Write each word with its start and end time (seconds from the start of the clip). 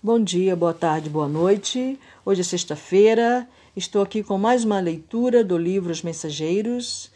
Bom 0.00 0.22
dia, 0.22 0.54
boa 0.54 0.72
tarde, 0.72 1.10
boa 1.10 1.26
noite. 1.26 1.98
Hoje 2.24 2.42
é 2.42 2.44
sexta-feira. 2.44 3.48
Estou 3.74 4.00
aqui 4.00 4.22
com 4.22 4.38
mais 4.38 4.64
uma 4.64 4.78
leitura 4.78 5.42
do 5.42 5.58
livro 5.58 5.90
Os 5.90 6.04
Mensageiros, 6.04 7.10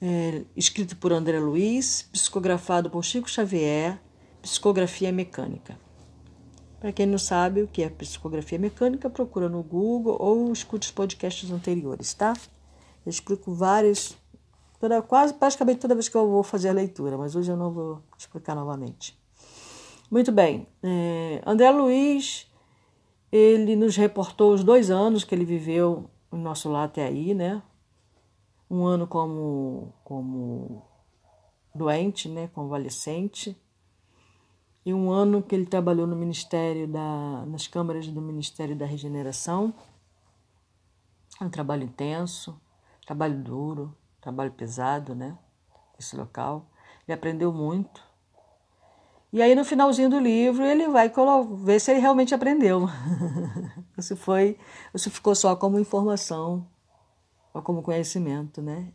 é, 0.00 0.40
escrito 0.56 0.96
por 0.96 1.12
André 1.12 1.38
Luiz, 1.38 2.08
psicografado 2.10 2.88
por 2.88 3.04
Chico 3.04 3.28
Xavier, 3.28 4.00
Psicografia 4.40 5.12
Mecânica. 5.12 5.78
Para 6.80 6.90
quem 6.90 7.04
não 7.04 7.18
sabe 7.18 7.60
o 7.60 7.68
que 7.68 7.82
é 7.82 7.90
psicografia 7.90 8.58
mecânica, 8.58 9.10
procura 9.10 9.46
no 9.46 9.62
Google 9.62 10.16
ou 10.18 10.50
escute 10.50 10.86
os 10.86 10.92
podcasts 10.92 11.50
anteriores, 11.50 12.14
tá? 12.14 12.32
Eu 13.04 13.10
explico 13.10 13.52
várias, 13.52 14.16
toda, 14.80 15.02
quase 15.02 15.34
praticamente 15.34 15.80
toda 15.80 15.94
vez 15.94 16.08
que 16.08 16.16
eu 16.16 16.26
vou 16.26 16.42
fazer 16.42 16.70
a 16.70 16.72
leitura, 16.72 17.18
mas 17.18 17.36
hoje 17.36 17.52
eu 17.52 17.58
não 17.58 17.70
vou 17.70 18.02
explicar 18.16 18.54
novamente. 18.54 19.25
Muito 20.08 20.30
bem. 20.30 20.68
É, 20.84 21.42
André 21.44 21.68
Luiz, 21.70 22.46
ele 23.32 23.74
nos 23.74 23.96
reportou 23.96 24.54
os 24.54 24.62
dois 24.62 24.88
anos 24.88 25.24
que 25.24 25.34
ele 25.34 25.44
viveu 25.44 26.08
no 26.30 26.38
nosso 26.38 26.70
lar 26.70 26.84
até 26.84 27.04
aí, 27.04 27.34
né? 27.34 27.60
Um 28.70 28.84
ano 28.84 29.06
como, 29.08 29.92
como 30.04 30.82
doente, 31.74 32.28
né? 32.28 32.48
Convalescente. 32.54 33.60
E 34.84 34.94
um 34.94 35.10
ano 35.10 35.42
que 35.42 35.56
ele 35.56 35.66
trabalhou 35.66 36.06
no 36.06 36.14
Ministério 36.14 36.86
da, 36.86 37.44
nas 37.46 37.66
câmaras 37.66 38.06
do 38.06 38.22
Ministério 38.22 38.76
da 38.76 38.86
Regeneração. 38.86 39.74
Um 41.40 41.50
trabalho 41.50 41.82
intenso, 41.82 42.60
trabalho 43.04 43.42
duro, 43.42 43.92
trabalho 44.20 44.52
pesado, 44.52 45.16
né? 45.16 45.36
Esse 45.98 46.16
local. 46.16 46.70
Ele 47.06 47.14
aprendeu 47.14 47.52
muito 47.52 48.05
e 49.36 49.42
aí 49.42 49.54
no 49.54 49.66
finalzinho 49.66 50.08
do 50.08 50.18
livro 50.18 50.64
ele 50.64 50.88
vai 50.88 51.12
ver 51.58 51.78
se 51.78 51.90
ele 51.90 52.00
realmente 52.00 52.34
aprendeu. 52.34 52.88
se 54.00 54.16
foi, 54.16 54.56
se 54.94 55.10
ficou 55.10 55.34
só 55.34 55.54
como 55.54 55.78
informação 55.78 56.66
ou 57.52 57.60
como 57.60 57.82
conhecimento, 57.82 58.62
né? 58.62 58.94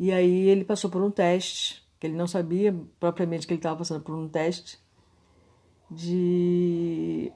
E 0.00 0.10
aí 0.10 0.48
ele 0.48 0.64
passou 0.64 0.88
por 0.88 1.02
um 1.02 1.10
teste, 1.10 1.86
que 2.00 2.06
ele 2.06 2.16
não 2.16 2.26
sabia 2.26 2.74
propriamente 2.98 3.46
que 3.46 3.52
ele 3.52 3.58
estava 3.58 3.76
passando 3.76 4.02
por 4.02 4.14
um 4.14 4.26
teste 4.26 4.78
de 5.90 7.30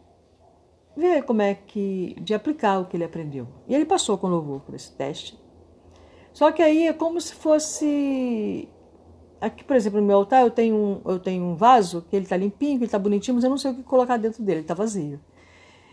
ver 0.97 1.23
como 1.25 1.43
é 1.43 1.55
que 1.55 2.17
de 2.23 2.33
aplicar 2.33 2.79
o 2.79 2.87
que 2.87 2.97
ele 2.97 3.05
aprendeu. 3.05 3.47
E 3.69 3.75
ele 3.75 3.85
passou 3.85 4.17
com 4.17 4.27
louvor 4.27 4.63
por 4.63 4.75
esse 4.75 4.91
teste. 4.93 5.39
Só 6.33 6.51
que 6.51 6.63
aí 6.63 6.87
é 6.87 6.95
como 6.95 7.21
se 7.21 7.35
fosse 7.35 8.71
Aqui, 9.43 9.65
por 9.65 9.75
exemplo, 9.75 10.01
no 10.01 10.07
meu 10.07 10.19
altar 10.19 10.43
eu 10.43 10.53
tenho 10.53 10.77
um, 10.77 11.11
eu 11.11 11.19
tenho 11.19 11.43
um 11.43 11.57
vaso 11.57 12.07
que 12.09 12.15
ele 12.15 12.25
está 12.25 12.37
limpinho, 12.37 12.79
que 12.79 12.85
ele 12.85 12.85
está 12.85 12.99
bonitinho, 12.99 13.35
mas 13.35 13.43
eu 13.43 13.51
não 13.51 13.59
sei 13.59 13.73
o 13.73 13.75
que 13.75 13.83
colocar 13.83 14.17
dentro 14.17 14.41
dele, 14.41 14.59
ele 14.59 14.65
está 14.65 14.73
vazio. 14.73 15.19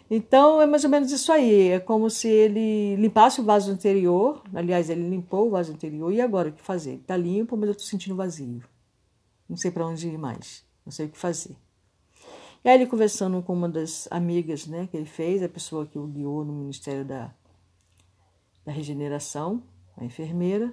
Então 0.08 0.61
é 0.61 0.67
mais 0.67 0.83
ou 0.83 0.89
menos 0.92 1.11
isso 1.11 1.31
aí. 1.31 1.70
É 1.70 1.80
como 1.80 2.11
se 2.11 2.27
ele 2.27 2.95
limpasse 2.97 3.42
o 3.42 3.44
vaso 3.44 3.72
anterior. 3.72 4.44
Aliás, 4.53 4.88
ele 4.88 5.09
limpou 5.09 5.47
o 5.47 5.50
vaso 5.50 5.72
anterior 5.72 6.14
e 6.14 6.22
agora 6.22 6.50
o 6.50 6.52
que 6.52 6.61
fazer? 6.61 6.97
Está 6.97 7.17
limpo, 7.17 7.58
mas 7.58 7.70
eu 7.70 7.72
estou 7.72 7.88
sentindo 7.88 8.16
vazio. 8.16 8.64
Não 9.50 9.58
sei 9.58 9.72
para 9.72 9.88
onde 9.88 10.08
ir 10.08 10.17
mais. 10.20 10.64
Não 10.86 10.92
sei 10.92 11.08
o 11.08 11.09
que 11.09 11.17
fazer. 11.17 11.55
E 12.64 12.70
aí 12.70 12.75
ele 12.75 12.86
conversando 12.86 13.42
com 13.42 13.53
uma 13.53 13.67
das 13.67 14.08
amigas 14.11 14.67
né, 14.67 14.88
que 14.92 14.95
ele 14.95 15.08
fez, 15.08 15.42
a 15.42 15.50
pessoa 15.50 15.88
que 15.88 15.97
o 15.97 16.05
guiou 16.05 16.45
no 16.45 16.53
Ministério 16.53 17.03
da, 17.03 17.33
da 18.64 18.72
Regeneração, 18.72 19.64
a 19.97 20.05
enfermeira, 20.05 20.72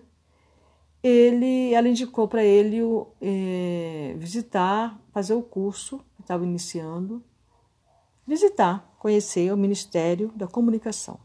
ele, 1.07 1.73
ela 1.73 1.89
indicou 1.89 2.27
para 2.27 2.43
ele 2.43 2.81
é, 3.21 4.15
visitar, 4.19 5.01
fazer 5.13 5.35
o 5.35 5.43
curso 5.43 5.98
que 6.17 6.23
estava 6.23 6.45
iniciando, 6.45 7.23
visitar, 8.27 8.93
conhecer 8.98 9.53
o 9.53 9.57
Ministério 9.57 10.33
da 10.35 10.48
Comunicação. 10.48 11.21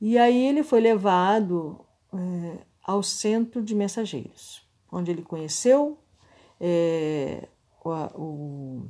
E 0.00 0.18
aí 0.18 0.46
ele 0.46 0.64
foi 0.64 0.80
levado 0.80 1.84
é, 2.12 2.58
ao 2.82 3.00
Centro 3.02 3.62
de 3.62 3.76
Mensageiros, 3.76 4.66
onde 4.90 5.12
ele 5.12 5.22
conheceu 5.22 5.96
é, 6.58 7.48
o, 7.84 7.90
o, 7.90 8.88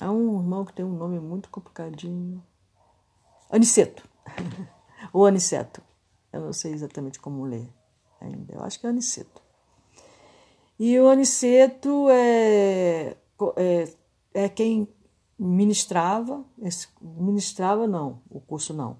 há 0.00 0.10
um 0.10 0.40
irmão 0.40 0.64
que 0.64 0.72
tem 0.72 0.84
um 0.84 0.96
nome 0.96 1.20
muito 1.20 1.48
complicadinho, 1.48 2.42
Aniceto, 3.48 4.08
o 5.12 5.24
Aniceto. 5.24 5.80
Eu 6.32 6.40
não 6.40 6.52
sei 6.52 6.72
exatamente 6.72 7.20
como 7.20 7.44
ler 7.44 7.68
ainda. 8.20 8.54
Eu 8.54 8.62
acho 8.62 8.80
que 8.80 8.86
é 8.86 8.90
Aniceto. 8.90 9.42
E 10.78 10.98
o 10.98 11.08
Aniceto 11.08 12.08
é, 12.10 13.16
é, 13.56 13.88
é 14.34 14.48
quem 14.48 14.88
ministrava, 15.38 16.44
ministrava 17.00 17.86
não, 17.86 18.20
o 18.30 18.40
curso 18.40 18.72
não. 18.72 18.98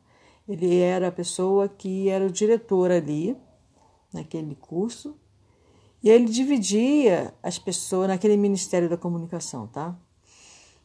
Ele 0.49 0.79
era 0.79 1.09
a 1.09 1.13
pessoa 1.13 1.69
que 1.69 2.09
era 2.09 2.27
o 2.27 2.31
diretor 2.31 2.91
ali, 2.91 3.37
naquele 4.13 4.55
curso, 4.57 5.17
e 6.03 6.11
ele 6.11 6.27
dividia 6.27 7.33
as 7.43 7.59
pessoas 7.59 8.09
naquele 8.09 8.37
Ministério 8.37 8.89
da 8.89 8.97
Comunicação, 8.97 9.69
tá? 9.69 9.97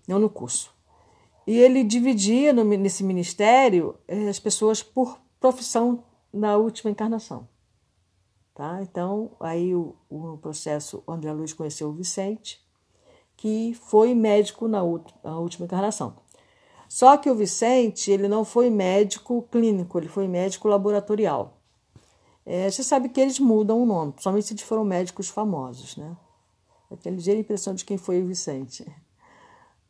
Não 0.07 0.19
no 0.19 0.29
curso. 0.29 0.73
E 1.45 1.57
ele 1.57 1.83
dividia 1.83 2.53
no, 2.53 2.63
nesse 2.63 3.03
ministério 3.03 3.95
eh, 4.07 4.29
as 4.29 4.39
pessoas 4.39 4.83
por 4.83 5.19
profissão 5.39 6.03
na 6.33 6.57
última 6.57 6.91
encarnação. 6.91 7.47
Tá? 8.53 8.81
Então, 8.81 9.31
aí 9.39 9.75
o, 9.75 9.95
o 10.09 10.37
processo, 10.39 11.03
André 11.07 11.31
Luiz 11.31 11.53
conheceu 11.53 11.89
o 11.89 11.93
Vicente, 11.93 12.65
que 13.35 13.75
foi 13.75 14.15
médico 14.15 14.67
na, 14.67 14.79
na 15.23 15.37
última 15.37 15.65
encarnação. 15.65 16.15
Só 16.89 17.17
que 17.17 17.29
o 17.29 17.35
Vicente, 17.35 18.09
ele 18.09 18.27
não 18.27 18.43
foi 18.43 18.69
médico 18.69 19.43
clínico, 19.51 19.99
ele 19.99 20.07
foi 20.07 20.27
médico 20.27 20.67
laboratorial. 20.67 21.57
É, 22.45 22.69
você 22.69 22.81
sabe 22.81 23.09
que 23.09 23.19
eles 23.19 23.39
mudam 23.39 23.83
o 23.83 23.85
nome, 23.85 24.13
somente 24.19 24.47
se 24.47 24.63
foram 24.63 24.85
médicos 24.85 25.27
famosos, 25.27 25.97
né? 25.97 26.15
É 26.89 26.95
tem 26.95 27.13
ligeira 27.13 27.39
impressão 27.39 27.75
de 27.75 27.83
quem 27.83 27.97
foi 27.97 28.23
o 28.23 28.27
Vicente. 28.27 28.85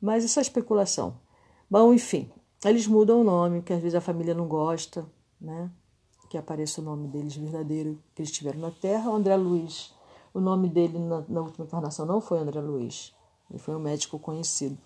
Mas 0.01 0.25
essa 0.25 0.39
é 0.39 0.41
especulação. 0.41 1.19
Bom, 1.69 1.93
enfim, 1.93 2.31
eles 2.65 2.87
mudam 2.87 3.21
o 3.21 3.23
nome, 3.23 3.59
porque 3.59 3.73
às 3.73 3.81
vezes 3.81 3.95
a 3.95 4.01
família 4.01 4.33
não 4.33 4.47
gosta, 4.47 5.05
né? 5.39 5.69
Que 6.29 6.37
apareça 6.37 6.81
o 6.81 6.83
nome 6.83 7.07
deles 7.07 7.35
verdadeiro 7.35 8.01
que 8.13 8.21
eles 8.21 8.31
tiveram 8.31 8.59
na 8.59 8.71
Terra. 8.71 9.09
O 9.09 9.15
André 9.15 9.35
Luiz, 9.35 9.93
o 10.33 10.39
nome 10.39 10.69
dele 10.69 10.99
na, 10.99 11.23
na 11.27 11.41
última 11.41 11.65
encarnação 11.65 12.05
não 12.05 12.21
foi 12.21 12.39
André 12.39 12.59
Luiz, 12.61 13.13
ele 13.49 13.59
foi 13.59 13.75
um 13.75 13.79
médico 13.79 14.19
conhecido. 14.19 14.77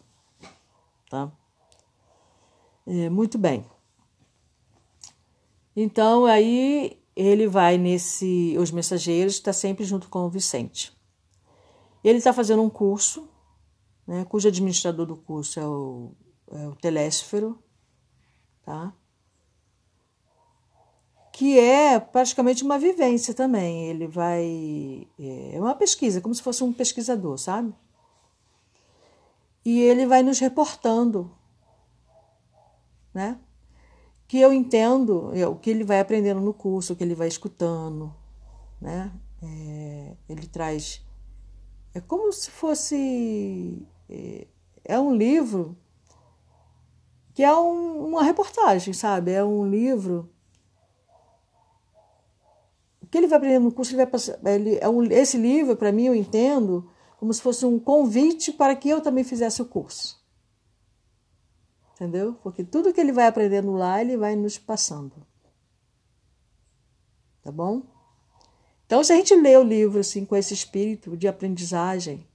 Tá? 1.10 1.32
É, 2.86 3.10
muito 3.10 3.38
bem. 3.38 3.66
Então 5.76 6.26
aí 6.26 7.00
ele 7.16 7.48
vai 7.48 7.78
nesse. 7.78 8.56
Os 8.58 8.72
Mensageiros 8.72 9.34
está 9.34 9.54
sempre 9.54 9.84
junto 9.84 10.10
com 10.10 10.20
o 10.20 10.30
Vicente. 10.30 10.96
Ele 12.04 12.18
está 12.18 12.34
fazendo 12.34 12.64
um 12.64 12.70
curso, 12.70 13.30
né, 14.08 14.26
cujo 14.26 14.48
administrador 14.48 15.06
do 15.06 15.16
curso 15.16 15.60
é 15.60 15.68
o, 15.68 16.12
é 16.52 16.68
o 16.68 16.76
Telésfero, 16.76 17.62
tá? 18.64 18.92
Que 21.42 21.58
é 21.58 22.00
praticamente 22.00 22.64
uma 22.64 22.78
vivência 22.78 23.34
também. 23.34 23.88
Ele 23.88 24.06
vai. 24.06 25.08
É 25.18 25.60
uma 25.60 25.74
pesquisa, 25.74 26.22
como 26.22 26.36
se 26.36 26.44
fosse 26.44 26.64
um 26.64 26.72
pesquisador, 26.72 27.36
sabe? 27.40 27.74
E 29.66 29.82
ele 29.82 30.06
vai 30.06 30.22
nos 30.22 30.38
reportando, 30.38 31.32
né? 33.12 33.40
Que 34.28 34.40
eu 34.40 34.54
entendo 34.54 35.32
é, 35.34 35.48
o 35.48 35.56
que 35.56 35.72
ele 35.72 35.84
vai 35.84 36.00
aprendendo 36.00 36.40
no 36.40 36.54
curso, 36.54 36.94
o 36.94 36.96
que 36.96 37.04
ele 37.04 37.16
vai 37.16 37.28
escutando, 37.28 38.14
né? 38.80 39.12
É, 39.42 40.16
ele 40.30 40.46
traz. 40.46 41.04
É 41.92 42.00
como 42.00 42.32
se 42.32 42.52
fosse. 42.52 43.84
É, 44.08 44.46
é 44.86 45.00
um 45.00 45.16
livro 45.16 45.76
que 47.34 47.42
é 47.42 47.52
um, 47.56 48.10
uma 48.10 48.22
reportagem, 48.22 48.94
sabe? 48.94 49.32
É 49.32 49.44
um 49.44 49.68
livro 49.68 50.31
que 53.12 53.18
ele 53.18 53.28
vai 53.28 53.38
aprender 53.38 53.60
no 53.60 53.74
curso, 53.74 53.92
ele 53.92 53.98
vai 53.98 54.08
passar, 54.08 54.40
ele, 54.46 54.78
é 54.82 54.88
um, 54.88 55.04
esse 55.04 55.38
livro, 55.38 55.76
para 55.76 55.92
mim, 55.92 56.06
eu 56.06 56.16
entendo 56.16 56.90
como 57.18 57.34
se 57.34 57.42
fosse 57.42 57.66
um 57.66 57.78
convite 57.78 58.54
para 58.54 58.74
que 58.74 58.88
eu 58.88 59.02
também 59.02 59.26
fizesse 59.26 59.62
o 59.62 59.66
curso. 59.66 60.20
Entendeu? 61.94 62.34
Porque 62.42 62.64
tudo 62.64 62.94
que 62.94 63.02
ele 63.02 63.12
vai 63.12 63.28
aprendendo 63.28 63.74
lá, 63.74 64.02
ele 64.02 64.16
vai 64.16 64.36
nos 64.36 64.58
passando. 64.58 65.12
Tá 67.44 67.52
bom? 67.52 67.84
Então, 68.86 69.04
se 69.04 69.12
a 69.12 69.16
gente 69.18 69.36
lê 69.36 69.58
o 69.58 69.64
livro 69.64 70.00
assim, 70.00 70.26
com 70.26 70.36
esse 70.36 70.54
espírito 70.54 71.16
de 71.18 71.28
aprendizagem, 71.28 72.26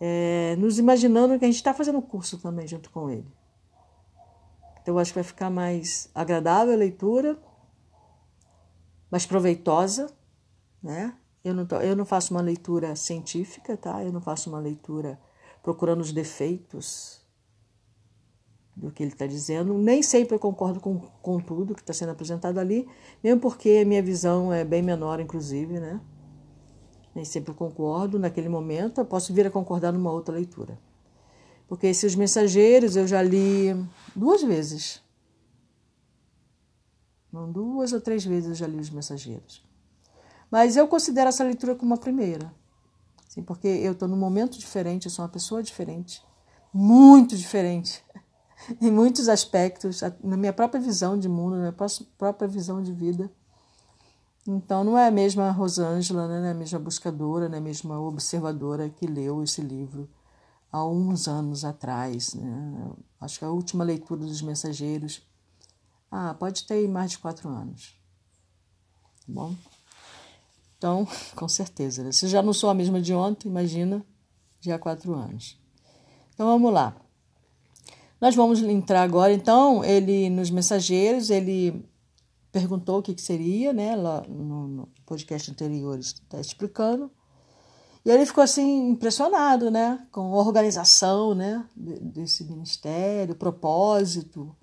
é, 0.00 0.56
nos 0.56 0.78
imaginando 0.78 1.38
que 1.38 1.44
a 1.44 1.48
gente 1.48 1.56
está 1.56 1.74
fazendo 1.74 1.98
o 1.98 2.02
curso 2.02 2.38
também 2.38 2.66
junto 2.66 2.90
com 2.90 3.10
ele. 3.10 3.26
Então, 4.80 4.94
eu 4.94 4.98
acho 4.98 5.10
que 5.10 5.18
vai 5.18 5.24
ficar 5.24 5.50
mais 5.50 6.08
agradável 6.14 6.72
a 6.72 6.76
leitura 6.76 7.38
mas 9.10 9.26
proveitosa, 9.26 10.12
né? 10.82 11.14
Eu 11.44 11.54
não, 11.54 11.64
tô, 11.64 11.76
eu 11.76 11.94
não 11.94 12.04
faço 12.04 12.34
uma 12.34 12.40
leitura 12.40 12.96
científica, 12.96 13.76
tá? 13.76 14.02
Eu 14.02 14.12
não 14.12 14.20
faço 14.20 14.50
uma 14.50 14.58
leitura 14.58 15.18
procurando 15.62 16.00
os 16.00 16.12
defeitos 16.12 17.24
do 18.74 18.90
que 18.90 19.02
ele 19.02 19.12
está 19.12 19.26
dizendo. 19.26 19.74
Nem 19.74 20.02
sempre 20.02 20.34
eu 20.34 20.38
concordo 20.38 20.80
com, 20.80 20.98
com 20.98 21.40
tudo 21.40 21.74
que 21.74 21.80
está 21.80 21.92
sendo 21.92 22.10
apresentado 22.10 22.58
ali, 22.58 22.86
mesmo 23.22 23.40
porque 23.40 23.80
a 23.82 23.86
minha 23.86 24.02
visão 24.02 24.52
é 24.52 24.64
bem 24.64 24.82
menor, 24.82 25.20
inclusive, 25.20 25.80
né? 25.80 26.00
Nem 27.14 27.24
sempre 27.24 27.52
eu 27.52 27.54
concordo 27.54 28.18
naquele 28.18 28.48
momento, 28.48 29.00
eu 29.00 29.04
posso 29.06 29.32
vir 29.32 29.46
a 29.46 29.50
concordar 29.50 29.92
numa 29.92 30.12
outra 30.12 30.34
leitura. 30.34 30.78
Porque 31.66 31.86
esses 31.86 32.14
mensageiros 32.14 32.94
eu 32.94 33.06
já 33.06 33.22
li 33.22 33.74
duas 34.14 34.42
vezes. 34.42 35.02
Não, 37.36 37.52
duas 37.52 37.92
ou 37.92 38.00
três 38.00 38.24
vezes 38.24 38.48
eu 38.48 38.54
já 38.54 38.66
li 38.66 38.78
os 38.78 38.88
mensageiros. 38.88 39.62
Mas 40.50 40.74
eu 40.74 40.88
considero 40.88 41.28
essa 41.28 41.44
leitura 41.44 41.74
como 41.74 41.92
a 41.92 41.98
primeira. 41.98 42.50
Sim, 43.28 43.42
porque 43.42 43.68
eu 43.68 43.92
estou 43.92 44.08
num 44.08 44.16
momento 44.16 44.58
diferente, 44.58 45.04
eu 45.04 45.10
sou 45.10 45.22
uma 45.22 45.30
pessoa 45.30 45.62
diferente. 45.62 46.24
Muito 46.72 47.36
diferente. 47.36 48.02
em 48.80 48.90
muitos 48.90 49.28
aspectos, 49.28 50.00
na 50.24 50.34
minha 50.34 50.52
própria 50.52 50.80
visão 50.80 51.18
de 51.18 51.28
mundo, 51.28 51.56
na 51.56 51.70
minha 51.70 51.74
própria 52.16 52.48
visão 52.48 52.82
de 52.82 52.90
vida. 52.90 53.30
Então, 54.48 54.82
não 54.82 54.96
é 54.96 55.06
a 55.06 55.10
mesma 55.10 55.50
Rosângela, 55.50 56.26
né? 56.26 56.40
não 56.40 56.46
é 56.46 56.52
a 56.52 56.54
mesma 56.54 56.78
buscadora, 56.78 57.50
não 57.50 57.56
é 57.56 57.58
a 57.58 57.62
mesma 57.62 58.00
observadora 58.00 58.88
que 58.88 59.06
leu 59.06 59.42
esse 59.42 59.60
livro 59.60 60.08
há 60.72 60.86
uns 60.86 61.28
anos 61.28 61.66
atrás. 61.66 62.32
Né? 62.32 62.92
Acho 63.20 63.40
que 63.40 63.44
a 63.44 63.50
última 63.50 63.84
leitura 63.84 64.24
dos 64.24 64.40
Mensageiros 64.40 65.22
ah, 66.10 66.34
pode 66.34 66.64
ter 66.64 66.88
mais 66.88 67.12
de 67.12 67.18
quatro 67.18 67.48
anos. 67.48 67.94
Tá 69.26 69.32
bom? 69.32 69.54
Então, 70.78 71.06
com 71.34 71.48
certeza. 71.48 72.02
Né? 72.04 72.12
Se 72.12 72.28
já 72.28 72.42
não 72.42 72.52
sou 72.52 72.70
a 72.70 72.74
mesma 72.74 73.00
de 73.00 73.14
ontem, 73.14 73.48
imagina 73.48 74.04
de 74.60 74.72
há 74.72 74.78
quatro 74.78 75.14
anos. 75.14 75.58
Então, 76.34 76.46
vamos 76.46 76.72
lá. 76.72 76.96
Nós 78.20 78.34
vamos 78.34 78.62
entrar 78.62 79.02
agora, 79.02 79.32
então, 79.32 79.84
ele 79.84 80.30
nos 80.30 80.50
mensageiros, 80.50 81.28
ele 81.28 81.86
perguntou 82.50 82.98
o 82.98 83.02
que, 83.02 83.14
que 83.14 83.20
seria, 83.20 83.72
né? 83.72 83.94
Lá 83.94 84.22
no, 84.22 84.68
no 84.68 84.88
podcast 85.04 85.50
anterior 85.50 85.98
está 85.98 86.40
explicando. 86.40 87.10
E 88.06 88.10
ele 88.10 88.24
ficou 88.24 88.44
assim 88.44 88.90
impressionado, 88.90 89.68
né, 89.68 90.06
com 90.12 90.32
a 90.32 90.38
organização, 90.38 91.34
né, 91.34 91.68
desse 91.74 92.44
ministério, 92.44 93.34
propósito, 93.34 94.54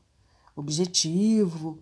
objetivo. 0.56 1.80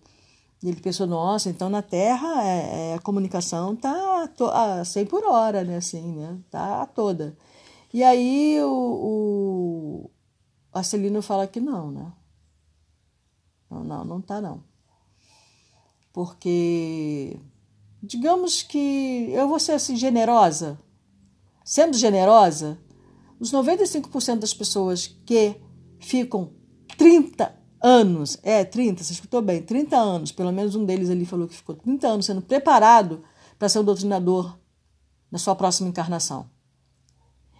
E 0.62 0.68
ele 0.68 0.80
pensou, 0.80 1.06
nossa, 1.06 1.50
então 1.50 1.68
na 1.68 1.82
Terra 1.82 2.44
é, 2.44 2.92
é, 2.92 2.94
a 2.94 3.00
comunicação 3.00 3.74
tá 3.74 4.30
a 4.52 4.84
100 4.84 5.06
por 5.06 5.24
hora, 5.24 5.64
né, 5.64 5.76
assim, 5.76 6.12
né, 6.12 6.38
tá 6.50 6.86
toda. 6.86 7.36
E 7.92 8.02
aí 8.02 8.60
o, 8.62 10.10
o 10.72 11.22
fala 11.22 11.46
que 11.46 11.60
não, 11.60 11.90
né? 11.90 12.12
Não, 13.68 13.82
não, 13.82 14.04
não 14.04 14.20
tá 14.20 14.40
não. 14.40 14.62
Porque, 16.12 17.38
digamos 18.02 18.62
que 18.62 19.30
eu 19.30 19.48
vou 19.48 19.58
ser 19.58 19.72
assim 19.72 19.96
generosa. 19.96 20.78
Sendo 21.64 21.96
generosa, 21.96 22.78
os 23.40 23.52
95% 23.52 24.38
das 24.38 24.54
pessoas 24.54 25.06
que 25.24 25.56
ficam 25.98 26.52
30 26.96 27.61
anos, 27.82 28.38
é 28.42 28.64
30, 28.64 29.02
você 29.02 29.12
escutou 29.12 29.42
bem, 29.42 29.60
30 29.60 29.96
anos, 29.96 30.32
pelo 30.32 30.52
menos 30.52 30.74
um 30.74 30.84
deles 30.84 31.10
ali 31.10 31.26
falou 31.26 31.48
que 31.48 31.56
ficou 31.56 31.74
30 31.74 32.06
anos 32.06 32.26
sendo 32.26 32.40
preparado 32.40 33.22
para 33.58 33.68
ser 33.68 33.80
um 33.80 33.84
doutrinador 33.84 34.56
na 35.30 35.38
sua 35.38 35.54
próxima 35.54 35.88
encarnação. 35.88 36.48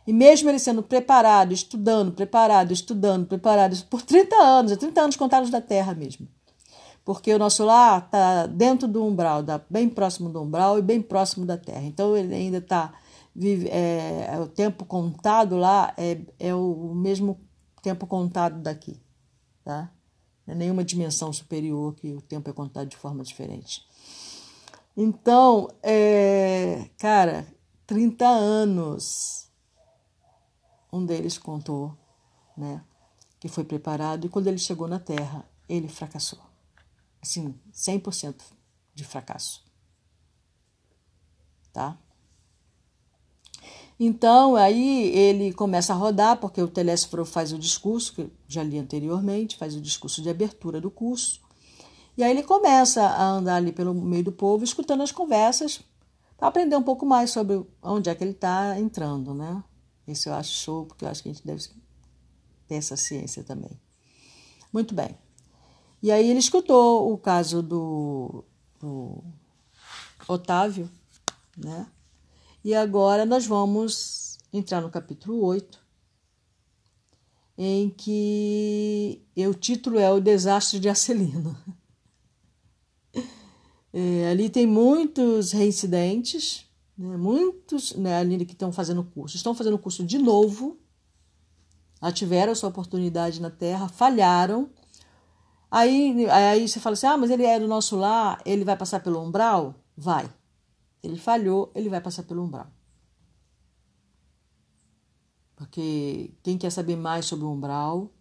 E 0.07 0.13
mesmo 0.13 0.49
ele 0.49 0.59
sendo 0.59 0.83
preparado, 0.83 1.53
estudando, 1.53 2.13
preparado, 2.13 2.73
estudando, 2.73 3.27
preparado, 3.27 3.77
por 3.85 4.03
30 4.03 4.35
anos, 4.37 4.73
é 4.73 4.77
30 4.77 5.01
anos 5.01 5.17
contados 5.17 5.51
da 5.51 5.61
Terra 5.61 5.95
mesmo. 5.95 6.29
Porque 7.05 7.33
o 7.33 7.39
nosso 7.39 7.65
lar 7.65 8.05
está 8.05 8.47
dentro 8.47 8.87
do 8.87 9.05
umbral, 9.05 9.43
tá 9.43 9.61
bem 9.69 9.89
próximo 9.89 10.29
do 10.29 10.41
umbral 10.41 10.79
e 10.79 10.83
bem 10.83 11.01
próximo 11.01 11.45
da 11.45 11.57
Terra. 11.57 11.83
Então 11.83 12.17
ele 12.17 12.35
ainda 12.35 12.59
está. 12.59 12.93
É, 13.71 14.35
é, 14.35 14.41
o 14.41 14.47
tempo 14.47 14.85
contado 14.85 15.57
lá 15.57 15.95
é, 15.97 16.21
é 16.39 16.55
o 16.55 16.93
mesmo 16.95 17.41
tempo 17.83 18.07
contado 18.07 18.61
daqui. 18.61 19.01
Tá? 19.65 19.91
É 20.53 20.55
nenhuma 20.55 20.85
dimensão 20.85 21.33
superior 21.33 21.95
que 21.95 22.13
o 22.13 22.21
tempo 22.21 22.51
é 22.51 22.53
contado 22.53 22.87
de 22.87 22.97
forma 22.97 23.25
diferente. 23.25 23.89
Então, 24.95 25.67
é, 25.83 26.91
cara, 26.99 27.47
30 27.87 28.27
anos 28.27 29.51
um 30.93 31.07
deles 31.07 31.39
contou, 31.39 31.97
né, 32.55 32.85
que 33.41 33.49
foi 33.49 33.65
preparado 33.65 34.27
e 34.27 34.29
quando 34.29 34.47
ele 34.47 34.59
chegou 34.59 34.87
na 34.87 35.01
Terra, 35.01 35.49
ele 35.67 35.89
fracassou. 35.89 36.39
Assim, 37.23 37.59
100% 37.73 38.43
de 38.95 39.05
fracasso. 39.05 39.65
Tá? 41.73 41.99
Então, 44.05 44.57
aí 44.57 45.17
ele 45.17 45.53
começa 45.53 45.93
a 45.93 45.97
rodar, 45.97 46.37
porque 46.39 46.61
o 46.61 46.67
Telésforo 46.67 47.25
faz 47.25 47.53
o 47.53 47.59
discurso, 47.59 48.13
que 48.13 48.29
já 48.49 48.61
li 48.61 48.77
anteriormente, 48.77 49.57
faz 49.57 49.77
o 49.77 49.81
discurso 49.81 50.21
de 50.21 50.29
abertura 50.29 50.81
do 50.81 50.91
curso. 50.91 51.41
E 52.17 52.25
aí 52.25 52.33
ele 52.33 52.43
começa 52.43 53.01
a 53.01 53.25
andar 53.25 53.55
ali 53.55 53.71
pelo 53.71 53.95
meio 53.95 54.25
do 54.25 54.33
povo, 54.33 54.65
escutando 54.65 55.05
as 55.05 55.13
conversas, 55.13 55.83
para 56.37 56.49
aprender 56.49 56.75
um 56.75 56.83
pouco 56.83 57.07
mais 57.07 57.31
sobre 57.31 57.65
onde 57.81 58.11
é 58.11 58.15
que 58.17 58.25
ele 58.25 58.33
está 58.33 58.77
entrando, 58.77 59.33
né? 59.35 59.63
Isso 60.05 60.29
eu 60.29 60.35
acho 60.35 60.51
show, 60.51 60.85
porque 60.85 61.05
eu 61.05 61.09
acho 61.09 61.23
que 61.23 61.29
a 61.29 61.33
gente 61.33 61.47
deve 61.47 61.63
ter 62.67 62.75
essa 62.75 62.97
ciência 62.97 63.45
também. 63.45 63.81
Muito 64.73 64.97
bem. 64.97 65.17
E 66.03 66.11
aí 66.11 66.29
ele 66.29 66.41
escutou 66.41 67.13
o 67.13 67.17
caso 67.17 67.63
do, 67.63 68.45
do 68.81 69.23
Otávio, 70.27 70.91
né? 71.57 71.87
E 72.65 72.75
agora 72.75 73.27
nós 73.27 73.47
vamos 73.47 74.39
entrar 74.53 74.81
no 74.81 74.91
capítulo 74.91 75.45
8, 75.45 75.81
em 77.59 77.91
que 77.91 79.23
o 79.37 79.55
título 79.55 79.99
é 79.99 80.11
O 80.11 80.21
Desastre 80.21 80.79
de 80.79 80.89
Acelino. 80.89 81.57
É, 83.95 84.31
ali 84.31 84.49
tem 84.49 84.67
muitos 84.67 85.53
reincidentes, 85.53 86.65
né? 86.97 87.17
Muitos 87.17 87.93
né, 87.95 88.19
ali 88.19 88.45
que 88.47 88.53
estão 88.53 88.73
fazendo 88.73 89.05
curso, 89.05 89.37
estão 89.37 89.55
fazendo 89.55 89.79
curso 89.79 90.05
de 90.05 90.19
novo, 90.19 90.79
já 92.01 92.11
tiveram 92.11 92.55
sua 92.55 92.69
oportunidade 92.69 93.41
na 93.41 93.51
Terra, 93.51 93.89
falharam. 93.89 94.71
Aí, 95.71 96.27
aí 96.31 96.67
você 96.67 96.81
fala 96.81 96.95
assim: 96.95 97.07
ah, 97.07 97.17
mas 97.17 97.31
ele 97.31 97.45
é 97.45 97.59
do 97.59 97.69
nosso 97.69 97.97
lar, 97.97 98.41
ele 98.45 98.65
vai 98.65 98.77
passar 98.77 99.01
pelo 99.01 99.21
umbral? 99.21 99.75
Vai. 99.97 100.29
Ele 101.03 101.17
falhou, 101.17 101.73
ele 101.75 101.89
vai 101.89 102.01
passar 102.01 102.23
pelo 102.23 102.45
umbral. 102.45 102.71
Porque 105.57 106.33
quem 106.43 106.57
quer 106.57 106.71
saber 106.71 106.97
mais 106.97 107.27
sobre 107.27 107.45
o 107.45 107.51
umbral 107.51 108.13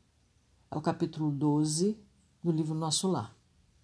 é 0.70 0.78
o 0.78 0.82
capítulo 0.82 1.32
12 1.32 1.98
do 2.44 2.52
livro 2.52 2.74
Nosso 2.74 3.08
Lar. 3.08 3.36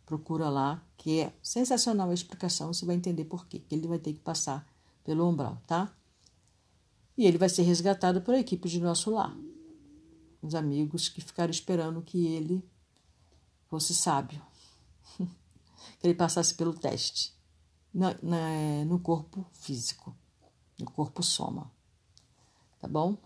Procura 0.05 0.49
lá, 0.49 0.83
que 0.97 1.19
é 1.19 1.33
sensacional 1.43 2.09
a 2.09 2.13
explicação, 2.13 2.73
você 2.73 2.85
vai 2.85 2.95
entender 2.95 3.25
por 3.25 3.45
quê, 3.45 3.59
que 3.59 3.75
ele 3.75 3.87
vai 3.87 3.99
ter 3.99 4.13
que 4.13 4.19
passar 4.19 4.65
pelo 5.03 5.27
umbral, 5.29 5.61
tá? 5.67 5.93
E 7.17 7.25
ele 7.25 7.37
vai 7.37 7.49
ser 7.49 7.63
resgatado 7.63 8.21
por 8.21 8.33
a 8.33 8.39
equipe 8.39 8.67
de 8.69 8.79
nosso 8.79 9.11
lar. 9.11 9.35
Os 10.41 10.55
amigos 10.55 11.09
que 11.09 11.21
ficaram 11.21 11.51
esperando 11.51 12.01
que 12.01 12.25
ele 12.27 12.63
fosse 13.67 13.93
sábio, 13.93 14.41
que 15.99 16.07
ele 16.07 16.13
passasse 16.13 16.55
pelo 16.55 16.73
teste 16.73 17.36
na, 17.97 18.15
na, 18.21 18.85
no 18.85 18.99
corpo 18.99 19.43
físico, 19.53 20.15
no 20.79 20.85
corpo 20.91 21.23
soma. 21.23 21.71
Tá 22.79 22.87
bom? 22.87 23.17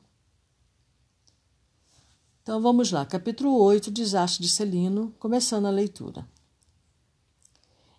Então 2.42 2.62
vamos 2.62 2.90
lá, 2.90 3.06
capítulo 3.06 3.54
8, 3.62 3.92
Desastre 3.92 4.42
de 4.42 4.50
Celino, 4.50 5.14
começando 5.20 5.66
a 5.66 5.70
leitura. 5.70 6.26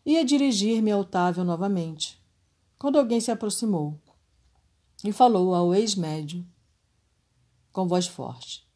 Ia 0.05 0.25
dirigir-me 0.25 0.91
a 0.91 0.97
Otávio 0.97 1.45
novamente, 1.45 2.19
quando 2.79 2.99
alguém 2.99 3.21
se 3.21 3.31
aproximou 3.31 4.01
e 5.05 5.13
falou 5.13 5.55
ao 5.55 5.75
ex-médio 5.75 6.45
com 7.71 7.87
voz 7.87 8.07
forte: 8.07 8.67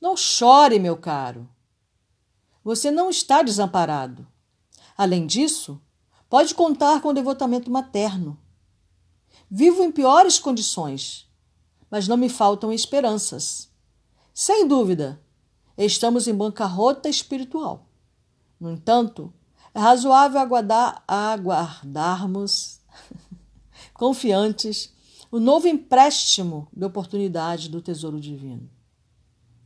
Não 0.00 0.16
chore, 0.16 0.78
meu 0.78 0.96
caro. 0.96 1.46
Você 2.64 2.90
não 2.90 3.10
está 3.10 3.42
desamparado. 3.42 4.26
Além 4.96 5.26
disso, 5.26 5.78
pode 6.34 6.52
contar 6.52 7.00
com 7.00 7.10
o 7.10 7.12
devotamento 7.12 7.70
materno. 7.70 8.36
Vivo 9.48 9.84
em 9.84 9.92
piores 9.92 10.36
condições, 10.36 11.30
mas 11.88 12.08
não 12.08 12.16
me 12.16 12.28
faltam 12.28 12.72
esperanças. 12.72 13.70
Sem 14.32 14.66
dúvida, 14.66 15.22
estamos 15.78 16.26
em 16.26 16.34
bancarrota 16.34 17.08
espiritual. 17.08 17.86
No 18.58 18.68
entanto, 18.72 19.32
é 19.72 19.78
razoável 19.78 20.40
aguardar, 20.40 21.04
aguardarmos 21.06 22.80
confiantes, 23.94 24.92
o 25.30 25.38
novo 25.38 25.68
empréstimo 25.68 26.66
de 26.72 26.84
oportunidade 26.84 27.68
do 27.68 27.80
tesouro 27.80 28.18
divino. 28.18 28.68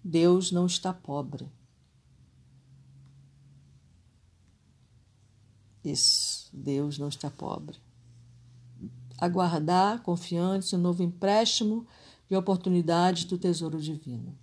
Deus 0.04 0.52
não 0.52 0.66
está 0.66 0.92
pobre. 0.92 1.50
Isso, 5.82 6.37
Deus 6.52 6.98
não 6.98 7.08
está 7.08 7.30
pobre. 7.30 7.78
Aguardar, 9.20 10.02
confiante, 10.02 10.74
um 10.76 10.78
novo 10.78 11.02
empréstimo 11.02 11.86
de 12.28 12.36
oportunidades 12.36 13.24
do 13.24 13.38
tesouro 13.38 13.80
divino. 13.80 14.38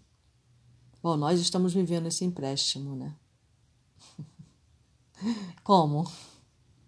Bom, 1.02 1.16
nós 1.16 1.40
estamos 1.40 1.74
vivendo 1.74 2.08
esse 2.08 2.26
empréstimo, 2.26 2.96
né? 2.96 3.16
Como? 5.64 6.12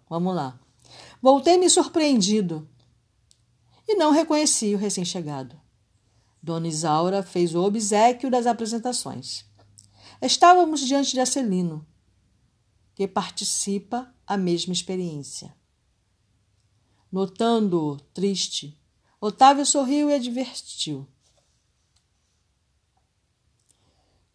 Vamos 0.09 0.35
lá. 0.35 0.59
Voltei-me 1.21 1.69
surpreendido 1.69 2.67
e 3.87 3.95
não 3.95 4.11
reconheci 4.11 4.73
o 4.73 4.77
recém-chegado. 4.77 5.59
Dona 6.41 6.67
Isaura 6.67 7.23
fez 7.23 7.53
o 7.53 7.63
obsequio 7.63 8.29
das 8.29 8.45
apresentações. 8.45 9.45
Estávamos 10.21 10.81
diante 10.81 11.11
de 11.11 11.19
Acelino, 11.19 11.85
que 12.95 13.07
participa 13.07 14.11
a 14.27 14.37
mesma 14.37 14.73
experiência. 14.73 15.55
Notando-o 17.11 17.97
triste, 18.13 18.77
Otávio 19.19 19.65
sorriu 19.65 20.09
e 20.09 20.13
advertiu. 20.13 21.07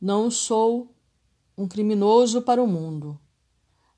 Não 0.00 0.30
sou 0.30 0.92
um 1.56 1.68
criminoso 1.68 2.42
para 2.42 2.62
o 2.62 2.66
mundo, 2.66 3.20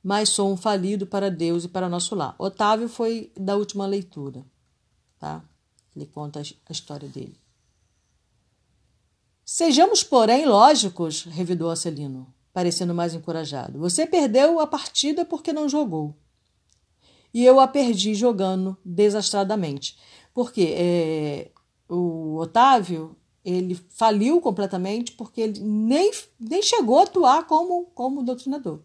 mas 0.03 0.29
sou 0.29 0.53
um 0.53 0.57
falido 0.57 1.07
para 1.07 1.31
Deus 1.31 1.65
e 1.65 1.69
para 1.69 1.89
nosso 1.89 2.15
lar. 2.15 2.35
Otávio 2.39 2.89
foi 2.89 3.33
da 3.35 3.57
última 3.57 3.87
leitura, 3.87 4.45
tá? 5.19 5.43
Ele 5.97 6.05
conta 6.05 6.41
a 6.41 6.73
história 6.73 7.09
dele. 7.09 7.41
Sejamos, 9.45 10.03
porém, 10.03 10.45
lógicos, 10.45 11.23
revidou 11.25 11.71
Acelino, 11.71 12.35
parecendo 12.55 12.95
mais 12.95 13.13
encorajado. 13.13 13.81
Você 13.81 14.07
perdeu 14.07 14.61
a 14.61 14.67
partida 14.67 15.25
porque 15.25 15.53
não 15.53 15.69
jogou. 15.69 16.17
E 17.35 17.45
eu 17.45 17.59
a 17.59 17.67
perdi 17.67 18.15
jogando 18.15 18.79
desastradamente. 18.85 19.99
Porque 20.33 20.73
é, 20.79 21.51
o 21.89 22.37
Otávio 22.37 23.17
ele 23.45 23.75
faliu 23.75 24.41
completamente 24.41 25.13
porque 25.13 25.41
ele 25.41 25.61
nem, 25.61 26.13
nem 26.39 26.63
chegou 26.63 27.01
a 27.01 27.03
atuar 27.03 27.45
como, 27.47 27.87
como 27.87 28.23
doutrinador. 28.23 28.81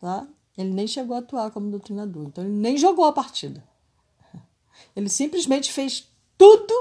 Tá? 0.00 0.26
Ele 0.56 0.70
nem 0.70 0.86
chegou 0.86 1.14
a 1.14 1.18
atuar 1.20 1.50
como 1.50 1.70
doutrinador. 1.70 2.24
Então 2.24 2.42
ele 2.42 2.54
nem 2.54 2.78
jogou 2.78 3.04
a 3.04 3.12
partida. 3.12 3.62
Ele 4.96 5.10
simplesmente 5.10 5.70
fez 5.70 6.08
tudo 6.38 6.72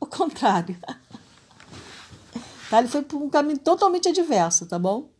o 0.00 0.06
contrário. 0.06 0.76
Tá? 2.70 2.78
Ele 2.78 2.86
foi 2.86 3.02
por 3.02 3.20
um 3.20 3.28
caminho 3.28 3.58
totalmente 3.58 4.08
adverso, 4.08 4.64
tá 4.64 4.78
bom? 4.78 5.10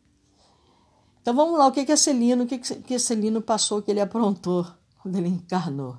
Então 1.21 1.35
vamos 1.35 1.59
lá, 1.59 1.67
o 1.67 1.73
que 1.73 1.85
que 1.85 1.97
Celino, 1.97 2.45
o 2.45 2.47
que 2.47 2.59
que 2.59 2.99
Celino 2.99 3.43
passou, 3.43 3.83
que 3.83 3.91
ele 3.91 4.01
aprontou 4.01 4.65
quando 5.03 5.17
ele 5.17 5.29
encarnou? 5.29 5.99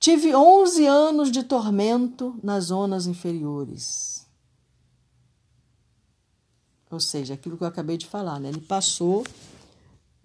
Tive 0.00 0.34
11 0.34 0.86
anos 0.86 1.30
de 1.30 1.44
tormento 1.44 2.36
nas 2.42 2.64
zonas 2.64 3.06
inferiores. 3.06 4.26
Ou 6.90 6.98
seja, 6.98 7.34
aquilo 7.34 7.56
que 7.56 7.62
eu 7.62 7.68
acabei 7.68 7.96
de 7.96 8.06
falar, 8.06 8.40
né? 8.40 8.48
Ele 8.48 8.60
passou 8.60 9.24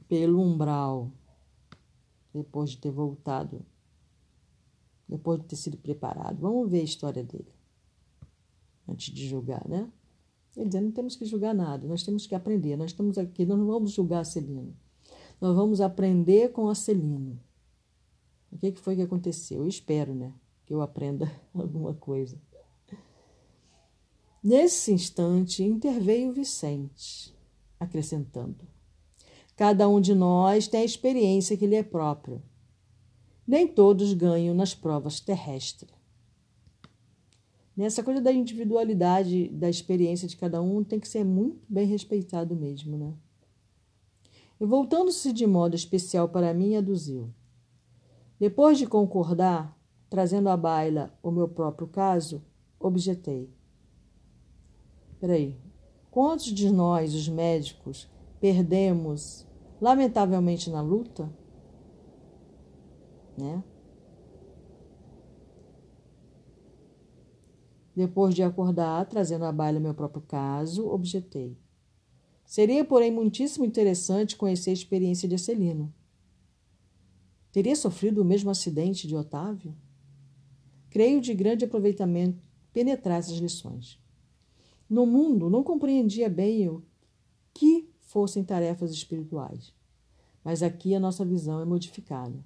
pelo 0.07 0.41
umbral 0.41 1.11
depois 2.33 2.71
de 2.71 2.77
ter 2.77 2.91
voltado, 2.91 3.63
depois 5.07 5.39
de 5.39 5.45
ter 5.45 5.55
sido 5.55 5.77
preparado. 5.77 6.39
Vamos 6.41 6.69
ver 6.69 6.81
a 6.81 6.83
história 6.83 7.23
dele 7.23 7.56
antes 8.87 9.13
de 9.13 9.27
julgar, 9.27 9.67
né? 9.67 9.91
Quer 10.53 10.65
dizer, 10.65 10.81
não 10.81 10.91
temos 10.91 11.15
que 11.15 11.25
julgar 11.25 11.53
nada, 11.53 11.87
nós 11.87 12.03
temos 12.03 12.25
que 12.25 12.33
aprender. 12.33 12.75
Nós 12.75 12.91
estamos 12.91 13.17
aqui, 13.17 13.45
nós 13.45 13.59
não 13.59 13.67
vamos 13.67 13.91
julgar 13.91 14.25
Celino. 14.25 14.75
Nós 15.39 15.55
vamos 15.55 15.81
aprender 15.81 16.51
com 16.51 16.67
a 16.67 16.73
Celino. 16.73 17.39
O 18.51 18.57
que, 18.57 18.71
que 18.71 18.79
foi 18.79 18.95
que 18.95 19.01
aconteceu? 19.03 19.59
Eu 19.59 19.67
espero, 19.67 20.15
né? 20.15 20.33
Que 20.65 20.73
eu 20.73 20.81
aprenda 20.81 21.31
alguma 21.53 21.93
coisa. 21.93 22.41
Nesse 24.43 24.93
instante, 24.93 25.63
interveio 25.63 26.31
Vicente, 26.31 27.35
acrescentando: 27.79 28.65
Cada 29.55 29.87
um 29.89 29.99
de 29.99 30.15
nós 30.15 30.67
tem 30.67 30.81
a 30.81 30.85
experiência 30.85 31.57
que 31.57 31.67
lhe 31.67 31.75
é 31.75 31.83
própria. 31.83 32.41
Nem 33.45 33.67
todos 33.67 34.13
ganham 34.13 34.55
nas 34.55 34.73
provas 34.73 35.19
terrestres. 35.19 35.96
Nessa 37.77 38.01
coisa 38.01 38.19
da 38.19 38.33
individualidade, 38.33 39.49
da 39.49 39.69
experiência 39.69 40.27
de 40.27 40.35
cada 40.35 40.59
um, 40.59 40.83
tem 40.83 40.99
que 40.99 41.07
ser 41.07 41.23
muito 41.23 41.61
bem 41.69 41.85
respeitado 41.85 42.55
mesmo, 42.55 42.97
né? 42.97 43.13
E 44.59 44.65
voltando-se 44.65 45.31
de 45.31 45.45
modo 45.45 45.75
especial 45.75 46.27
para 46.27 46.55
mim, 46.55 46.75
aduziu. 46.75 47.29
Depois 48.39 48.79
de 48.79 48.87
concordar, 48.87 49.77
trazendo 50.09 50.49
à 50.49 50.57
baila 50.57 51.15
o 51.21 51.29
meu 51.29 51.47
próprio 51.47 51.87
caso, 51.87 52.43
objetei. 52.79 53.53
Peraí, 55.19 55.55
quantos 56.09 56.45
de 56.45 56.71
nós, 56.71 57.13
os 57.13 57.29
médicos, 57.29 58.09
perdemos 58.39 59.45
lamentavelmente 59.79 60.71
na 60.71 60.81
luta? 60.81 61.31
Né? 63.37 63.63
Depois 67.97 68.35
de 68.35 68.43
acordar, 68.43 69.07
trazendo 69.07 69.45
à 69.45 69.51
baila 69.51 69.79
meu 69.79 69.91
próprio 69.91 70.21
caso, 70.21 70.87
objetei. 70.87 71.57
Seria, 72.45 72.85
porém, 72.85 73.09
muitíssimo 73.09 73.65
interessante 73.65 74.35
conhecer 74.35 74.69
a 74.69 74.73
experiência 74.73 75.27
de 75.27 75.33
Acelino. 75.33 75.91
Teria 77.51 77.75
sofrido 77.75 78.21
o 78.21 78.23
mesmo 78.23 78.51
acidente 78.51 79.07
de 79.07 79.15
Otávio? 79.15 79.75
Creio 80.91 81.19
de 81.19 81.33
grande 81.33 81.65
aproveitamento 81.65 82.39
penetrar 82.71 83.17
essas 83.17 83.39
lições. 83.39 83.99
No 84.87 85.07
mundo, 85.07 85.49
não 85.49 85.63
compreendia 85.63 86.29
bem 86.29 86.69
o 86.69 86.83
que 87.51 87.89
fossem 87.99 88.43
tarefas 88.43 88.91
espirituais, 88.91 89.73
mas 90.43 90.61
aqui 90.61 90.93
a 90.93 90.99
nossa 90.99 91.25
visão 91.25 91.59
é 91.61 91.65
modificada. 91.65 92.45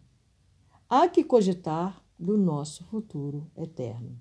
Há 0.87 1.09
que 1.09 1.25
cogitar 1.25 2.01
do 2.17 2.37
nosso 2.37 2.85
futuro 2.85 3.51
eterno. 3.57 4.17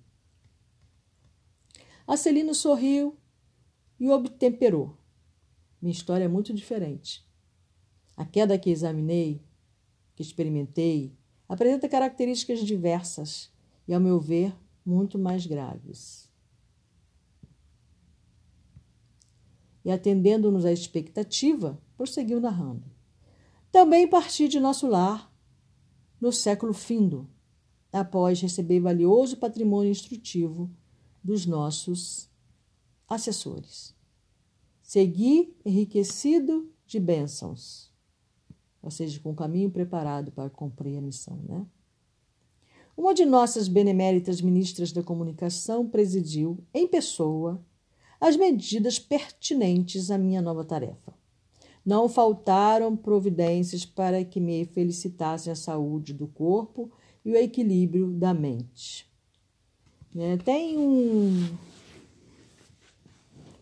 Acelino 2.10 2.52
sorriu 2.56 3.16
e 4.00 4.10
obtemperou. 4.10 4.96
Minha 5.80 5.92
história 5.92 6.24
é 6.24 6.28
muito 6.28 6.52
diferente. 6.52 7.24
A 8.16 8.24
queda 8.24 8.58
que 8.58 8.68
examinei 8.68 9.40
que 10.16 10.22
experimentei 10.22 11.16
apresenta 11.48 11.88
características 11.88 12.66
diversas 12.66 13.52
e, 13.86 13.94
ao 13.94 14.00
meu 14.00 14.18
ver, 14.18 14.52
muito 14.84 15.20
mais 15.20 15.46
graves. 15.46 16.28
E 19.84 19.90
atendendo-nos 19.92 20.64
à 20.64 20.72
expectativa, 20.72 21.80
prosseguiu 21.96 22.40
narrando. 22.40 22.90
Também 23.70 24.08
parti 24.08 24.48
de 24.48 24.58
nosso 24.58 24.88
lar 24.88 25.32
no 26.20 26.32
século 26.32 26.74
findo, 26.74 27.30
após 27.92 28.40
receber 28.40 28.80
valioso 28.80 29.36
patrimônio 29.36 29.92
instrutivo 29.92 30.68
dos 31.22 31.46
nossos 31.46 32.28
assessores. 33.08 33.94
Segui 34.82 35.54
enriquecido 35.64 36.70
de 36.86 36.98
bênçãos 36.98 37.90
ou 38.82 38.90
seja, 38.90 39.20
com 39.20 39.30
o 39.30 39.34
caminho 39.34 39.70
preparado 39.70 40.32
para 40.32 40.48
cumprir 40.48 40.96
a 40.96 41.02
missão. 41.02 41.38
Né? 41.48 41.66
Uma 42.96 43.14
de 43.14 43.24
nossas 43.24 43.68
beneméritas 43.68 44.40
ministras 44.40 44.92
da 44.92 45.02
comunicação 45.02 45.86
presidiu, 45.86 46.58
em 46.72 46.86
pessoa, 46.86 47.62
as 48.20 48.36
medidas 48.36 48.98
pertinentes 48.98 50.10
à 50.10 50.18
minha 50.18 50.42
nova 50.42 50.64
tarefa. 50.64 51.14
Não 51.84 52.08
faltaram 52.08 52.94
providências 52.94 53.86
para 53.86 54.22
que 54.24 54.38
me 54.38 54.66
felicitassem 54.66 55.50
a 55.50 55.56
saúde 55.56 56.12
do 56.12 56.28
corpo 56.28 56.90
e 57.24 57.32
o 57.32 57.36
equilíbrio 57.36 58.10
da 58.10 58.34
mente. 58.34 59.09
É, 60.16 60.36
tem 60.38 60.76
um. 60.76 61.56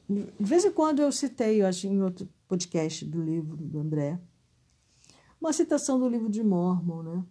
De 0.09 0.25
vez 0.39 0.65
em 0.65 0.73
quando 0.73 1.01
eu 1.01 1.13
citei, 1.13 1.61
eu 1.61 1.67
acho, 1.67 1.87
em 1.87 2.03
outro 2.03 2.29
podcast 2.47 3.05
do 3.05 3.23
livro 3.23 3.57
do 3.57 3.79
André, 3.79 4.19
uma 5.39 5.53
citação 5.53 6.01
do 6.01 6.09
livro 6.09 6.31
de 6.31 6.43
Mormon, 6.43 7.03
né? 7.03 7.25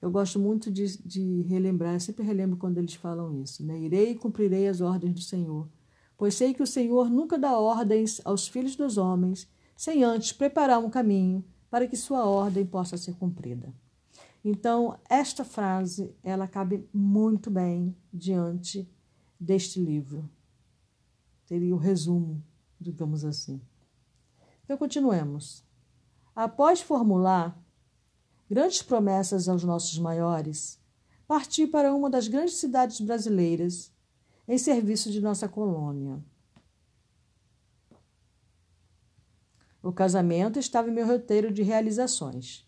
Eu 0.00 0.10
gosto 0.10 0.38
muito 0.38 0.70
de, 0.70 0.98
de 1.06 1.42
relembrar, 1.42 2.00
sempre 2.00 2.24
relembro 2.24 2.56
quando 2.56 2.78
eles 2.78 2.94
falam 2.94 3.40
isso, 3.40 3.64
né? 3.64 3.78
Irei 3.78 4.10
e 4.12 4.16
cumprirei 4.16 4.66
as 4.66 4.80
ordens 4.80 5.14
do 5.14 5.20
Senhor, 5.20 5.68
pois 6.16 6.34
sei 6.34 6.54
que 6.54 6.62
o 6.62 6.66
Senhor 6.66 7.10
nunca 7.10 7.38
dá 7.38 7.56
ordens 7.56 8.20
aos 8.24 8.48
filhos 8.48 8.74
dos 8.74 8.96
homens 8.96 9.46
sem 9.76 10.02
antes 10.02 10.32
preparar 10.32 10.78
um 10.78 10.90
caminho 10.90 11.44
para 11.70 11.86
que 11.86 11.96
sua 11.96 12.24
ordem 12.24 12.66
possa 12.66 12.96
ser 12.96 13.14
cumprida. 13.14 13.72
Então, 14.44 14.98
esta 15.08 15.44
frase, 15.44 16.14
ela 16.22 16.48
cabe 16.48 16.88
muito 16.92 17.50
bem 17.50 17.96
diante 18.12 18.90
deste 19.38 19.80
livro. 19.80 20.28
Seria 21.44 21.74
o 21.74 21.78
resumo, 21.78 22.42
digamos 22.80 23.24
assim. 23.24 23.60
Então, 24.64 24.76
continuemos. 24.76 25.64
Após 26.34 26.80
formular 26.80 27.56
grandes 28.50 28.82
promessas 28.82 29.48
aos 29.48 29.62
nossos 29.62 29.98
maiores, 29.98 30.80
parti 31.26 31.66
para 31.66 31.94
uma 31.94 32.10
das 32.10 32.26
grandes 32.26 32.56
cidades 32.56 33.00
brasileiras 33.00 33.92
em 34.48 34.58
serviço 34.58 35.10
de 35.10 35.20
nossa 35.20 35.48
colônia. 35.48 36.22
O 39.82 39.92
casamento 39.92 40.58
estava 40.58 40.88
em 40.88 40.92
meu 40.92 41.06
roteiro 41.06 41.52
de 41.52 41.62
realizações. 41.62 42.66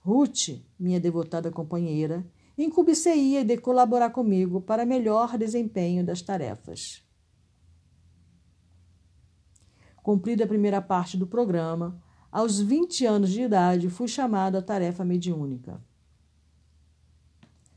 Ruth, 0.00 0.60
minha 0.78 0.98
devotada 0.98 1.50
companheira, 1.50 2.26
incumbiceia 2.56 3.44
de 3.44 3.56
colaborar 3.58 4.10
comigo 4.10 4.60
para 4.60 4.86
melhor 4.86 5.36
desempenho 5.36 6.04
das 6.04 6.22
tarefas. 6.22 7.02
Cumprida 10.02 10.44
a 10.44 10.48
primeira 10.48 10.80
parte 10.80 11.16
do 11.16 11.26
programa, 11.26 12.02
aos 12.32 12.60
20 12.60 13.04
anos 13.04 13.30
de 13.30 13.42
idade 13.42 13.90
fui 13.90 14.08
chamado 14.08 14.56
à 14.56 14.62
tarefa 14.62 15.04
mediúnica, 15.04 15.80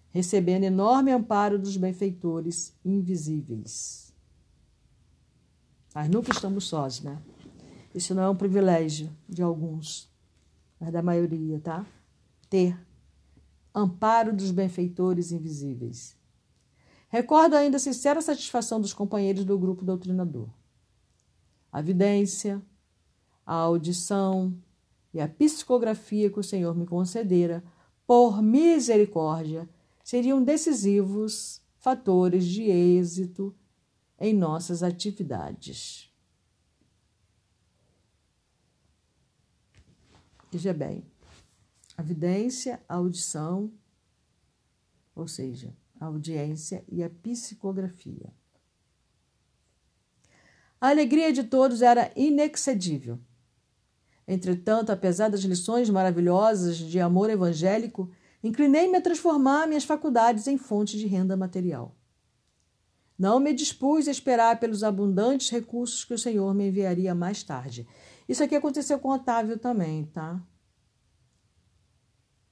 recebendo 0.09 0.63
enorme 0.63 1.11
amparo 1.11 1.59
dos 1.59 1.75
benfeitores 1.75 2.77
invisíveis. 2.85 4.13
Mas 5.93 6.09
nunca 6.09 6.31
estamos 6.31 6.65
sós, 6.65 7.01
né? 7.01 7.21
Isso 7.93 8.15
não 8.15 8.23
é 8.23 8.29
um 8.29 8.35
privilégio 8.35 9.11
de 9.27 9.43
alguns, 9.43 10.09
mas 10.79 10.91
da 10.91 11.01
maioria, 11.01 11.59
tá? 11.59 11.85
Ter 12.53 12.79
amparo 13.73 14.31
dos 14.31 14.51
benfeitores 14.51 15.31
invisíveis. 15.31 16.15
Recordo 17.09 17.55
ainda 17.55 17.77
a 17.77 17.79
sincera 17.79 18.21
satisfação 18.21 18.79
dos 18.79 18.93
companheiros 18.93 19.43
do 19.43 19.57
grupo 19.57 19.83
doutrinador. 19.83 20.47
A 21.71 21.81
vidência, 21.81 22.61
a 23.43 23.55
audição 23.55 24.55
e 25.11 25.19
a 25.19 25.27
psicografia 25.27 26.29
que 26.29 26.39
o 26.39 26.43
Senhor 26.43 26.75
me 26.75 26.85
concedera, 26.85 27.63
por 28.05 28.39
misericórdia, 28.39 29.67
seriam 30.03 30.43
decisivos 30.43 31.59
fatores 31.79 32.45
de 32.45 32.69
êxito 32.69 33.55
em 34.19 34.31
nossas 34.31 34.83
atividades. 34.83 36.13
Veja 40.51 40.71
bem, 40.71 41.03
a 41.97 42.01
vidência, 42.01 42.81
a 42.87 42.95
audição, 42.95 43.71
ou 45.15 45.27
seja, 45.27 45.75
a 45.99 46.05
audiência 46.05 46.83
e 46.89 47.03
a 47.03 47.09
psicografia. 47.09 48.33
A 50.81 50.89
alegria 50.89 51.31
de 51.31 51.43
todos 51.43 51.81
era 51.81 52.11
inexcedível. 52.15 53.19
Entretanto, 54.27 54.91
apesar 54.91 55.29
das 55.29 55.41
lições 55.41 55.89
maravilhosas 55.89 56.77
de 56.77 56.99
amor 56.99 57.29
evangélico, 57.29 58.11
inclinei-me 58.43 58.97
a 58.97 59.01
transformar 59.01 59.67
minhas 59.67 59.83
faculdades 59.83 60.47
em 60.47 60.57
fonte 60.57 60.97
de 60.97 61.07
renda 61.07 61.37
material. 61.37 61.95
Não 63.17 63.39
me 63.39 63.53
dispus 63.53 64.07
a 64.07 64.11
esperar 64.11 64.59
pelos 64.59 64.83
abundantes 64.83 65.49
recursos 65.49 66.03
que 66.03 66.13
o 66.13 66.19
Senhor 66.19 66.53
me 66.53 66.67
enviaria 66.67 67.13
mais 67.13 67.43
tarde. 67.43 67.87
Isso 68.27 68.43
aqui 68.43 68.55
aconteceu 68.55 68.99
com 68.99 69.09
Otávio 69.09 69.57
também, 69.57 70.05
tá? 70.05 70.41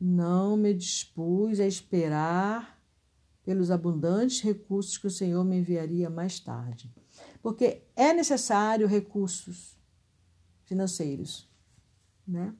Não 0.03 0.57
me 0.57 0.73
dispus 0.73 1.59
a 1.59 1.67
esperar 1.67 2.81
pelos 3.43 3.69
abundantes 3.69 4.41
recursos 4.41 4.97
que 4.97 5.05
o 5.05 5.11
Senhor 5.11 5.43
me 5.45 5.57
enviaria 5.57 6.09
mais 6.09 6.39
tarde. 6.39 6.91
Porque 7.39 7.83
é 7.95 8.11
necessário 8.11 8.87
recursos 8.87 9.77
financeiros, 10.63 11.47
né? 12.27 12.55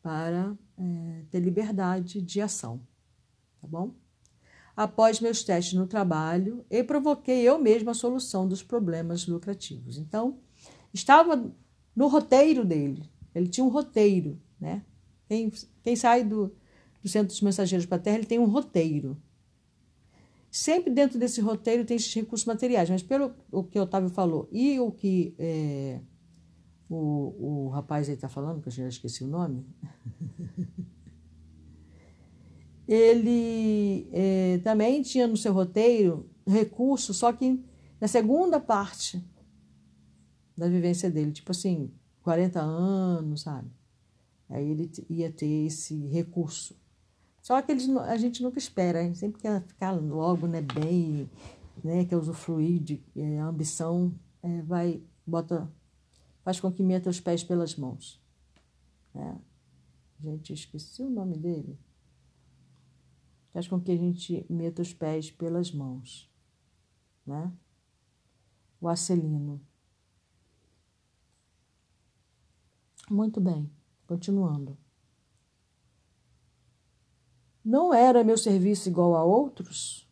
Para 0.00 0.56
é, 0.78 1.24
ter 1.28 1.40
liberdade 1.40 2.22
de 2.22 2.40
ação, 2.40 2.80
tá 3.60 3.66
bom? 3.66 3.92
Após 4.76 5.20
meus 5.20 5.42
testes 5.42 5.74
no 5.74 5.88
trabalho, 5.88 6.64
eu 6.70 6.84
provoquei 6.84 7.42
eu 7.42 7.58
mesma 7.58 7.90
a 7.90 7.94
solução 7.94 8.46
dos 8.46 8.62
problemas 8.62 9.26
lucrativos. 9.26 9.98
Então, 9.98 10.38
estava 10.92 11.52
no 11.96 12.06
roteiro 12.06 12.64
dele. 12.64 13.10
Ele 13.34 13.48
tinha 13.48 13.64
um 13.64 13.70
roteiro, 13.70 14.40
né? 14.60 14.84
Quem, 15.26 15.52
quem 15.82 15.96
sai 15.96 16.24
do, 16.24 16.54
do 17.02 17.08
Centro 17.08 17.28
dos 17.28 17.40
Mensageiros 17.40 17.86
para 17.86 17.96
a 17.96 18.00
Terra, 18.00 18.18
ele 18.18 18.26
tem 18.26 18.38
um 18.38 18.46
roteiro. 18.46 19.16
Sempre 20.50 20.92
dentro 20.92 21.18
desse 21.18 21.40
roteiro 21.40 21.84
tem 21.84 21.96
esses 21.96 22.12
recursos 22.14 22.46
materiais, 22.46 22.88
mas 22.88 23.02
pelo 23.02 23.34
o 23.50 23.64
que 23.64 23.78
o 23.78 23.82
Otávio 23.82 24.08
falou 24.08 24.48
e 24.52 24.78
o 24.78 24.92
que 24.92 25.34
é, 25.38 26.00
o, 26.88 27.66
o 27.66 27.68
rapaz 27.70 28.08
aí 28.08 28.14
está 28.14 28.28
falando, 28.28 28.62
que 28.62 28.68
eu 28.68 28.72
já 28.72 28.86
esqueci 28.86 29.24
o 29.24 29.26
nome, 29.26 29.66
ele 32.86 34.08
é, 34.12 34.58
também 34.58 35.02
tinha 35.02 35.26
no 35.26 35.36
seu 35.36 35.52
roteiro 35.52 36.30
recursos, 36.46 37.16
só 37.16 37.32
que 37.32 37.60
na 38.00 38.06
segunda 38.06 38.60
parte 38.60 39.24
da 40.56 40.68
vivência 40.68 41.10
dele, 41.10 41.32
tipo 41.32 41.50
assim, 41.50 41.90
40 42.22 42.60
anos, 42.60 43.42
sabe? 43.42 43.68
Aí 44.54 44.70
ele 44.70 44.88
ia 45.10 45.32
ter 45.32 45.66
esse 45.66 46.06
recurso. 46.06 46.76
Só 47.42 47.60
que 47.60 47.72
eles, 47.72 47.88
a 47.88 48.16
gente 48.16 48.40
nunca 48.40 48.56
espera, 48.56 49.00
a 49.00 49.02
gente 49.02 49.18
sempre 49.18 49.42
quer 49.42 49.60
ficar 49.66 49.90
logo 49.90 50.46
né, 50.46 50.62
bem, 50.62 51.28
né, 51.82 52.04
quer 52.04 52.16
usufruir 52.16 52.80
de 52.80 53.04
é, 53.16 53.40
a 53.40 53.46
ambição, 53.46 54.14
é, 54.44 54.62
vai, 54.62 55.02
bota, 55.26 55.68
faz 56.44 56.60
com 56.60 56.70
que 56.70 56.84
meta 56.84 57.10
os 57.10 57.18
pés 57.18 57.42
pelas 57.42 57.74
mãos. 57.74 58.22
Né? 59.12 59.40
Gente, 60.22 60.52
esqueci 60.52 61.02
o 61.02 61.10
nome 61.10 61.36
dele. 61.36 61.76
Faz 63.52 63.66
com 63.66 63.80
que 63.80 63.90
a 63.90 63.96
gente 63.96 64.46
meta 64.48 64.82
os 64.82 64.94
pés 64.94 65.32
pelas 65.32 65.72
mãos. 65.72 66.32
Né? 67.26 67.52
O 68.80 68.88
Acelino. 68.88 69.60
Muito 73.10 73.40
bem. 73.40 73.68
Continuando. 74.14 74.78
Não 77.64 77.92
era 77.92 78.22
meu 78.22 78.38
serviço 78.38 78.88
igual 78.88 79.16
a 79.16 79.24
outros? 79.24 80.08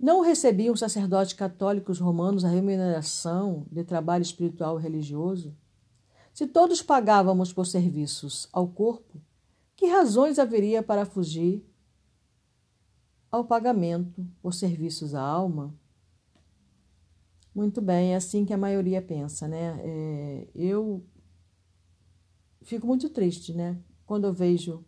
Não 0.00 0.22
recebiam 0.22 0.74
sacerdotes 0.74 1.34
católicos 1.34 2.00
romanos 2.00 2.46
a 2.46 2.48
remuneração 2.48 3.66
de 3.70 3.84
trabalho 3.84 4.22
espiritual 4.22 4.80
e 4.80 4.82
religioso? 4.82 5.54
Se 6.32 6.46
todos 6.46 6.80
pagávamos 6.80 7.52
por 7.52 7.66
serviços 7.66 8.48
ao 8.54 8.66
corpo, 8.66 9.20
que 9.76 9.84
razões 9.84 10.38
haveria 10.38 10.82
para 10.82 11.04
fugir 11.04 11.62
ao 13.30 13.44
pagamento 13.44 14.26
por 14.40 14.54
serviços 14.54 15.14
à 15.14 15.20
alma? 15.20 15.74
Muito 17.54 17.82
bem, 17.82 18.14
é 18.14 18.16
assim 18.16 18.46
que 18.46 18.54
a 18.54 18.58
maioria 18.58 19.02
pensa, 19.02 19.46
né? 19.46 19.78
É, 19.84 20.48
eu 20.54 21.04
fico 22.62 22.86
muito 22.86 23.08
triste, 23.08 23.52
né? 23.52 23.78
Quando 24.06 24.26
eu 24.26 24.32
vejo 24.32 24.84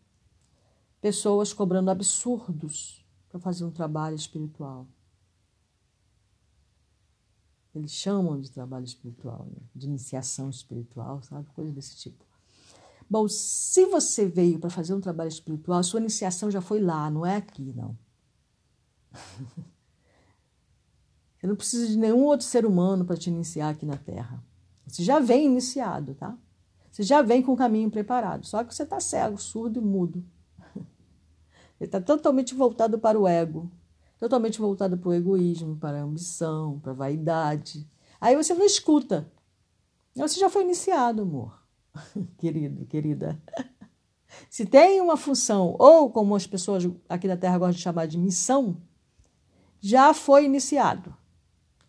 pessoas 1.00 1.52
cobrando 1.52 1.90
absurdos 1.90 3.04
para 3.28 3.40
fazer 3.40 3.64
um 3.64 3.70
trabalho 3.70 4.16
espiritual. 4.16 4.86
Eles 7.74 7.92
chamam 7.92 8.40
de 8.40 8.50
trabalho 8.50 8.84
espiritual, 8.84 9.46
né? 9.46 9.62
de 9.74 9.86
iniciação 9.86 10.50
espiritual, 10.50 11.22
sabe? 11.22 11.48
Coisa 11.54 11.72
desse 11.72 11.96
tipo. 11.96 12.24
Bom, 13.08 13.28
se 13.28 13.86
você 13.86 14.26
veio 14.26 14.58
para 14.58 14.70
fazer 14.70 14.92
um 14.94 15.00
trabalho 15.00 15.28
espiritual, 15.28 15.82
sua 15.82 16.00
iniciação 16.00 16.50
já 16.50 16.60
foi 16.60 16.80
lá, 16.80 17.10
não 17.10 17.24
é 17.24 17.36
aqui, 17.36 17.72
não. 17.72 17.96
Você 21.40 21.46
não 21.46 21.56
precisa 21.56 21.86
de 21.88 21.96
nenhum 21.96 22.22
outro 22.24 22.46
ser 22.46 22.66
humano 22.66 23.02
para 23.02 23.16
te 23.16 23.30
iniciar 23.30 23.70
aqui 23.70 23.86
na 23.86 23.96
Terra. 23.96 24.44
Você 24.86 25.02
já 25.02 25.18
vem 25.18 25.46
iniciado, 25.46 26.14
tá? 26.14 26.36
Você 27.00 27.04
já 27.04 27.22
vem 27.22 27.40
com 27.40 27.54
o 27.54 27.56
caminho 27.56 27.90
preparado, 27.90 28.44
só 28.44 28.62
que 28.62 28.74
você 28.74 28.82
está 28.82 29.00
cego, 29.00 29.38
surdo 29.38 29.80
e 29.80 29.82
mudo. 29.82 30.22
Ele 30.76 31.88
está 31.88 31.98
totalmente 31.98 32.54
voltado 32.54 32.98
para 32.98 33.18
o 33.18 33.26
ego, 33.26 33.72
totalmente 34.18 34.60
voltado 34.60 34.98
para 34.98 35.08
o 35.08 35.14
egoísmo, 35.14 35.78
para 35.78 35.98
a 35.98 36.02
ambição, 36.02 36.78
para 36.78 36.92
a 36.92 36.94
vaidade. 36.94 37.88
Aí 38.20 38.36
você 38.36 38.52
não 38.52 38.66
escuta. 38.66 39.32
Você 40.14 40.38
já 40.38 40.50
foi 40.50 40.62
iniciado, 40.62 41.22
amor. 41.22 41.58
Querido, 42.36 42.84
querida. 42.84 43.42
Se 44.50 44.66
tem 44.66 45.00
uma 45.00 45.16
função, 45.16 45.74
ou 45.78 46.10
como 46.10 46.36
as 46.36 46.46
pessoas 46.46 46.86
aqui 47.08 47.26
da 47.26 47.36
Terra 47.38 47.56
gostam 47.56 47.76
de 47.76 47.82
chamar 47.82 48.04
de 48.08 48.18
missão, 48.18 48.76
já 49.80 50.12
foi 50.12 50.44
iniciado. 50.44 51.16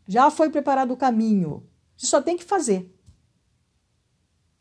Já 0.08 0.32
foi 0.32 0.50
preparado 0.50 0.92
o 0.92 0.98
caminho. 0.98 1.68
Você 1.98 2.06
só 2.06 2.22
tem 2.22 2.38
que 2.38 2.46
fazer 2.46 2.98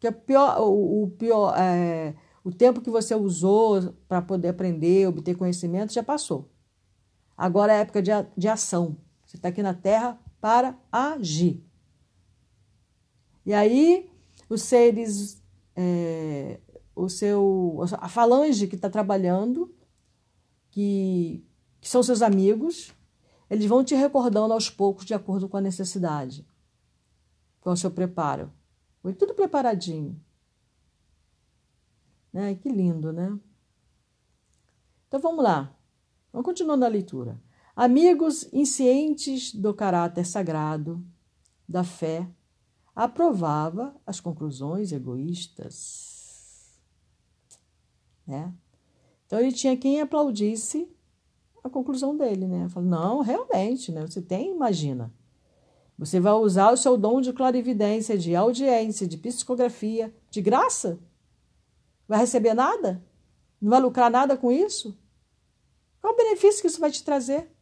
que 0.01 0.07
é 0.07 0.11
pior, 0.11 0.59
o, 0.63 1.09
pior, 1.19 1.55
é, 1.57 2.17
O 2.43 2.51
tempo 2.51 2.81
que 2.81 2.91
você 2.91 3.15
usou 3.15 3.95
para 4.09 4.23
poder 4.23 4.49
aprender, 4.49 5.07
obter 5.07 5.37
conhecimento, 5.37 5.93
já 5.93 6.03
passou. 6.03 6.51
Agora 7.37 7.73
é 7.73 7.77
a 7.77 7.81
época 7.81 8.03
de, 8.03 8.11
de 8.37 8.49
ação. 8.49 8.97
Você 9.27 9.37
está 9.37 9.49
aqui 9.49 9.63
na 9.63 9.75
Terra 9.75 10.19
para 10.41 10.75
agir. 10.91 11.63
E 13.45 13.53
aí, 13.53 14.11
os 14.49 14.63
seres, 14.63 15.43
é, 15.77 16.59
o 16.97 17.09
seu, 17.11 17.83
a 17.99 18.09
falange 18.09 18.67
que 18.67 18.77
está 18.77 18.89
trabalhando, 18.89 19.75
que, 20.71 21.45
que 21.79 21.89
são 21.89 22.03
seus 22.03 22.23
amigos, 22.23 22.95
eles 23.51 23.67
vão 23.67 23.85
te 23.85 23.95
recordando 23.95 24.55
aos 24.55 24.71
poucos 24.71 25.05
de 25.05 25.13
acordo 25.13 25.49
com 25.49 25.59
a 25.59 25.61
necessidade, 25.61 26.47
com 27.61 27.71
o 27.71 27.77
seu 27.77 27.91
preparo. 27.91 28.51
Foi 29.01 29.13
tudo 29.13 29.35
preparadinho. 29.35 30.21
Né? 32.33 32.55
Que 32.55 32.69
lindo, 32.69 33.13
né? 33.13 33.39
Então 35.09 35.19
vamos 35.21 35.43
lá. 35.43 35.77
Vamos 36.33 36.45
continuando 36.45 36.85
a 36.85 36.89
leitura. 36.89 37.41
Amigos 37.75 38.49
inscientes 38.53 39.55
do 39.55 39.73
caráter 39.75 40.25
sagrado, 40.25 41.05
da 41.69 41.83
fé, 41.83 42.29
aprovava 42.95 43.95
as 44.07 44.21
conclusões 44.21 44.93
egoístas. 44.93 46.79
Né? 48.27 48.53
Então 49.27 49.41
ele 49.41 49.53
tinha 49.53 49.77
quem 49.77 50.01
aplaudisse 50.01 50.89
a 51.63 51.71
conclusão 51.71 52.17
dele, 52.17 52.47
né? 52.47 52.69
Falou, 52.69 52.89
não, 52.89 53.21
realmente, 53.21 53.93
né? 53.93 54.07
Você 54.07 54.21
tem, 54.21 54.55
imagina. 54.55 55.13
Você 56.01 56.19
vai 56.19 56.33
usar 56.33 56.73
o 56.73 56.79
seu 56.79 56.97
dom 56.97 57.21
de 57.21 57.31
clarividência, 57.31 58.17
de 58.17 58.35
audiência, 58.35 59.07
de 59.07 59.19
psicografia, 59.19 60.11
de 60.31 60.41
graça? 60.41 60.99
Vai 62.09 62.21
receber 62.21 62.55
nada? 62.55 63.05
Não 63.61 63.69
vai 63.69 63.81
lucrar 63.83 64.11
nada 64.11 64.35
com 64.35 64.51
isso? 64.51 64.99
Qual 66.01 66.15
o 66.15 66.17
benefício 66.17 66.63
que 66.63 66.69
isso 66.69 66.81
vai 66.81 66.91
te 66.91 67.05
trazer? 67.05 67.55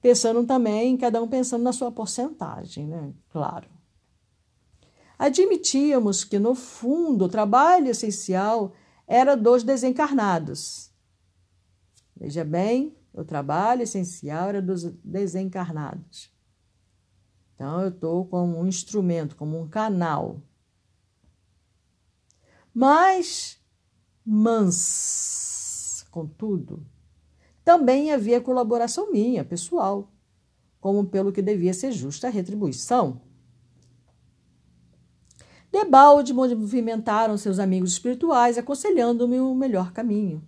Pensando 0.00 0.46
também, 0.46 0.96
cada 0.96 1.22
um 1.22 1.28
pensando 1.28 1.62
na 1.62 1.74
sua 1.74 1.92
porcentagem, 1.92 2.86
né? 2.86 3.12
Claro. 3.28 3.68
Admitíamos 5.18 6.24
que, 6.24 6.38
no 6.38 6.54
fundo, 6.54 7.26
o 7.26 7.28
trabalho 7.28 7.90
essencial 7.90 8.72
era 9.06 9.36
dos 9.36 9.62
desencarnados 9.62 10.90
Veja 12.16 12.44
bem, 12.44 12.97
o 13.18 13.24
trabalho 13.24 13.82
essencial 13.82 14.48
era 14.48 14.62
dos 14.62 14.84
desencarnados. 15.02 16.32
Então, 17.54 17.82
eu 17.82 17.88
estou 17.88 18.24
como 18.24 18.56
um 18.56 18.66
instrumento, 18.66 19.34
como 19.34 19.60
um 19.60 19.68
canal. 19.68 20.40
Mas, 22.72 23.60
mas, 24.24 26.06
contudo, 26.12 26.86
também 27.64 28.12
havia 28.12 28.40
colaboração 28.40 29.10
minha, 29.10 29.44
pessoal, 29.44 30.12
como 30.80 31.04
pelo 31.06 31.32
que 31.32 31.42
devia 31.42 31.74
ser 31.74 31.90
justa 31.90 32.28
a 32.28 32.30
retribuição. 32.30 33.20
Debalde 35.72 36.32
movimentaram 36.32 37.36
seus 37.36 37.58
amigos 37.58 37.90
espirituais, 37.90 38.56
aconselhando-me 38.56 39.40
o 39.40 39.56
melhor 39.56 39.92
caminho. 39.92 40.46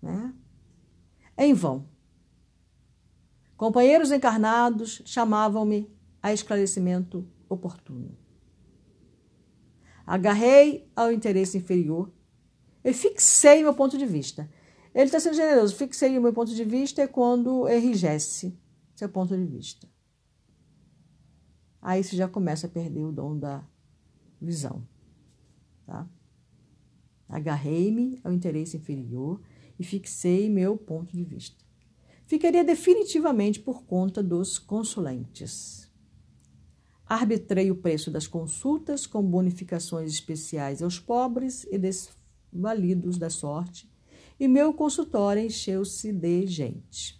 Né? 0.00 0.32
Em 1.40 1.54
vão. 1.54 1.88
Companheiros 3.56 4.12
encarnados 4.12 5.02
chamavam-me 5.04 5.90
a 6.22 6.32
esclarecimento 6.32 7.26
oportuno. 7.48 8.16
Agarrei 10.06 10.90
ao 10.94 11.10
interesse 11.10 11.56
inferior 11.56 12.12
e 12.84 12.92
fixei 12.92 13.62
meu 13.62 13.74
ponto 13.74 13.96
de 13.96 14.06
vista. 14.06 14.48
Ele 14.94 15.04
está 15.04 15.18
sendo 15.18 15.36
generoso. 15.36 15.76
Fixei 15.76 16.16
o 16.18 16.22
meu 16.22 16.32
ponto 16.32 16.54
de 16.54 16.64
vista 16.64 17.02
é 17.02 17.06
quando 17.06 17.68
enrijece 17.68 18.58
seu 18.94 19.08
ponto 19.08 19.36
de 19.36 19.44
vista. 19.44 19.88
Aí 21.80 22.04
você 22.04 22.16
já 22.16 22.28
começa 22.28 22.66
a 22.66 22.70
perder 22.70 23.04
o 23.04 23.12
dom 23.12 23.38
da 23.38 23.64
visão. 24.40 24.86
Tá? 25.86 26.06
Agarrei-me 27.28 28.20
ao 28.22 28.32
interesse 28.32 28.76
inferior 28.76 29.40
e 29.80 29.84
fixei 29.84 30.50
meu 30.50 30.76
ponto 30.76 31.16
de 31.16 31.24
vista. 31.24 31.56
Ficaria 32.26 32.62
definitivamente 32.62 33.58
por 33.58 33.82
conta 33.84 34.22
dos 34.22 34.58
consulentes. 34.58 35.90
Arbitrei 37.06 37.70
o 37.70 37.76
preço 37.76 38.10
das 38.10 38.26
consultas 38.26 39.06
com 39.06 39.22
bonificações 39.22 40.12
especiais 40.12 40.82
aos 40.82 41.00
pobres 41.00 41.66
e 41.70 41.78
desvalidos 41.78 43.16
da 43.16 43.30
sorte, 43.30 43.90
e 44.38 44.46
meu 44.46 44.74
consultório 44.74 45.42
encheu-se 45.42 46.12
de 46.12 46.46
gente. 46.46 47.18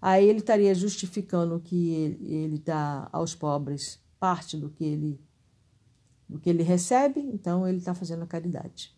Aí 0.00 0.26
ele 0.26 0.38
estaria 0.38 0.74
justificando 0.74 1.60
que 1.60 1.92
ele 2.22 2.58
dá 2.58 3.06
aos 3.12 3.34
pobres 3.34 4.00
parte 4.18 4.56
do 4.56 4.70
que 4.70 4.84
ele 4.84 5.20
do 6.26 6.38
que 6.38 6.48
ele 6.48 6.62
recebe, 6.62 7.20
então 7.20 7.66
ele 7.66 7.78
está 7.78 7.92
fazendo 7.92 8.22
a 8.22 8.26
caridade. 8.26 8.96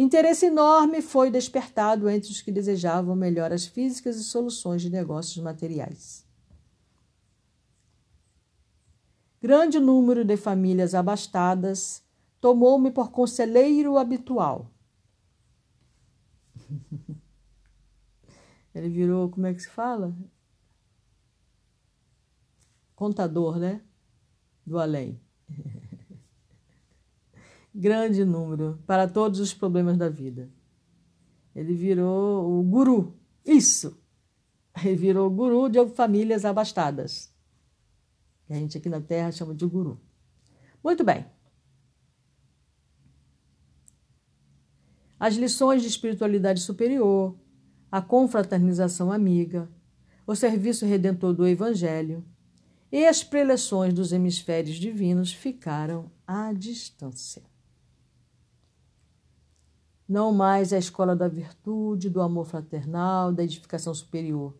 Interesse 0.00 0.46
enorme 0.46 1.02
foi 1.02 1.30
despertado 1.30 2.08
entre 2.08 2.30
os 2.30 2.40
que 2.40 2.50
desejavam 2.50 3.14
melhoras 3.14 3.66
físicas 3.66 4.16
e 4.16 4.24
soluções 4.24 4.80
de 4.80 4.88
negócios 4.88 5.44
materiais. 5.44 6.26
Grande 9.42 9.78
número 9.78 10.24
de 10.24 10.38
famílias 10.38 10.94
abastadas 10.94 12.02
tomou-me 12.40 12.90
por 12.90 13.10
conselheiro 13.10 13.98
habitual. 13.98 14.70
Ele 18.74 18.88
virou, 18.88 19.28
como 19.28 19.48
é 19.48 19.52
que 19.52 19.60
se 19.60 19.68
fala? 19.68 20.16
Contador, 22.96 23.58
né? 23.58 23.82
Do 24.64 24.78
além. 24.78 25.20
grande 27.74 28.24
número 28.24 28.82
para 28.86 29.08
todos 29.08 29.40
os 29.40 29.54
problemas 29.54 29.96
da 29.96 30.08
vida. 30.08 30.50
Ele 31.54 31.74
virou 31.74 32.58
o 32.58 32.62
guru. 32.62 33.16
Isso! 33.44 33.98
Ele 34.84 34.96
virou 34.96 35.26
o 35.26 35.30
guru 35.30 35.68
de 35.68 35.84
famílias 35.90 36.44
abastadas. 36.44 37.32
Que 38.46 38.52
a 38.52 38.56
gente 38.56 38.78
aqui 38.78 38.88
na 38.88 39.00
Terra 39.00 39.32
chama 39.32 39.54
de 39.54 39.66
guru. 39.66 40.00
Muito 40.82 41.04
bem. 41.04 41.26
As 45.18 45.34
lições 45.34 45.82
de 45.82 45.88
espiritualidade 45.88 46.60
superior, 46.60 47.36
a 47.92 48.00
confraternização 48.00 49.12
amiga, 49.12 49.68
o 50.26 50.34
serviço 50.34 50.86
redentor 50.86 51.34
do 51.34 51.46
Evangelho 51.46 52.24
e 52.90 53.06
as 53.06 53.22
preleções 53.22 53.92
dos 53.92 54.12
hemisférios 54.12 54.76
divinos 54.76 55.32
ficaram 55.32 56.10
à 56.26 56.52
distância 56.52 57.49
não 60.10 60.32
mais 60.32 60.72
a 60.72 60.78
escola 60.78 61.14
da 61.14 61.28
virtude, 61.28 62.10
do 62.10 62.20
amor 62.20 62.44
fraternal, 62.44 63.32
da 63.32 63.44
edificação 63.44 63.94
superior, 63.94 64.56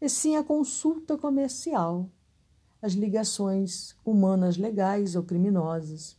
e 0.00 0.08
sim 0.08 0.36
a 0.36 0.44
consulta 0.44 1.18
comercial, 1.18 2.08
as 2.80 2.92
ligações 2.92 3.96
humanas 4.04 4.56
legais 4.56 5.16
ou 5.16 5.24
criminosas, 5.24 6.16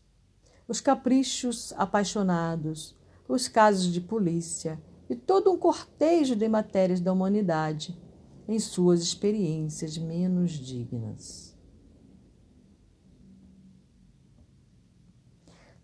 os 0.68 0.82
caprichos 0.82 1.74
apaixonados, 1.78 2.94
os 3.30 3.48
casos 3.48 3.94
de 3.94 4.02
polícia 4.02 4.78
e 5.10 5.16
todo 5.16 5.54
um 5.54 5.58
cortejo 5.58 6.36
de 6.36 6.50
matérias 6.50 7.00
da 7.00 7.14
humanidade 7.14 7.98
em 8.46 8.60
suas 8.60 9.02
experiências 9.02 9.98
menos 9.98 10.52
dignas. 10.52 11.55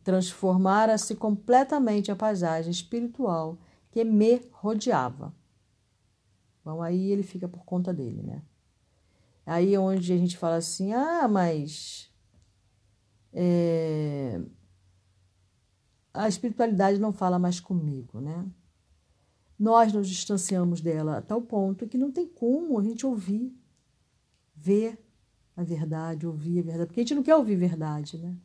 Transformara-se 0.03 1.15
completamente 1.15 2.11
a 2.11 2.15
paisagem 2.15 2.71
espiritual 2.71 3.57
que 3.91 4.03
me 4.03 4.41
rodeava. 4.51 5.33
Bom, 6.63 6.81
aí 6.81 7.11
ele 7.11 7.23
fica 7.23 7.47
por 7.47 7.63
conta 7.65 7.93
dele, 7.93 8.21
né? 8.21 8.41
Aí 9.45 9.73
é 9.73 9.79
onde 9.79 10.13
a 10.13 10.17
gente 10.17 10.37
fala 10.37 10.57
assim, 10.57 10.93
ah, 10.93 11.27
mas 11.27 12.11
é, 13.33 14.39
a 16.13 16.27
espiritualidade 16.27 16.99
não 16.99 17.11
fala 17.11 17.39
mais 17.39 17.59
comigo, 17.59 18.19
né? 18.19 18.45
Nós 19.57 19.93
nos 19.93 20.07
distanciamos 20.07 20.81
dela 20.81 21.17
a 21.17 21.21
tal 21.21 21.41
ponto 21.41 21.87
que 21.87 21.97
não 21.97 22.11
tem 22.11 22.27
como 22.27 22.79
a 22.79 22.83
gente 22.83 23.05
ouvir, 23.05 23.55
ver 24.55 25.03
a 25.55 25.63
verdade, 25.63 26.25
ouvir 26.25 26.59
a 26.59 26.63
verdade, 26.63 26.87
porque 26.87 27.01
a 27.01 27.03
gente 27.03 27.15
não 27.15 27.23
quer 27.23 27.35
ouvir 27.35 27.55
verdade, 27.55 28.17
né? 28.17 28.35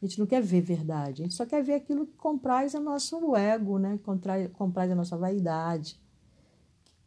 A 0.00 0.06
gente 0.06 0.18
não 0.18 0.26
quer 0.26 0.42
ver 0.42 0.60
verdade, 0.60 1.22
a 1.22 1.24
gente 1.24 1.34
só 1.34 1.46
quer 1.46 1.62
ver 1.62 1.74
aquilo 1.74 2.06
que 2.06 2.16
compraz 2.16 2.74
o 2.74 2.80
nosso 2.80 3.34
ego, 3.34 3.78
né? 3.78 3.98
compraz 4.52 4.90
a 4.90 4.94
nossa 4.94 5.16
vaidade, 5.16 5.98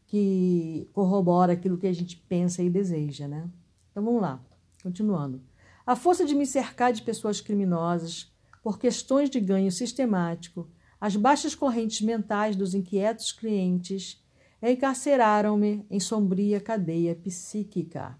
que 0.07 0.89
corrobora 0.91 1.53
aquilo 1.53 1.77
que 1.77 1.85
a 1.87 1.93
gente 1.93 2.17
pensa 2.17 2.63
e 2.63 2.69
deseja. 2.69 3.27
Né? 3.27 3.47
Então 3.91 4.03
vamos 4.03 4.21
lá, 4.21 4.43
continuando. 4.81 5.41
a 5.85 5.95
força 5.95 6.25
de 6.25 6.33
me 6.33 6.45
cercar 6.45 6.91
de 6.91 7.03
pessoas 7.03 7.39
criminosas, 7.39 8.31
por 8.63 8.79
questões 8.79 9.29
de 9.29 9.39
ganho 9.39 9.71
sistemático, 9.71 10.67
as 10.99 11.15
baixas 11.15 11.55
correntes 11.55 12.01
mentais 12.01 12.55
dos 12.55 12.73
inquietos 12.73 13.31
clientes 13.31 14.21
encarceraram-me 14.61 15.85
em 15.89 15.99
sombria 15.99 16.59
cadeia 16.59 17.15
psíquica. 17.15 18.17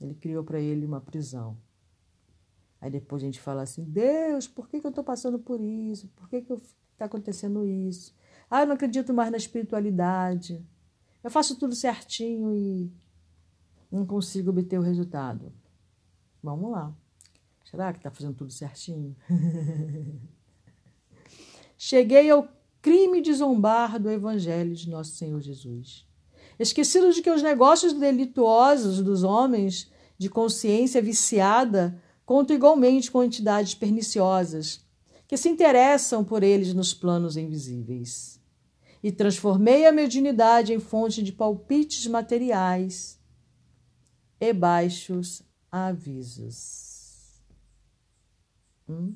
Ele 0.00 0.14
criou 0.14 0.44
para 0.44 0.60
ele 0.60 0.84
uma 0.84 1.00
prisão. 1.00 1.56
Aí 2.80 2.90
depois 2.90 3.22
a 3.22 3.26
gente 3.26 3.40
fala 3.40 3.62
assim: 3.62 3.84
Deus, 3.84 4.46
por 4.46 4.68
que, 4.68 4.80
que 4.80 4.86
eu 4.86 4.90
estou 4.90 5.04
passando 5.04 5.38
por 5.38 5.60
isso? 5.60 6.08
Por 6.08 6.28
que 6.28 6.36
está 6.36 7.06
acontecendo 7.06 7.66
isso? 7.66 8.14
Ah, 8.50 8.62
eu 8.62 8.66
não 8.66 8.74
acredito 8.74 9.12
mais 9.12 9.30
na 9.30 9.36
espiritualidade. 9.36 10.64
Eu 11.22 11.30
faço 11.30 11.58
tudo 11.58 11.74
certinho 11.74 12.54
e 12.54 12.92
não 13.90 14.06
consigo 14.06 14.50
obter 14.50 14.78
o 14.78 14.82
resultado. 14.82 15.52
Vamos 16.42 16.70
lá. 16.70 16.94
Será 17.64 17.92
que 17.92 17.98
está 17.98 18.10
fazendo 18.10 18.34
tudo 18.34 18.52
certinho? 18.52 19.16
Cheguei 21.76 22.30
ao 22.30 22.48
crime 22.80 23.20
de 23.20 23.34
zombar 23.34 24.00
do 24.00 24.08
Evangelho 24.08 24.74
de 24.74 24.88
Nosso 24.88 25.12
Senhor 25.16 25.40
Jesus. 25.40 26.05
Esquecido 26.58 27.12
de 27.12 27.20
que 27.20 27.30
os 27.30 27.42
negócios 27.42 27.92
delituosos 27.92 29.02
dos 29.02 29.22
homens 29.22 29.90
de 30.16 30.28
consciência 30.28 31.02
viciada 31.02 32.00
contam 32.24 32.56
igualmente 32.56 33.10
com 33.10 33.22
entidades 33.22 33.74
perniciosas 33.74 34.84
que 35.28 35.36
se 35.36 35.48
interessam 35.48 36.24
por 36.24 36.42
eles 36.42 36.72
nos 36.72 36.94
planos 36.94 37.36
invisíveis. 37.36 38.40
E 39.02 39.12
transformei 39.12 39.86
a 39.86 39.92
mediunidade 39.92 40.72
em 40.72 40.80
fonte 40.80 41.22
de 41.22 41.32
palpites 41.32 42.06
materiais 42.06 43.20
e 44.40 44.52
baixos 44.52 45.42
avisos. 45.70 47.40
Hum? 48.88 49.14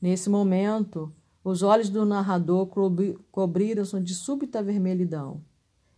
Nesse 0.00 0.28
momento, 0.28 1.12
os 1.44 1.62
olhos 1.62 1.90
do 1.90 2.06
narrador 2.06 2.66
cobriram-se 3.30 4.00
de 4.00 4.14
súbita 4.14 4.62
vermelhidão, 4.62 5.44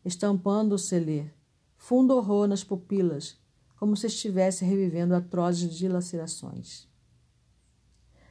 estampando-se-lhe 0.04 1.30
fundo 1.76 2.16
horror 2.16 2.48
nas 2.48 2.64
pupilas, 2.64 3.38
como 3.78 3.96
se 3.96 4.08
estivesse 4.08 4.64
revivendo 4.64 5.14
atrozes 5.14 5.72
dilacerações. 5.72 6.88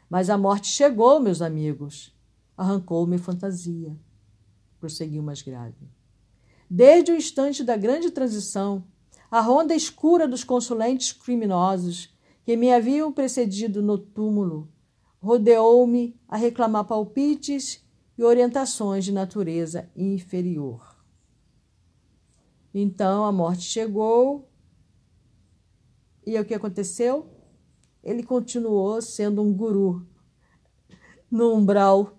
Mas 0.10 0.30
a 0.30 0.38
morte 0.38 0.68
chegou, 0.68 1.20
meus 1.22 1.42
amigos. 1.42 2.14
Arrancou-me 2.58 3.18
fantasia. 3.18 3.98
Prosseguiu 4.80 5.24
mais 5.24 5.42
grave. 5.42 5.90
Desde 6.70 7.12
o 7.12 7.16
instante 7.16 7.64
da 7.64 7.78
grande 7.78 8.12
transição, 8.12 8.84
a 9.32 9.40
ronda 9.40 9.74
escura 9.74 10.28
dos 10.28 10.44
consulentes 10.44 11.14
criminosos 11.14 12.14
que 12.44 12.58
me 12.58 12.74
haviam 12.74 13.12
precedido 13.12 13.82
no 13.82 13.98
túmulo 13.98 14.70
rodeou-me 15.26 16.16
a 16.28 16.38
reclamar 16.38 16.86
palpites 16.86 17.84
e 18.16 18.24
orientações 18.24 19.04
de 19.04 19.12
natureza 19.12 19.90
inferior. 19.96 20.96
Então 22.72 23.26
a 23.26 23.32
morte 23.32 23.64
chegou 23.64 24.48
e 26.28 26.40
o 26.40 26.46
que 26.46 26.54
aconteceu? 26.54 27.28
Ele 28.04 28.22
continuou 28.22 29.02
sendo 29.02 29.42
um 29.42 29.52
guru 29.52 30.08
no 31.32 31.56
umbral. 31.56 32.16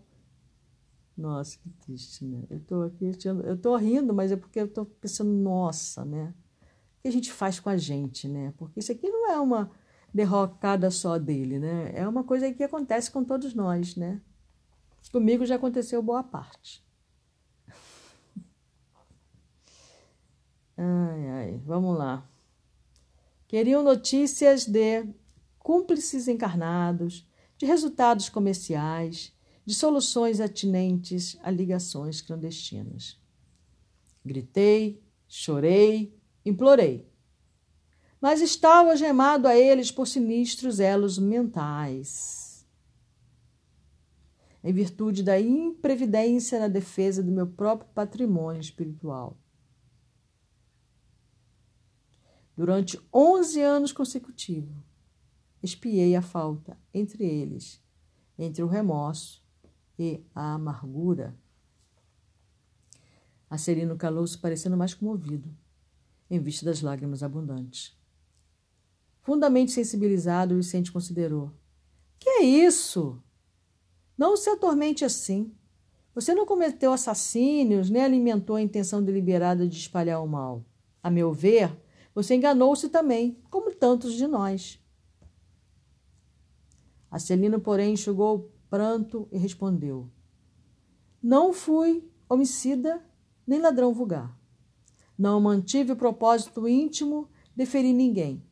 Nossa, 1.17 1.59
que 1.59 1.71
triste, 1.71 2.25
né? 2.25 2.43
Eu 2.51 2.59
tô 2.59 2.83
aqui, 2.83 3.13
eu 3.45 3.57
tô 3.57 3.77
rindo, 3.77 4.13
mas 4.13 4.33
é 4.33 4.37
porque 4.37 4.61
eu 4.61 4.67
tô 4.67 4.85
pensando, 4.85 5.31
nossa, 5.31 6.05
né? 6.05 6.35
O 6.99 7.03
que 7.03 7.09
a 7.09 7.13
gente 7.13 7.33
faz 7.33 7.61
com 7.61 7.71
a 7.71 7.77
gente, 7.77 8.27
né? 8.27 8.53
Porque 8.57 8.81
isso 8.81 8.91
aqui 8.91 9.09
não 9.09 9.31
é 9.31 9.39
uma 9.39 9.71
derrocada 10.17 10.91
só 10.91 11.19
dele, 11.19 11.59
né? 11.59 11.93
É 11.95 12.09
uma 12.09 12.25
coisa 12.25 12.51
que 12.51 12.65
acontece 12.65 13.11
com 13.11 13.23
todos 13.23 13.55
nós, 13.55 13.95
né? 13.95 14.21
Comigo 15.13 15.45
já 15.45 15.57
aconteceu 15.57 16.03
boa 16.03 16.25
parte. 16.25 16.83
Ai, 20.77 21.29
ai, 21.29 21.61
vamos 21.65 21.97
lá. 21.97 22.29
Queriam 23.49 23.83
notícias 23.83 24.67
de 24.67 25.07
cúmplices 25.59 26.29
encarnados, 26.29 27.27
de 27.57 27.65
resultados 27.65 28.29
comerciais, 28.29 29.33
de 29.65 29.75
soluções 29.75 30.39
atinentes 30.41 31.39
a 31.43 31.51
ligações 31.51 32.21
clandestinas. 32.21 33.19
Gritei, 34.25 35.03
chorei, 35.29 36.15
implorei 36.45 37.09
mas 38.21 38.41
estava 38.41 38.91
algemado 38.91 39.47
a 39.47 39.57
eles 39.57 39.91
por 39.91 40.07
sinistros 40.07 40.81
elos 40.81 41.19
mentais. 41.19 42.67
Em 44.65 44.73
virtude 44.73 45.23
da 45.23 45.39
imprevidência 45.39 46.59
na 46.59 46.69
defesa 46.69 47.23
do 47.23 47.31
meu 47.31 47.47
próprio 47.47 47.89
patrimônio 47.95 48.61
espiritual. 48.61 49.39
Durante 52.57 52.99
onze 53.13 53.61
anos 53.61 53.93
consecutivos, 53.93 54.75
espiei 55.63 56.17
a 56.17 56.23
falta 56.23 56.77
entre 56.93 57.25
eles, 57.25 57.83
entre 58.39 58.63
o 58.63 58.67
remorso 58.67 59.45
e 59.99 60.25
a 60.35 60.55
amargura. 60.55 61.37
Acerino 63.49 63.97
calou-se 63.97 64.37
parecendo 64.37 64.77
mais 64.77 64.95
comovido, 64.95 65.55
em 66.29 66.41
vista 66.41 66.65
das 66.65 66.81
lágrimas 66.81 67.23
abundantes. 67.23 67.96
Fundamente 69.27 69.73
sensibilizado, 69.73 70.55
Vicente 70.55 70.93
considerou: 70.93 71.51
Que 72.17 72.31
é 72.31 72.43
isso? 72.45 73.21
Não 74.17 74.37
se 74.37 74.49
atormente 74.49 75.05
assim. 75.05 75.53
Você 76.15 76.33
não 76.33 76.47
cometeu 76.47 76.93
assassínios, 76.93 77.91
nem 77.91 78.05
alimentou 78.05 78.55
a 78.55 78.63
intenção 78.63 79.03
deliberada 79.03 79.67
de 79.67 79.77
espalhar 79.77 80.23
o 80.23 80.29
mal. 80.29 80.65
A 81.03 81.11
meu 81.11 81.33
ver, 81.33 81.77
você 82.15 82.37
enganou-se 82.37 82.89
também, 82.89 83.37
como 83.51 83.75
tantos 83.75 84.15
de 84.15 84.29
nós. 84.29 84.81
Acelino, 87.11 87.59
porém, 87.59 87.95
enxugou 87.95 88.37
o 88.37 88.51
pranto 88.71 89.27
e 89.33 89.39
respondeu: 89.39 90.09
Não 91.21 91.53
fui 91.53 92.09
homicida 92.29 93.05
nem 93.45 93.61
ladrão 93.61 93.93
vulgar. 93.93 94.39
Não 95.19 95.41
mantive 95.41 95.91
o 95.91 95.97
propósito 95.97 96.69
íntimo 96.69 97.29
de 97.57 97.67
ferir 97.67 97.93
ninguém 97.93 98.47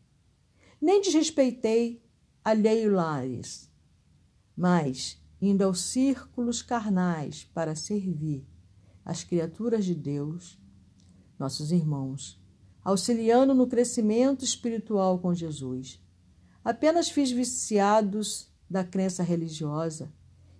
nem 0.84 1.00
desrespeitei 1.00 2.04
alheio 2.44 2.92
lares, 2.92 3.72
mas, 4.54 5.18
indo 5.40 5.64
aos 5.64 5.80
círculos 5.80 6.60
carnais 6.60 7.42
para 7.42 7.74
servir 7.74 8.46
as 9.02 9.24
criaturas 9.24 9.86
de 9.86 9.94
Deus, 9.94 10.60
nossos 11.38 11.72
irmãos, 11.72 12.38
auxiliando 12.84 13.54
no 13.54 13.66
crescimento 13.66 14.44
espiritual 14.44 15.18
com 15.18 15.32
Jesus, 15.34 16.04
apenas 16.62 17.08
fiz 17.08 17.30
viciados 17.30 18.52
da 18.68 18.84
crença 18.84 19.22
religiosa 19.22 20.12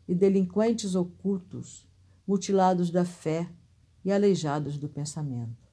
e 0.09 0.15
delinquentes 0.15 0.95
ocultos, 0.95 1.87
mutilados 2.27 2.91
da 2.91 3.05
fé 3.05 3.53
e 4.03 4.11
aleijados 4.11 4.79
do 4.79 4.89
pensamento. 4.89 5.69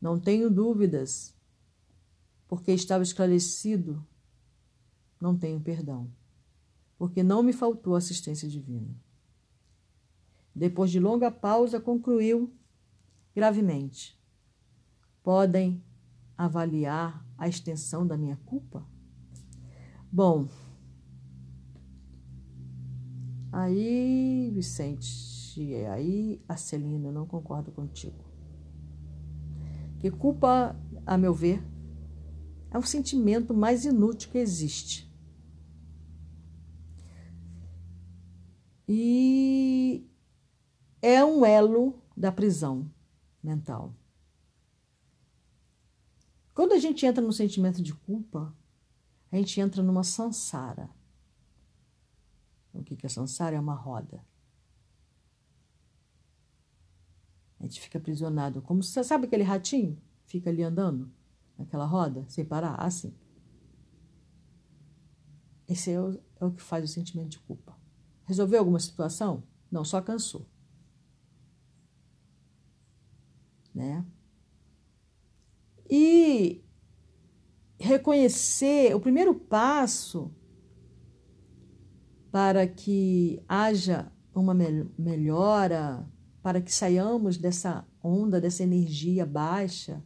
Não 0.00 0.18
tenho 0.18 0.48
dúvidas 0.48 1.36
porque 2.48 2.72
estava 2.72 3.02
esclarecido, 3.02 4.04
não 5.20 5.36
tenho 5.36 5.60
perdão, 5.60 6.10
porque 6.96 7.22
não 7.22 7.42
me 7.42 7.52
faltou 7.52 7.94
assistência 7.94 8.48
divina. 8.48 8.96
Depois 10.54 10.90
de 10.90 10.98
longa 10.98 11.30
pausa, 11.30 11.78
concluiu 11.78 12.52
gravemente: 13.34 14.18
Podem 15.22 15.84
avaliar 16.36 17.24
a 17.36 17.46
extensão 17.46 18.06
da 18.06 18.16
minha 18.16 18.36
culpa? 18.46 18.84
Bom, 20.10 20.48
aí, 23.52 24.50
Vicente, 24.54 25.74
aí, 25.92 26.42
Arcelina, 26.48 27.08
eu 27.08 27.12
não 27.12 27.26
concordo 27.26 27.70
contigo. 27.70 28.24
Que 29.98 30.10
culpa, 30.10 30.74
a 31.04 31.18
meu 31.18 31.34
ver, 31.34 31.62
é 32.70 32.78
o 32.78 32.82
sentimento 32.82 33.54
mais 33.54 33.84
inútil 33.84 34.30
que 34.30 34.38
existe. 34.38 35.08
E 38.86 40.06
é 41.02 41.24
um 41.24 41.44
elo 41.44 42.02
da 42.16 42.32
prisão 42.32 42.90
mental. 43.42 43.94
Quando 46.54 46.72
a 46.72 46.78
gente 46.78 47.06
entra 47.06 47.22
no 47.22 47.32
sentimento 47.32 47.82
de 47.82 47.94
culpa, 47.94 48.54
a 49.30 49.36
gente 49.36 49.60
entra 49.60 49.82
numa 49.82 50.02
sansara. 50.02 50.90
O 52.72 52.82
que 52.82 52.98
é 53.04 53.08
sansara? 53.08 53.56
É 53.56 53.60
uma 53.60 53.74
roda. 53.74 54.24
A 57.60 57.64
gente 57.64 57.80
fica 57.80 57.98
aprisionado. 57.98 58.62
Como 58.62 58.82
você 58.82 59.02
sabe 59.02 59.26
aquele 59.26 59.42
ratinho? 59.42 60.00
Fica 60.26 60.50
ali 60.50 60.62
andando 60.62 61.10
naquela 61.58 61.84
roda, 61.84 62.24
sem 62.28 62.44
parar, 62.44 62.76
assim. 62.76 63.12
Esse 65.66 65.90
é 65.90 66.00
o, 66.00 66.18
é 66.40 66.44
o 66.44 66.52
que 66.52 66.62
faz 66.62 66.84
o 66.84 66.88
sentimento 66.88 67.30
de 67.30 67.40
culpa. 67.40 67.76
Resolveu 68.24 68.60
alguma 68.60 68.78
situação? 68.78 69.42
Não, 69.70 69.84
só 69.84 70.00
cansou. 70.00 70.46
Né? 73.74 74.04
E 75.90 76.64
reconhecer 77.78 78.94
o 78.94 79.00
primeiro 79.00 79.34
passo 79.34 80.34
para 82.30 82.66
que 82.66 83.42
haja 83.48 84.12
uma 84.34 84.54
melhora, 84.54 86.08
para 86.42 86.60
que 86.60 86.72
saiamos 86.72 87.36
dessa 87.36 87.86
onda, 88.02 88.40
dessa 88.40 88.62
energia 88.62 89.26
baixa 89.26 90.02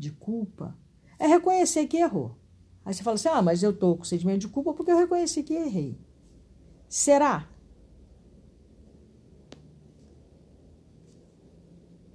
de 0.00 0.10
culpa, 0.10 0.74
é 1.18 1.26
reconhecer 1.26 1.86
que 1.86 1.98
errou. 1.98 2.34
Aí 2.82 2.94
você 2.94 3.02
fala 3.02 3.16
assim: 3.16 3.28
ah, 3.28 3.42
mas 3.42 3.62
eu 3.62 3.70
estou 3.70 3.98
com 3.98 4.02
sentimento 4.04 4.40
de 4.40 4.48
culpa 4.48 4.72
porque 4.72 4.90
eu 4.90 4.96
reconheci 4.96 5.42
que 5.42 5.52
errei. 5.52 6.00
Será? 6.88 7.46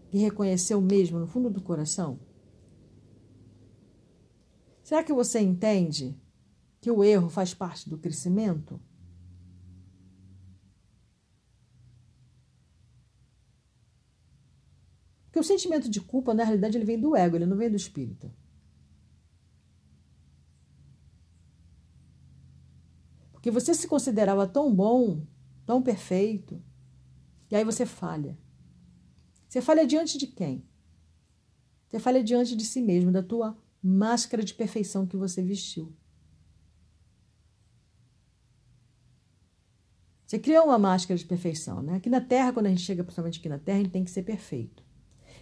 Que 0.09 0.17
reconheceu 0.17 0.81
mesmo 0.81 1.19
no 1.19 1.27
fundo 1.27 1.49
do 1.49 1.61
coração? 1.61 2.19
Será 4.83 5.03
que 5.03 5.13
você 5.13 5.39
entende 5.39 6.19
que 6.81 6.89
o 6.89 7.03
erro 7.03 7.29
faz 7.29 7.53
parte 7.53 7.87
do 7.87 7.97
crescimento? 7.97 8.79
Porque 15.35 15.47
o 15.47 15.57
sentimento 15.57 15.89
de 15.89 15.99
culpa, 15.99 16.33
na 16.33 16.45
realidade, 16.45 16.77
ele 16.77 16.85
vem 16.85 16.97
do 16.97 17.13
ego, 17.13 17.35
ele 17.35 17.45
não 17.45 17.57
vem 17.57 17.69
do 17.69 17.75
espírito. 17.75 18.31
Porque 23.33 23.51
você 23.51 23.73
se 23.73 23.85
considerava 23.85 24.47
tão 24.47 24.73
bom, 24.73 25.27
tão 25.65 25.81
perfeito, 25.81 26.63
e 27.51 27.55
aí 27.57 27.65
você 27.65 27.85
falha. 27.85 28.39
Você 29.49 29.61
falha 29.61 29.85
diante 29.85 30.17
de 30.17 30.25
quem? 30.25 30.65
Você 31.89 31.99
falha 31.99 32.23
diante 32.23 32.55
de 32.55 32.63
si 32.63 32.81
mesmo, 32.81 33.11
da 33.11 33.21
tua 33.21 33.57
máscara 33.83 34.41
de 34.41 34.53
perfeição 34.53 35.05
que 35.05 35.17
você 35.17 35.43
vestiu. 35.43 35.93
Você 40.25 40.39
criou 40.39 40.67
uma 40.67 40.79
máscara 40.79 41.17
de 41.17 41.25
perfeição, 41.25 41.81
né? 41.81 41.97
Aqui 41.97 42.09
na 42.09 42.21
Terra, 42.21 42.53
quando 42.53 42.67
a 42.67 42.69
gente 42.69 42.83
chega, 42.83 43.03
principalmente 43.03 43.39
aqui 43.39 43.49
na 43.49 43.59
Terra, 43.59 43.79
a 43.79 43.81
gente 43.81 43.91
tem 43.91 44.05
que 44.05 44.11
ser 44.11 44.23
perfeito 44.23 44.84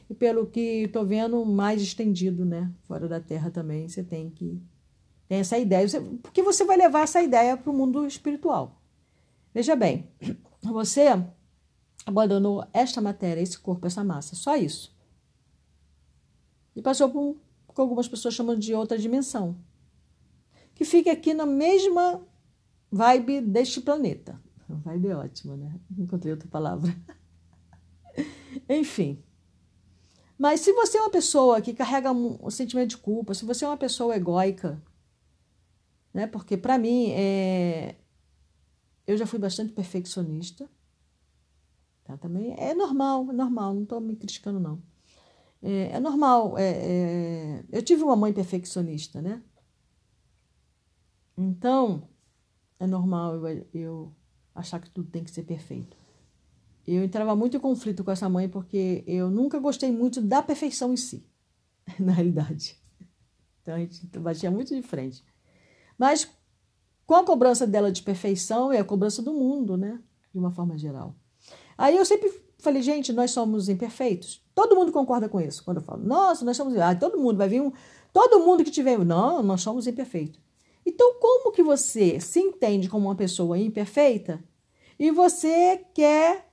e 0.09 0.13
pelo 0.13 0.45
que 0.47 0.83
estou 0.83 1.05
vendo, 1.05 1.45
mais 1.45 1.81
estendido, 1.81 2.45
né? 2.45 2.71
Fora 2.83 3.07
da 3.07 3.19
Terra 3.19 3.49
também, 3.49 3.87
você 3.87 4.03
tem 4.03 4.29
que 4.29 4.61
tem 5.27 5.39
essa 5.39 5.57
ideia. 5.57 5.87
Você, 5.87 5.99
porque 6.21 6.43
você 6.43 6.63
vai 6.63 6.77
levar 6.77 7.01
essa 7.01 7.21
ideia 7.21 7.57
para 7.57 7.71
o 7.71 7.73
mundo 7.73 8.05
espiritual. 8.05 8.81
Veja 9.53 9.75
bem, 9.75 10.07
você 10.61 11.07
abandonou 12.05 12.65
esta 12.73 13.01
matéria, 13.01 13.41
esse 13.41 13.57
corpo, 13.57 13.87
essa 13.87 14.03
massa, 14.03 14.35
só 14.35 14.55
isso. 14.55 14.95
E 16.75 16.81
passou 16.81 17.09
por 17.09 17.19
um, 17.19 17.33
que 17.73 17.81
algumas 17.81 18.07
pessoas 18.07 18.33
chamam 18.33 18.57
de 18.57 18.73
outra 18.73 18.97
dimensão. 18.97 19.57
Que 20.75 20.83
fica 20.85 21.11
aqui 21.11 21.33
na 21.33 21.45
mesma 21.45 22.21
vibe 22.91 23.41
deste 23.41 23.81
planeta. 23.81 24.39
Vibe 24.67 25.07
é 25.07 25.15
ótima, 25.15 25.55
né? 25.55 25.79
Encontrei 25.97 26.33
outra 26.33 26.47
palavra. 26.47 26.95
Enfim. 28.69 29.23
Mas 30.37 30.61
se 30.61 30.73
você 30.73 30.97
é 30.97 31.01
uma 31.01 31.09
pessoa 31.09 31.61
que 31.61 31.73
carrega 31.73 32.11
um 32.11 32.49
sentimento 32.49 32.91
de 32.91 32.97
culpa, 32.97 33.33
se 33.33 33.45
você 33.45 33.65
é 33.65 33.67
uma 33.67 33.77
pessoa 33.77 34.15
egóica, 34.15 34.81
né? 36.13 36.27
Porque 36.27 36.57
para 36.57 36.77
mim 36.77 37.11
é 37.11 37.95
eu 39.05 39.17
já 39.17 39.25
fui 39.25 39.39
bastante 39.39 39.73
perfeccionista. 39.73 40.69
Tá? 42.05 42.17
Também 42.17 42.55
é 42.57 42.73
normal, 42.73 43.29
é 43.29 43.33
normal, 43.33 43.73
não 43.73 43.83
estou 43.83 43.99
me 44.01 44.15
criticando 44.15 44.59
não. 44.59 44.81
É, 45.61 45.91
é 45.93 45.99
normal. 45.99 46.57
É, 46.57 46.71
é... 46.71 47.65
Eu 47.71 47.83
tive 47.83 48.03
uma 48.03 48.15
mãe 48.15 48.33
perfeccionista, 48.33 49.21
né? 49.21 49.41
Então 51.37 52.07
é 52.79 52.87
normal 52.87 53.35
eu, 53.35 53.67
eu 53.73 54.15
achar 54.53 54.79
que 54.79 54.89
tudo 54.89 55.09
tem 55.09 55.23
que 55.23 55.31
ser 55.31 55.43
perfeito 55.43 56.02
eu 56.85 57.03
entrava 57.03 57.35
muito 57.35 57.57
em 57.57 57.59
conflito 57.59 58.03
com 58.03 58.11
essa 58.11 58.27
mãe 58.27 58.49
porque 58.49 59.03
eu 59.07 59.29
nunca 59.29 59.59
gostei 59.59 59.91
muito 59.91 60.21
da 60.21 60.41
perfeição 60.41 60.93
em 60.93 60.97
si, 60.97 61.25
na 61.99 62.11
realidade. 62.11 62.77
Então 63.61 63.75
a 63.75 63.79
gente 63.79 64.05
batia 64.19 64.51
muito 64.51 64.75
de 64.75 64.81
frente. 64.81 65.23
Mas 65.97 66.29
com 67.05 67.15
a 67.15 67.23
cobrança 67.23 67.65
dela 67.65 67.91
de 67.91 68.01
perfeição 68.01 68.71
é 68.71 68.79
a 68.79 68.83
cobrança 68.83 69.21
do 69.21 69.33
mundo, 69.33 69.77
né? 69.77 69.99
De 70.33 70.39
uma 70.39 70.51
forma 70.51 70.77
geral. 70.77 71.15
Aí 71.77 71.95
eu 71.95 72.05
sempre 72.05 72.31
falei, 72.59 72.81
gente, 72.81 73.13
nós 73.13 73.31
somos 73.31 73.69
imperfeitos. 73.69 74.41
Todo 74.53 74.75
mundo 74.75 74.91
concorda 74.91 75.27
com 75.27 75.39
isso. 75.39 75.63
Quando 75.63 75.77
eu 75.77 75.83
falo, 75.83 76.03
nossa, 76.03 76.45
nós 76.45 76.57
somos. 76.57 76.77
Ah, 76.77 76.95
todo 76.95 77.17
mundo 77.17 77.37
vai 77.37 77.47
vir 77.47 77.61
um. 77.61 77.71
Todo 78.11 78.39
mundo 78.39 78.63
que 78.63 78.71
tiver. 78.71 78.97
Não, 78.99 79.41
nós 79.41 79.61
somos 79.61 79.87
imperfeitos. 79.87 80.39
Então, 80.85 81.15
como 81.19 81.51
que 81.51 81.63
você 81.63 82.19
se 82.19 82.39
entende 82.39 82.89
como 82.89 83.07
uma 83.07 83.15
pessoa 83.15 83.57
imperfeita 83.57 84.43
e 84.99 85.11
você 85.11 85.85
quer 85.93 86.52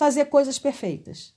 fazer 0.00 0.24
coisas 0.24 0.58
perfeitas. 0.58 1.36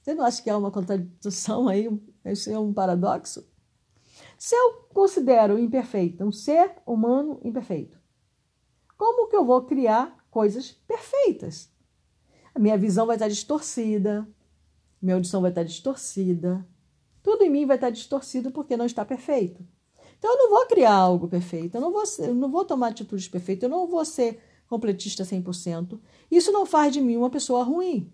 Você 0.00 0.14
não 0.14 0.24
acha 0.24 0.40
que 0.40 0.48
é 0.48 0.54
uma 0.54 0.70
contradição 0.70 1.66
aí? 1.66 1.90
Isso 2.24 2.48
é 2.48 2.56
um 2.56 2.72
paradoxo? 2.72 3.44
Se 4.38 4.54
eu 4.54 4.86
considero 4.94 5.58
imperfeita 5.58 6.24
um 6.24 6.30
ser 6.30 6.76
humano 6.86 7.40
imperfeito, 7.42 7.98
como 8.96 9.28
que 9.28 9.34
eu 9.34 9.44
vou 9.44 9.62
criar 9.64 10.16
coisas 10.30 10.70
perfeitas? 10.86 11.68
A 12.54 12.60
minha 12.60 12.78
visão 12.78 13.04
vai 13.04 13.16
estar 13.16 13.26
distorcida, 13.26 14.28
minha 15.02 15.16
audição 15.16 15.40
vai 15.40 15.50
estar 15.50 15.64
distorcida, 15.64 16.64
tudo 17.20 17.42
em 17.42 17.50
mim 17.50 17.66
vai 17.66 17.78
estar 17.78 17.90
distorcido 17.90 18.52
porque 18.52 18.76
não 18.76 18.86
está 18.86 19.04
perfeito. 19.04 19.66
Então 20.16 20.30
eu 20.30 20.38
não 20.38 20.50
vou 20.50 20.66
criar 20.66 20.94
algo 20.94 21.26
perfeito, 21.26 21.74
eu 21.74 21.80
não 21.80 21.90
vou, 21.90 22.04
eu 22.20 22.32
não 22.32 22.48
vou 22.48 22.64
tomar 22.64 22.90
atitudes 22.90 23.26
perfeitas, 23.26 23.64
eu 23.64 23.68
não 23.68 23.88
vou 23.88 24.04
ser 24.04 24.40
completista 24.68 25.24
100%, 25.24 25.98
isso 26.30 26.52
não 26.52 26.66
faz 26.66 26.92
de 26.92 27.00
mim 27.00 27.16
uma 27.16 27.30
pessoa 27.30 27.62
ruim. 27.62 28.10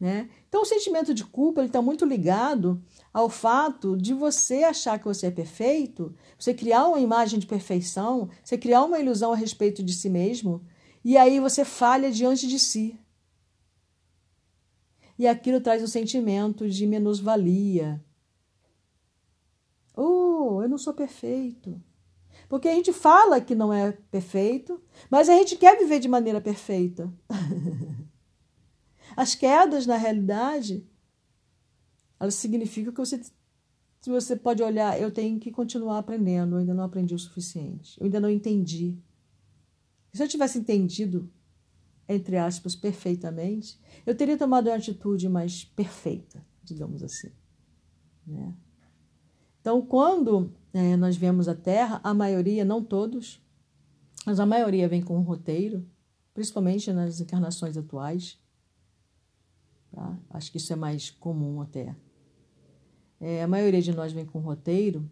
Né? 0.00 0.30
Então, 0.48 0.62
o 0.62 0.66
sentimento 0.66 1.12
de 1.12 1.24
culpa 1.24 1.62
está 1.62 1.82
muito 1.82 2.06
ligado 2.06 2.82
ao 3.12 3.28
fato 3.28 3.98
de 3.98 4.14
você 4.14 4.64
achar 4.64 4.98
que 4.98 5.04
você 5.04 5.26
é 5.26 5.30
perfeito, 5.30 6.14
você 6.38 6.54
criar 6.54 6.86
uma 6.86 6.98
imagem 6.98 7.38
de 7.38 7.46
perfeição, 7.46 8.30
você 8.42 8.56
criar 8.56 8.82
uma 8.84 8.98
ilusão 8.98 9.32
a 9.32 9.36
respeito 9.36 9.82
de 9.82 9.92
si 9.92 10.08
mesmo, 10.08 10.64
e 11.04 11.18
aí 11.18 11.38
você 11.38 11.66
falha 11.66 12.10
diante 12.10 12.46
de 12.46 12.58
si. 12.58 12.98
E 15.18 15.26
aquilo 15.26 15.60
traz 15.60 15.82
um 15.82 15.86
sentimento 15.86 16.66
de 16.66 16.86
menos-valia. 16.86 18.02
Oh, 19.94 20.62
eu 20.62 20.68
não 20.68 20.78
sou 20.78 20.94
perfeito. 20.94 21.78
Porque 22.50 22.66
a 22.66 22.74
gente 22.74 22.92
fala 22.92 23.40
que 23.40 23.54
não 23.54 23.72
é 23.72 23.92
perfeito, 24.10 24.82
mas 25.08 25.28
a 25.28 25.34
gente 25.34 25.54
quer 25.54 25.78
viver 25.78 26.00
de 26.00 26.08
maneira 26.08 26.40
perfeita. 26.40 27.08
As 29.16 29.36
quedas, 29.36 29.86
na 29.86 29.96
realidade, 29.96 30.84
elas 32.18 32.34
significam 32.34 32.92
que 32.92 32.98
você, 32.98 33.22
se 33.22 34.10
você 34.10 34.34
pode 34.34 34.64
olhar, 34.64 35.00
eu 35.00 35.12
tenho 35.12 35.38
que 35.38 35.52
continuar 35.52 35.98
aprendendo, 35.98 36.56
eu 36.56 36.58
ainda 36.58 36.74
não 36.74 36.82
aprendi 36.82 37.14
o 37.14 37.18
suficiente, 37.20 37.96
eu 38.00 38.06
ainda 38.06 38.18
não 38.18 38.28
entendi. 38.28 38.98
Se 40.12 40.20
eu 40.20 40.26
tivesse 40.26 40.58
entendido, 40.58 41.30
entre 42.08 42.36
aspas, 42.36 42.74
perfeitamente, 42.74 43.78
eu 44.04 44.12
teria 44.12 44.36
tomado 44.36 44.66
uma 44.66 44.76
atitude 44.76 45.28
mais 45.28 45.62
perfeita, 45.62 46.44
digamos 46.64 47.04
assim. 47.04 47.30
Né? 48.26 48.52
Então, 49.60 49.80
quando 49.80 50.52
é, 50.72 50.96
nós 50.96 51.16
vemos 51.16 51.48
a 51.48 51.54
Terra, 51.54 52.00
a 52.04 52.14
maioria, 52.14 52.64
não 52.64 52.82
todos, 52.82 53.42
mas 54.24 54.38
a 54.38 54.46
maioria 54.46 54.88
vem 54.88 55.02
com 55.02 55.18
um 55.18 55.22
roteiro, 55.22 55.86
principalmente 56.32 56.92
nas 56.92 57.20
encarnações 57.20 57.76
atuais. 57.76 58.38
Tá? 59.90 60.18
Acho 60.30 60.52
que 60.52 60.58
isso 60.58 60.72
é 60.72 60.76
mais 60.76 61.10
comum 61.10 61.60
até. 61.60 61.96
É, 63.18 63.42
a 63.42 63.48
maioria 63.48 63.82
de 63.82 63.92
nós 63.92 64.12
vem 64.12 64.24
com 64.24 64.38
um 64.38 64.42
roteiro, 64.42 65.10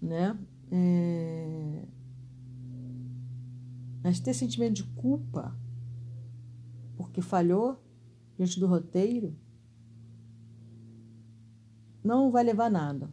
né? 0.00 0.38
É... 0.70 1.84
Mas 4.02 4.20
ter 4.20 4.34
sentimento 4.34 4.74
de 4.74 4.84
culpa 4.84 5.56
porque 6.96 7.22
falhou 7.22 7.82
diante 8.36 8.58
do 8.58 8.66
roteiro 8.66 9.36
não 12.02 12.30
vai 12.30 12.44
levar 12.44 12.70
nada. 12.70 13.10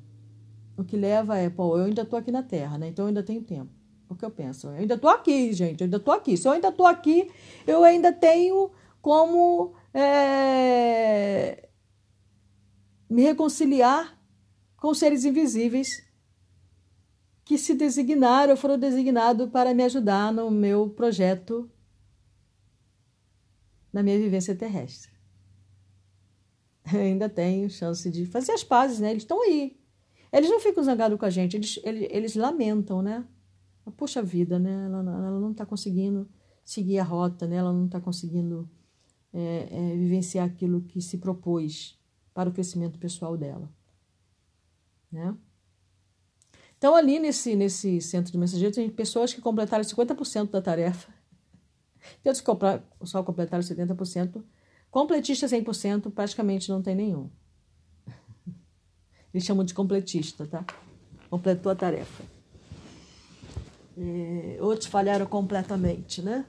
O 0.77 0.83
que 0.83 0.97
leva 0.97 1.37
é, 1.37 1.49
pô, 1.49 1.77
eu 1.77 1.85
ainda 1.85 2.01
estou 2.01 2.19
aqui 2.19 2.31
na 2.31 2.43
Terra, 2.43 2.77
né? 2.77 2.87
Então 2.89 3.05
eu 3.05 3.07
ainda 3.07 3.23
tenho 3.23 3.41
tempo. 3.41 3.71
o 4.09 4.15
que 4.15 4.23
eu 4.23 4.31
penso. 4.31 4.67
Eu 4.67 4.73
ainda 4.73 4.95
estou 4.95 5.09
aqui, 5.09 5.53
gente, 5.53 5.81
eu 5.81 5.85
ainda 5.85 5.97
estou 5.97 6.13
aqui. 6.13 6.37
Se 6.37 6.47
eu 6.47 6.51
ainda 6.51 6.69
estou 6.69 6.85
aqui, 6.85 7.31
eu 7.65 7.83
ainda 7.83 8.11
tenho 8.11 8.71
como 9.01 9.73
é, 9.93 11.69
me 13.09 13.23
reconciliar 13.23 14.19
com 14.77 14.93
seres 14.93 15.25
invisíveis 15.25 15.87
que 17.43 17.57
se 17.57 17.75
designaram, 17.75 18.57
foram 18.57 18.77
designados 18.77 19.49
para 19.49 19.73
me 19.73 19.83
ajudar 19.83 20.33
no 20.33 20.49
meu 20.49 20.89
projeto, 20.89 21.69
na 23.93 24.01
minha 24.01 24.17
vivência 24.17 24.55
terrestre. 24.55 25.14
Ainda 26.93 27.27
tenho 27.27 27.69
chance 27.69 28.09
de 28.11 28.25
fazer 28.25 28.51
as 28.51 28.63
pazes, 28.63 28.99
né? 28.99 29.11
Eles 29.11 29.23
estão 29.23 29.41
aí. 29.41 29.77
Eles 30.31 30.49
não 30.49 30.59
ficam 30.59 30.83
zangados 30.83 31.17
com 31.17 31.25
a 31.25 31.29
gente, 31.29 31.55
eles, 31.55 31.79
eles, 31.83 32.07
eles 32.11 32.35
lamentam, 32.35 33.01
né? 33.01 33.25
Poxa 33.97 34.21
vida, 34.21 34.59
né? 34.59 34.85
Ela, 34.85 34.99
ela 34.99 35.39
não 35.39 35.51
está 35.51 35.65
conseguindo 35.65 36.27
seguir 36.63 36.99
a 36.99 37.03
rota, 37.03 37.47
né? 37.47 37.57
Ela 37.57 37.71
não 37.71 37.85
está 37.85 37.99
conseguindo 37.99 38.69
é, 39.33 39.67
é, 39.71 39.95
vivenciar 39.95 40.45
aquilo 40.45 40.81
que 40.81 41.01
se 41.01 41.17
propôs 41.17 41.97
para 42.33 42.49
o 42.49 42.51
crescimento 42.51 42.99
pessoal 42.99 43.37
dela, 43.37 43.71
né? 45.11 45.35
Então, 46.77 46.95
ali 46.95 47.17
nesse, 47.19 47.55
nesse 47.55 48.01
centro 48.01 48.31
de 48.31 48.37
mensageiros, 48.37 48.75
tem 48.75 48.89
pessoas 48.89 49.33
que 49.33 49.41
completaram 49.41 49.83
50% 49.83 50.51
da 50.51 50.61
tarefa. 50.61 51.11
Tem 52.21 52.31
outros 52.31 52.43
só 53.09 53.23
completaram 53.23 53.63
70%. 53.63 54.43
Completista 54.95 55.45
100%, 55.45 56.09
praticamente 56.09 56.69
não 56.69 56.81
tem 56.81 56.95
nenhum. 56.95 57.29
Eles 59.33 59.45
chamam 59.45 59.65
de 59.65 59.73
completista, 59.73 60.47
tá? 60.47 60.65
Completou 61.29 61.69
a 61.69 61.75
tarefa. 61.75 62.23
É, 63.97 64.57
outros 64.61 64.87
falharam 64.87 65.25
completamente, 65.25 66.21
né? 66.21 66.45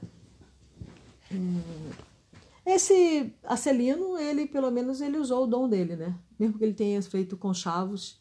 É, 1.29 2.73
esse 2.73 3.33
Acelino, 3.43 4.17
ele 4.17 4.45
pelo 4.45 4.71
menos 4.71 5.01
ele 5.01 5.17
usou 5.17 5.43
o 5.43 5.47
dom 5.47 5.67
dele, 5.67 5.97
né? 5.97 6.17
Mesmo 6.39 6.57
que 6.57 6.63
ele 6.63 6.73
tenha 6.73 7.01
feito 7.01 7.35
com 7.35 7.53
chavos 7.53 8.17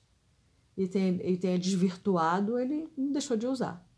e 0.76 0.88
tenha, 0.88 1.22
e 1.22 1.36
tenha 1.36 1.56
desvirtuado, 1.56 2.58
ele 2.58 2.88
não 2.96 3.12
deixou 3.12 3.36
de 3.36 3.46
usar. 3.46 3.88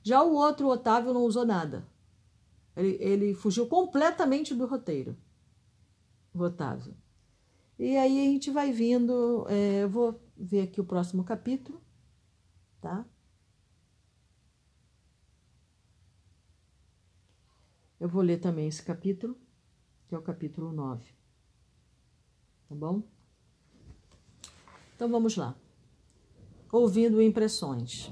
Já 0.00 0.22
o 0.22 0.32
outro, 0.32 0.68
o 0.68 0.70
Otávio, 0.70 1.12
não 1.12 1.24
usou 1.24 1.44
nada. 1.44 1.84
Ele, 2.76 2.96
ele 3.00 3.34
fugiu 3.34 3.66
completamente 3.66 4.54
do 4.54 4.64
roteiro, 4.64 5.16
Otávio. 6.34 6.96
E 7.78 7.96
aí 7.96 8.20
a 8.20 8.30
gente 8.30 8.50
vai 8.50 8.72
vindo, 8.72 9.46
é, 9.48 9.82
eu 9.82 9.88
vou 9.88 10.20
ver 10.36 10.62
aqui 10.62 10.80
o 10.80 10.84
próximo 10.84 11.24
capítulo, 11.24 11.80
tá? 12.80 13.06
Eu 17.98 18.08
vou 18.08 18.22
ler 18.22 18.38
também 18.38 18.68
esse 18.68 18.82
capítulo, 18.82 19.36
que 20.08 20.14
é 20.14 20.18
o 20.18 20.22
capítulo 20.22 20.72
9. 20.72 21.04
Tá 22.68 22.74
bom? 22.74 23.02
Então 24.94 25.10
vamos 25.10 25.36
lá 25.36 25.56
ouvindo 26.72 27.20
impressões. 27.20 28.10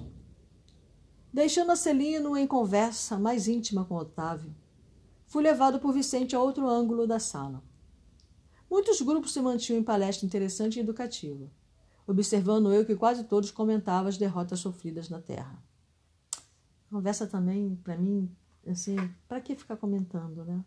Deixando 1.33 1.77
Celino 1.77 2.37
em 2.37 2.47
conversa 2.47 3.19
mais 3.19 3.47
íntima 3.47 3.85
com 3.85 3.95
Otávio, 3.95 4.55
fui 5.27 5.43
levado 5.43 5.79
por 5.79 5.93
Vicente 5.93 6.35
a 6.35 6.41
outro 6.41 6.69
ângulo 6.69 7.07
da 7.07 7.21
sala. 7.21 7.63
Muitos 8.71 9.01
grupos 9.01 9.33
se 9.33 9.41
mantinham 9.41 9.81
em 9.81 9.85
palestra 9.85 10.27
interessante 10.27 10.77
e 10.77 10.81
educativa, 10.81 11.51
observando 12.07 12.73
eu 12.73 12.85
que 12.85 12.95
quase 12.95 13.25
todos 13.25 13.51
comentavam 13.51 14.09
as 14.09 14.19
derrotas 14.19 14.61
sofridas 14.61 15.09
na 15.09 15.21
Terra. 15.21 15.63
Conversa 16.91 17.27
também, 17.27 17.77
para 17.83 17.97
mim, 17.97 18.31
assim, 18.67 18.97
para 19.27 19.41
que 19.41 19.55
ficar 19.55 19.77
comentando, 19.77 20.45
né? 20.45 20.65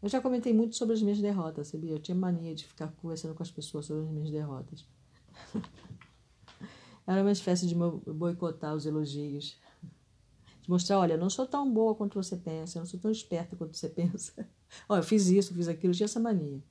Eu 0.00 0.08
já 0.08 0.20
comentei 0.20 0.52
muito 0.52 0.76
sobre 0.76 0.94
as 0.94 1.02
minhas 1.02 1.18
derrotas, 1.18 1.68
sabia? 1.68 1.90
Eu 1.90 1.98
tinha 1.98 2.14
mania 2.14 2.54
de 2.54 2.64
ficar 2.64 2.88
conversando 3.02 3.34
com 3.34 3.42
as 3.42 3.50
pessoas 3.50 3.86
sobre 3.86 4.04
as 4.04 4.10
minhas 4.10 4.30
derrotas. 4.30 4.86
Era 7.06 7.22
uma 7.22 7.32
espécie 7.32 7.66
de 7.66 7.74
boicotar 7.74 8.74
os 8.74 8.86
elogios. 8.86 9.58
Mostrar, 10.68 10.98
olha, 10.98 11.14
eu 11.14 11.18
não 11.18 11.30
sou 11.30 11.46
tão 11.46 11.72
boa 11.72 11.94
quanto 11.94 12.22
você 12.22 12.36
pensa, 12.36 12.76
eu 12.76 12.80
não 12.80 12.86
sou 12.86 13.00
tão 13.00 13.10
esperta 13.10 13.56
quanto 13.56 13.74
você 13.74 13.88
pensa. 13.88 14.46
olha, 14.86 14.98
eu 14.98 15.02
fiz 15.02 15.26
isso, 15.28 15.54
fiz 15.54 15.66
aquilo, 15.66 15.94
eu 15.94 15.96
tinha 15.96 16.04
essa 16.04 16.20
mania. 16.20 16.62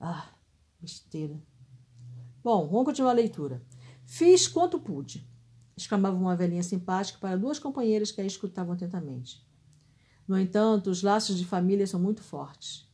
Ah, 0.00 0.30
besteira. 0.80 1.38
Bom, 2.42 2.66
vamos 2.66 2.86
continuar 2.86 3.10
a 3.10 3.14
leitura. 3.14 3.62
Fiz 4.06 4.48
quanto 4.48 4.80
pude, 4.80 5.28
exclamava 5.76 6.16
uma 6.16 6.34
velhinha 6.34 6.62
simpática 6.62 7.18
para 7.18 7.36
duas 7.36 7.58
companheiras 7.58 8.10
que 8.10 8.22
a 8.22 8.24
escutavam 8.24 8.72
atentamente. 8.72 9.46
No 10.26 10.38
entanto, 10.38 10.88
os 10.88 11.02
laços 11.02 11.36
de 11.36 11.44
família 11.44 11.86
são 11.86 12.00
muito 12.00 12.22
fortes. 12.22 12.90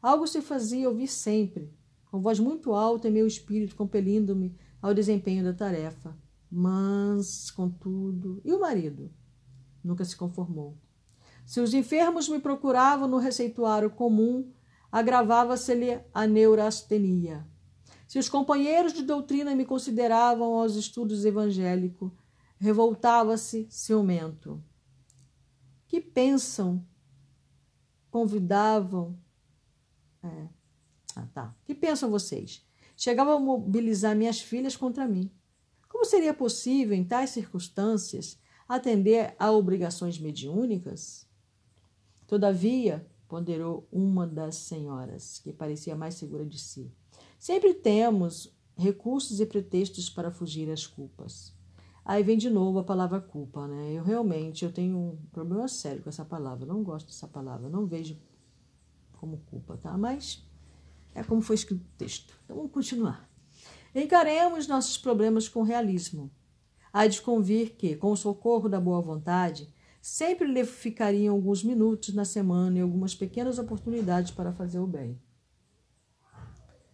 Algo 0.00 0.24
se 0.28 0.40
fazia 0.40 0.88
ouvir 0.88 1.08
sempre, 1.08 1.74
com 2.12 2.20
voz 2.20 2.38
muito 2.38 2.72
alta 2.74 3.08
em 3.08 3.12
meu 3.12 3.26
espírito, 3.26 3.74
compelindo-me 3.74 4.56
ao 4.80 4.94
desempenho 4.94 5.42
da 5.42 5.52
tarefa. 5.52 6.16
Mas, 6.48 7.50
contudo, 7.50 8.40
e 8.44 8.52
o 8.52 8.60
marido? 8.60 9.10
Nunca 9.84 10.04
se 10.04 10.16
conformou. 10.16 10.78
Se 11.44 11.60
os 11.60 11.74
enfermos 11.74 12.28
me 12.28 12.40
procuravam 12.40 13.06
no 13.06 13.18
receituário 13.18 13.90
comum, 13.90 14.50
agravava-se-lhe 14.90 16.00
a 16.14 16.26
neurastenia. 16.26 17.46
Se 18.08 18.18
os 18.18 18.28
companheiros 18.28 18.94
de 18.94 19.02
doutrina 19.02 19.54
me 19.54 19.66
consideravam 19.66 20.54
aos 20.54 20.74
estudos 20.74 21.24
evangélicos, 21.26 22.10
revoltava-se 22.58 23.66
ciumento. 23.68 24.64
Que 25.86 26.00
pensam? 26.00 26.82
Convidavam. 28.10 29.18
É. 30.22 30.48
Ah, 31.14 31.28
tá. 31.34 31.54
Que 31.64 31.74
pensam 31.74 32.10
vocês? 32.10 32.64
chegava 32.96 33.34
a 33.34 33.40
mobilizar 33.40 34.16
minhas 34.16 34.40
filhas 34.40 34.76
contra 34.76 35.06
mim. 35.06 35.30
Como 35.88 36.04
seria 36.04 36.34
possível, 36.34 36.96
em 36.96 37.04
tais 37.04 37.30
circunstâncias, 37.30 38.38
atender 38.68 39.34
a 39.38 39.50
obrigações 39.50 40.18
mediúnicas? 40.18 41.28
Todavia, 42.26 43.06
ponderou 43.28 43.86
uma 43.92 44.26
das 44.26 44.56
senhoras, 44.56 45.38
que 45.38 45.52
parecia 45.52 45.96
mais 45.96 46.14
segura 46.14 46.44
de 46.44 46.58
si, 46.58 46.92
sempre 47.38 47.74
temos 47.74 48.54
recursos 48.76 49.40
e 49.40 49.46
pretextos 49.46 50.08
para 50.10 50.30
fugir 50.30 50.70
às 50.70 50.86
culpas. 50.86 51.54
Aí 52.04 52.22
vem 52.22 52.36
de 52.36 52.50
novo 52.50 52.78
a 52.78 52.84
palavra 52.84 53.20
culpa, 53.20 53.66
né? 53.66 53.92
Eu 53.92 54.04
realmente 54.04 54.64
eu 54.64 54.70
tenho 54.70 54.96
um 54.98 55.16
problema 55.32 55.66
sério 55.68 56.02
com 56.02 56.10
essa 56.10 56.24
palavra. 56.24 56.66
Não 56.66 56.82
gosto 56.82 57.06
dessa 57.06 57.26
palavra, 57.26 57.68
não 57.70 57.86
vejo 57.86 58.18
como 59.14 59.38
culpa, 59.46 59.78
tá? 59.78 59.96
Mas 59.96 60.46
é 61.14 61.22
como 61.22 61.40
foi 61.40 61.54
escrito 61.54 61.82
o 61.82 61.96
texto. 61.96 62.38
Então 62.44 62.56
vamos 62.56 62.72
continuar. 62.72 63.26
Encaremos 63.94 64.66
nossos 64.66 64.98
problemas 64.98 65.48
com 65.48 65.62
realismo. 65.62 66.30
Há 66.96 67.08
de 67.08 67.20
convir 67.20 67.74
que, 67.74 67.96
com 67.96 68.12
o 68.12 68.16
socorro 68.16 68.68
da 68.68 68.78
boa 68.78 69.00
vontade, 69.00 69.68
sempre 70.00 70.46
lhe 70.46 70.64
ficariam 70.64 71.34
alguns 71.34 71.64
minutos 71.64 72.14
na 72.14 72.24
semana 72.24 72.78
e 72.78 72.80
algumas 72.80 73.16
pequenas 73.16 73.58
oportunidades 73.58 74.30
para 74.30 74.52
fazer 74.52 74.78
o 74.78 74.86
bem. 74.86 75.20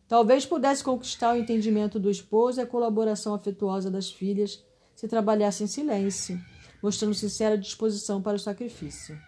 Talvez 0.08 0.46
pudesse 0.46 0.82
conquistar 0.82 1.34
o 1.34 1.36
entendimento 1.36 2.00
do 2.00 2.10
esposo 2.10 2.58
e 2.58 2.62
a 2.62 2.66
colaboração 2.66 3.34
afetuosa 3.34 3.90
das 3.90 4.10
filhas 4.10 4.64
se 4.96 5.06
trabalhasse 5.06 5.64
em 5.64 5.66
silêncio, 5.66 6.40
mostrando 6.82 7.12
sincera 7.12 7.58
disposição 7.58 8.22
para 8.22 8.36
o 8.36 8.40
sacrifício. 8.40 9.20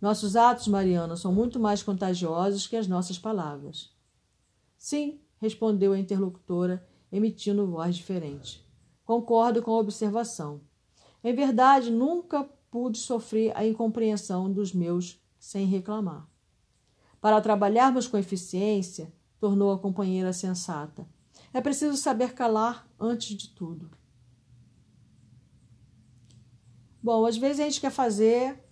Nossos 0.00 0.36
atos, 0.36 0.68
Mariana, 0.68 1.16
são 1.16 1.32
muito 1.32 1.58
mais 1.58 1.82
contagiosos 1.82 2.68
que 2.68 2.76
as 2.76 2.86
nossas 2.86 3.18
palavras. 3.18 3.92
Sim, 4.78 5.20
respondeu 5.40 5.92
a 5.92 5.98
interlocutora, 5.98 6.86
emitindo 7.10 7.66
voz 7.66 7.96
diferente. 7.96 8.64
Concordo 9.12 9.62
com 9.62 9.72
a 9.72 9.78
observação. 9.78 10.62
Em 11.22 11.34
verdade, 11.34 11.90
nunca 11.90 12.44
pude 12.70 12.96
sofrer 12.96 13.54
a 13.54 13.62
incompreensão 13.62 14.50
dos 14.50 14.72
meus 14.72 15.22
sem 15.38 15.66
reclamar. 15.66 16.26
Para 17.20 17.38
trabalharmos 17.42 18.06
com 18.06 18.16
eficiência, 18.16 19.12
tornou 19.38 19.70
a 19.70 19.78
companheira 19.78 20.32
sensata, 20.32 21.06
é 21.52 21.60
preciso 21.60 21.98
saber 21.98 22.32
calar 22.32 22.90
antes 22.98 23.36
de 23.36 23.50
tudo. 23.50 23.90
Bom, 27.02 27.26
às 27.26 27.36
vezes 27.36 27.60
a 27.60 27.64
gente 27.64 27.82
quer 27.82 27.92
fazer 27.92 28.64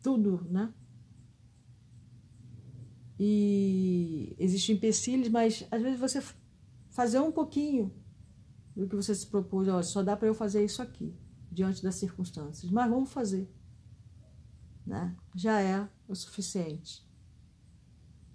tudo, 0.00 0.46
né? 0.48 0.72
E 3.18 4.36
existem 4.38 4.76
empecilhos, 4.76 5.28
mas 5.28 5.66
às 5.72 5.82
vezes 5.82 5.98
você 5.98 6.22
fazer 6.98 7.20
um 7.20 7.30
pouquinho 7.30 7.94
do 8.74 8.88
que 8.88 8.96
você 8.96 9.14
se 9.14 9.24
propôs, 9.24 9.68
olha, 9.68 9.84
só 9.84 10.02
dá 10.02 10.16
para 10.16 10.26
eu 10.26 10.34
fazer 10.34 10.64
isso 10.64 10.82
aqui, 10.82 11.14
diante 11.48 11.80
das 11.80 11.94
circunstâncias, 11.94 12.72
mas 12.72 12.90
vamos 12.90 13.12
fazer. 13.12 13.48
Né? 14.84 15.16
Já 15.32 15.60
é 15.60 15.88
o 16.08 16.14
suficiente. 16.16 17.06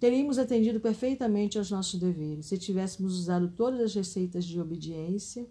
Teríamos 0.00 0.38
atendido 0.38 0.80
perfeitamente 0.80 1.58
aos 1.58 1.70
nossos 1.70 2.00
deveres 2.00 2.46
se 2.46 2.56
tivéssemos 2.56 3.18
usado 3.18 3.50
todas 3.50 3.80
as 3.80 3.94
receitas 3.94 4.46
de 4.46 4.58
obediência 4.58 5.46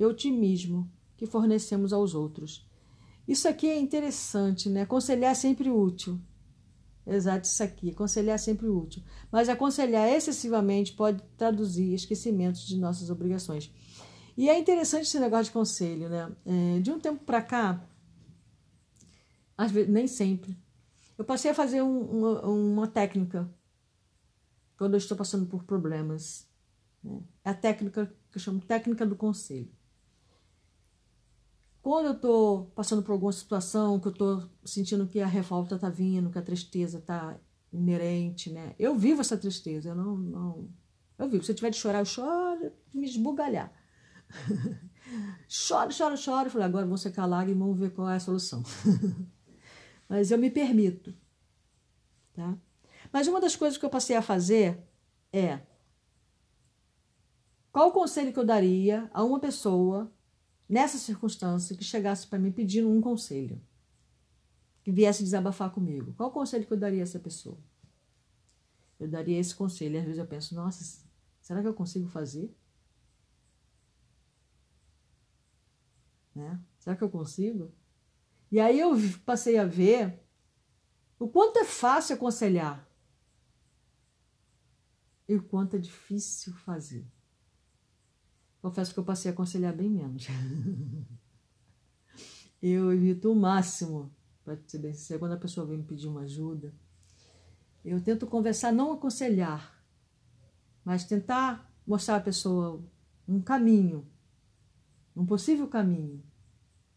e 0.00 0.06
otimismo 0.06 0.90
que 1.18 1.26
fornecemos 1.26 1.92
aos 1.92 2.14
outros. 2.14 2.66
Isso 3.28 3.46
aqui 3.46 3.68
é 3.68 3.78
interessante, 3.78 4.70
né? 4.70 4.82
Aconselhar 4.82 5.32
é 5.32 5.34
sempre 5.34 5.70
útil. 5.70 6.18
Exato, 7.06 7.46
isso 7.46 7.62
aqui. 7.62 7.90
Aconselhar 7.90 8.34
é 8.34 8.38
sempre 8.38 8.68
útil. 8.68 9.02
Mas 9.30 9.48
aconselhar 9.48 10.08
excessivamente 10.08 10.92
pode 10.92 11.22
traduzir 11.36 11.92
esquecimentos 11.92 12.66
de 12.66 12.78
nossas 12.78 13.10
obrigações. 13.10 13.70
E 14.36 14.48
é 14.48 14.58
interessante 14.58 15.02
esse 15.02 15.20
negócio 15.20 15.46
de 15.46 15.50
conselho, 15.52 16.08
né? 16.08 16.32
É, 16.44 16.80
de 16.80 16.90
um 16.90 16.98
tempo 16.98 17.24
para 17.24 17.42
cá, 17.42 17.86
às 19.56 19.70
vezes, 19.70 19.90
nem 19.90 20.06
sempre, 20.06 20.56
eu 21.16 21.24
passei 21.24 21.50
a 21.50 21.54
fazer 21.54 21.82
um, 21.82 22.00
uma, 22.00 22.46
uma 22.46 22.88
técnica 22.88 23.48
quando 24.76 24.94
eu 24.94 24.98
estou 24.98 25.16
passando 25.16 25.46
por 25.46 25.62
problemas. 25.62 26.48
Né? 27.02 27.20
É 27.44 27.50
a 27.50 27.54
técnica 27.54 28.12
que 28.30 28.38
eu 28.38 28.42
chamo 28.42 28.60
técnica 28.60 29.06
do 29.06 29.14
conselho. 29.14 29.70
Quando 31.84 32.06
eu 32.06 32.12
estou 32.12 32.64
passando 32.74 33.02
por 33.02 33.12
alguma 33.12 33.30
situação, 33.30 34.00
que 34.00 34.08
eu 34.08 34.12
estou 34.12 34.48
sentindo 34.64 35.06
que 35.06 35.20
a 35.20 35.26
revolta 35.26 35.74
está 35.74 35.90
vindo, 35.90 36.30
que 36.30 36.38
a 36.38 36.42
tristeza 36.42 36.96
está 36.96 37.38
inerente, 37.70 38.50
né? 38.50 38.74
Eu 38.78 38.96
vivo 38.96 39.20
essa 39.20 39.36
tristeza, 39.36 39.90
eu 39.90 39.94
não, 39.94 40.16
não... 40.16 40.68
Eu 41.18 41.28
vivo. 41.28 41.44
Se 41.44 41.52
eu 41.52 41.54
tiver 41.54 41.68
de 41.68 41.76
chorar, 41.76 41.98
eu 41.98 42.06
choro, 42.06 42.72
me 42.94 43.06
esbugalhar. 43.06 43.70
choro, 45.46 45.92
choro, 45.92 46.16
choro. 46.16 46.46
Eu 46.46 46.50
falei, 46.52 46.66
agora 46.66 46.86
vamos 46.86 47.02
secar 47.02 47.24
a 47.24 47.26
lágrima 47.26 47.58
e 47.58 47.66
vamos 47.66 47.78
ver 47.78 47.90
qual 47.90 48.08
é 48.08 48.16
a 48.16 48.20
solução. 48.20 48.62
Mas 50.08 50.30
eu 50.30 50.38
me 50.38 50.50
permito, 50.50 51.14
tá? 52.32 52.56
Mas 53.12 53.28
uma 53.28 53.42
das 53.42 53.56
coisas 53.56 53.76
que 53.76 53.84
eu 53.84 53.90
passei 53.90 54.16
a 54.16 54.22
fazer 54.22 54.82
é 55.30 55.60
qual 57.70 57.90
o 57.90 57.92
conselho 57.92 58.32
que 58.32 58.38
eu 58.38 58.46
daria 58.46 59.10
a 59.12 59.22
uma 59.22 59.38
pessoa 59.38 60.10
nessa 60.68 60.98
circunstância 60.98 61.76
que 61.76 61.84
chegasse 61.84 62.26
para 62.26 62.38
mim 62.38 62.50
pedindo 62.50 62.90
um 62.90 63.00
conselho, 63.00 63.60
que 64.82 64.92
viesse 64.92 65.22
desabafar 65.22 65.70
comigo? 65.70 66.12
Qual 66.14 66.30
conselho 66.30 66.66
que 66.66 66.72
eu 66.72 66.76
daria 66.76 67.00
a 67.00 67.04
essa 67.04 67.18
pessoa? 67.18 67.58
Eu 68.98 69.08
daria 69.08 69.38
esse 69.38 69.54
conselho. 69.54 69.94
E 69.94 69.98
às 69.98 70.04
vezes 70.04 70.18
eu 70.18 70.26
penso, 70.26 70.54
nossa, 70.54 71.02
será 71.40 71.62
que 71.62 71.68
eu 71.68 71.74
consigo 71.74 72.06
fazer? 72.08 72.54
Né? 76.34 76.60
Será 76.78 76.96
que 76.96 77.02
eu 77.02 77.10
consigo? 77.10 77.72
E 78.50 78.60
aí 78.60 78.78
eu 78.78 78.92
passei 79.24 79.56
a 79.56 79.64
ver 79.64 80.22
o 81.18 81.28
quanto 81.28 81.58
é 81.58 81.64
fácil 81.64 82.16
aconselhar 82.16 82.86
e 85.26 85.34
o 85.34 85.42
quanto 85.42 85.76
é 85.76 85.78
difícil 85.78 86.52
fazer. 86.54 87.06
Confesso 88.64 88.94
que 88.94 88.98
eu 88.98 89.04
passei 89.04 89.30
a 89.30 89.34
aconselhar 89.34 89.76
bem 89.76 89.90
menos. 89.90 90.26
eu 92.62 92.90
evito 92.94 93.30
o 93.30 93.36
máximo, 93.36 94.10
para 94.42 94.58
ser 94.66 94.78
bem 94.78 94.94
sincero, 94.94 95.20
quando 95.20 95.32
a 95.32 95.36
pessoa 95.36 95.66
vem 95.66 95.76
me 95.76 95.84
pedir 95.84 96.06
uma 96.06 96.22
ajuda, 96.22 96.74
eu 97.84 98.00
tento 98.00 98.26
conversar, 98.26 98.72
não 98.72 98.90
aconselhar, 98.90 99.84
mas 100.82 101.04
tentar 101.04 101.70
mostrar 101.86 102.16
à 102.16 102.20
pessoa 102.20 102.82
um 103.28 103.38
caminho, 103.38 104.08
um 105.14 105.26
possível 105.26 105.68
caminho, 105.68 106.24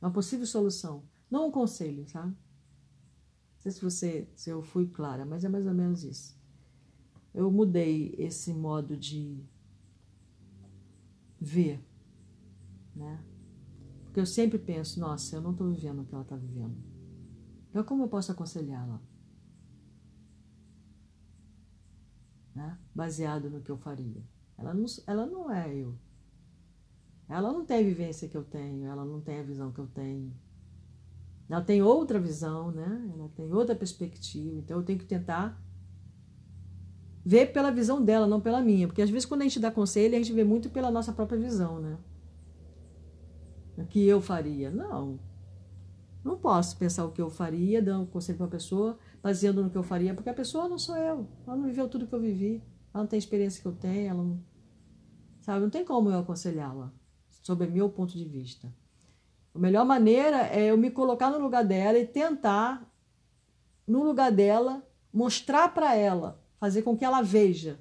uma 0.02 0.10
possível 0.10 0.46
solução, 0.46 1.04
não 1.30 1.50
um 1.50 1.52
conselho, 1.52 2.08
sabe? 2.08 2.30
Não 2.30 3.60
sei 3.60 3.72
se 3.74 3.82
você, 3.82 4.30
se 4.38 4.50
eu 4.50 4.64
fui 4.64 4.88
clara, 4.88 5.26
mas 5.26 5.44
é 5.44 5.50
mais 5.50 5.68
ou 5.68 5.74
menos 5.74 6.06
isso 6.06 6.38
eu 7.38 7.52
mudei 7.52 8.16
esse 8.18 8.52
modo 8.52 8.98
de 8.98 9.46
ver, 11.40 11.84
né? 12.96 13.24
Porque 14.04 14.20
eu 14.20 14.26
sempre 14.26 14.58
penso, 14.58 15.00
nossa, 15.00 15.36
eu 15.36 15.42
não 15.42 15.52
estou 15.52 15.70
vivendo 15.70 16.02
o 16.02 16.06
que 16.06 16.14
ela 16.14 16.24
está 16.24 16.36
vivendo. 16.36 16.76
Então, 17.70 17.84
como 17.84 18.04
eu 18.04 18.08
posso 18.08 18.32
aconselhá-la? 18.32 19.00
Né? 22.56 22.78
Baseado 22.96 23.50
no 23.50 23.62
que 23.62 23.70
eu 23.70 23.78
faria. 23.78 24.24
Ela 24.58 24.74
não, 24.74 24.86
ela 25.06 25.26
não 25.26 25.52
é 25.52 25.76
eu. 25.76 25.96
Ela 27.30 27.52
não 27.52 27.66
tem 27.66 27.80
a 27.80 27.84
vivência 27.84 28.28
que 28.28 28.36
eu 28.36 28.44
tenho, 28.44 28.88
ela 28.88 29.06
não 29.06 29.22
tem 29.22 29.40
a 29.40 29.44
visão 29.44 29.72
que 29.72 29.80
eu 29.80 29.88
tenho. 29.88 30.34
Ela 31.50 31.62
tem 31.62 31.82
outra 31.82 32.20
visão, 32.20 32.72
né? 32.72 33.12
Ela 33.14 33.30
tem 33.30 33.54
outra 33.54 33.76
perspectiva. 33.76 34.58
Então, 34.58 34.80
eu 34.80 34.84
tenho 34.84 35.00
que 35.00 35.06
tentar 35.06 35.62
ver 37.28 37.52
pela 37.52 37.70
visão 37.70 38.02
dela, 38.02 38.26
não 38.26 38.40
pela 38.40 38.62
minha. 38.62 38.88
Porque 38.88 39.02
às 39.02 39.10
vezes 39.10 39.26
quando 39.26 39.42
a 39.42 39.44
gente 39.44 39.60
dá 39.60 39.70
conselho, 39.70 40.16
a 40.16 40.18
gente 40.18 40.32
vê 40.32 40.46
muito 40.46 40.70
pela 40.70 40.90
nossa 40.90 41.12
própria 41.12 41.38
visão, 41.38 41.78
né? 41.78 41.98
O 43.78 43.84
que 43.84 44.08
eu 44.08 44.22
faria. 44.22 44.72
Não. 44.72 45.20
Não 46.24 46.38
posso 46.38 46.78
pensar 46.78 47.04
o 47.04 47.12
que 47.12 47.22
eu 47.22 47.30
faria, 47.30 47.82
dando 47.82 48.04
um 48.04 48.06
conselho 48.06 48.38
para 48.38 48.46
uma 48.46 48.50
pessoa, 48.50 48.98
baseando 49.22 49.62
no 49.62 49.70
que 49.70 49.78
eu 49.78 49.84
faria, 49.84 50.14
porque 50.14 50.30
a 50.30 50.34
pessoa 50.34 50.70
não 50.70 50.80
sou 50.80 50.96
eu. 50.96 51.28
Ela 51.46 51.58
não 51.58 51.66
viveu 51.66 51.90
tudo 51.90 52.08
que 52.08 52.16
eu 52.16 52.22
vivi. 52.22 52.64
Ela 52.94 53.04
não 53.04 53.08
tem 53.10 53.18
a 53.18 53.20
experiência 53.20 53.62
que 53.62 53.68
eu 53.68 53.74
tenho, 53.74 54.10
ela 54.10 54.24
não. 54.24 54.40
Sabe, 55.42 55.60
não 55.60 55.70
tem 55.70 55.84
como 55.84 56.10
eu 56.10 56.20
aconselhá-la 56.20 56.94
sobre 57.44 57.68
o 57.68 57.72
meu 57.72 57.90
ponto 57.90 58.18
de 58.18 58.24
vista. 58.24 58.74
A 59.54 59.60
melhor 59.60 59.86
maneira 59.86 60.48
é 60.48 60.72
eu 60.72 60.78
me 60.78 60.90
colocar 60.90 61.30
no 61.30 61.40
lugar 61.40 61.66
dela 61.66 62.00
e 62.00 62.08
tentar, 62.08 62.90
no 63.86 64.02
lugar 64.02 64.32
dela, 64.32 64.82
mostrar 65.12 65.74
para 65.74 65.94
ela 65.94 66.47
fazer 66.60 66.82
com 66.82 66.98
que 66.98 67.06
ela 67.06 67.22
veja. 67.22 67.80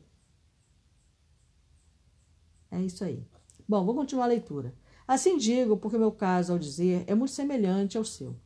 É 2.71 2.81
isso 2.81 3.05
aí. 3.05 3.27
Bom, 3.69 3.85
vou 3.85 3.95
continuar 3.95 4.25
a 4.25 4.29
leitura. 4.29 4.75
Assim 5.07 5.37
digo, 5.37 5.77
porque 5.77 5.97
o 5.97 6.01
meu 6.01 6.13
caso, 6.13 6.53
ao 6.53 6.59
dizer, 6.59 7.05
é 7.07 7.15
muito 7.15 7.33
semelhante 7.33 7.97
ao 7.97 8.05
seu. 8.05 8.37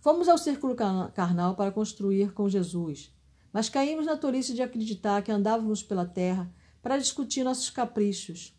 Fomos 0.00 0.28
ao 0.28 0.38
círculo 0.38 0.74
carnal 0.74 1.54
para 1.54 1.70
construir 1.70 2.32
com 2.32 2.48
Jesus, 2.48 3.14
mas 3.52 3.68
caímos 3.68 4.06
na 4.06 4.16
tolice 4.16 4.54
de 4.54 4.62
acreditar 4.62 5.22
que 5.22 5.30
andávamos 5.30 5.82
pela 5.82 6.06
terra 6.06 6.52
para 6.82 6.98
discutir 6.98 7.44
nossos 7.44 7.70
caprichos. 7.70 8.58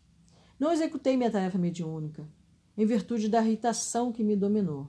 Não 0.58 0.72
executei 0.72 1.16
minha 1.16 1.30
tarefa 1.30 1.58
mediúnica, 1.58 2.28
em 2.76 2.86
virtude 2.86 3.28
da 3.28 3.42
irritação 3.42 4.12
que 4.12 4.22
me 4.22 4.36
dominou. 4.36 4.88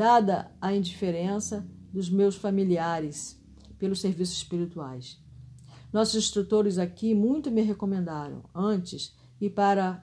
Dada 0.00 0.50
a 0.62 0.72
indiferença 0.72 1.68
dos 1.92 2.08
meus 2.08 2.34
familiares 2.34 3.38
pelos 3.78 4.00
serviços 4.00 4.38
espirituais. 4.38 5.22
Nossos 5.92 6.14
instrutores 6.14 6.78
aqui 6.78 7.14
muito 7.14 7.50
me 7.50 7.60
recomendaram 7.60 8.42
antes 8.54 9.14
e 9.38 9.50
para 9.50 10.02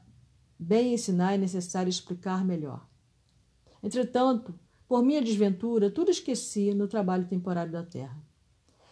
bem 0.59 0.93
ensinar 0.93 1.33
é 1.33 1.37
necessário 1.39 1.89
explicar 1.89 2.45
melhor. 2.45 2.87
Entretanto, 3.81 4.53
por 4.87 5.01
minha 5.01 5.19
desventura, 5.19 5.89
tudo 5.89 6.11
esqueci 6.11 6.75
no 6.75 6.87
trabalho 6.87 7.25
temporário 7.25 7.71
da 7.71 7.81
terra. 7.81 8.21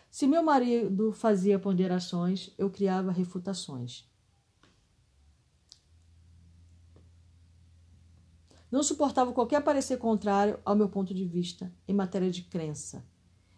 Se 0.10 0.26
meu 0.26 0.42
marido 0.42 1.12
fazia 1.12 1.60
ponderações, 1.60 2.52
eu 2.58 2.68
criava 2.68 3.12
refutações. 3.12 4.10
Não 8.76 8.84
suportava 8.84 9.32
qualquer 9.32 9.64
parecer 9.64 9.96
contrário 9.96 10.60
ao 10.66 10.76
meu 10.76 10.90
ponto 10.90 11.14
de 11.14 11.24
vista 11.24 11.74
em 11.88 11.94
matéria 11.94 12.30
de 12.30 12.42
crença, 12.42 13.08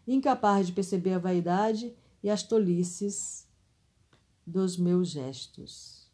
incapaz 0.07 0.68
de 0.68 0.74
perceber 0.74 1.13
a 1.13 1.18
vaidade 1.18 1.97
e 2.22 2.30
as 2.30 2.43
tolices 2.43 3.49
dos 4.45 4.78
meus 4.78 5.09
gestos. 5.09 6.07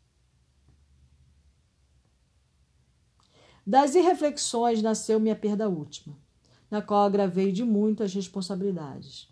Das 3.67 3.93
irreflexões 3.93 4.81
nasceu 4.81 5.19
minha 5.19 5.35
perda 5.35 5.67
última, 5.67 6.17
na 6.71 6.81
qual 6.81 7.03
agravei 7.03 7.51
de 7.51 7.65
muito 7.65 8.03
as 8.03 8.13
responsabilidades. 8.13 9.27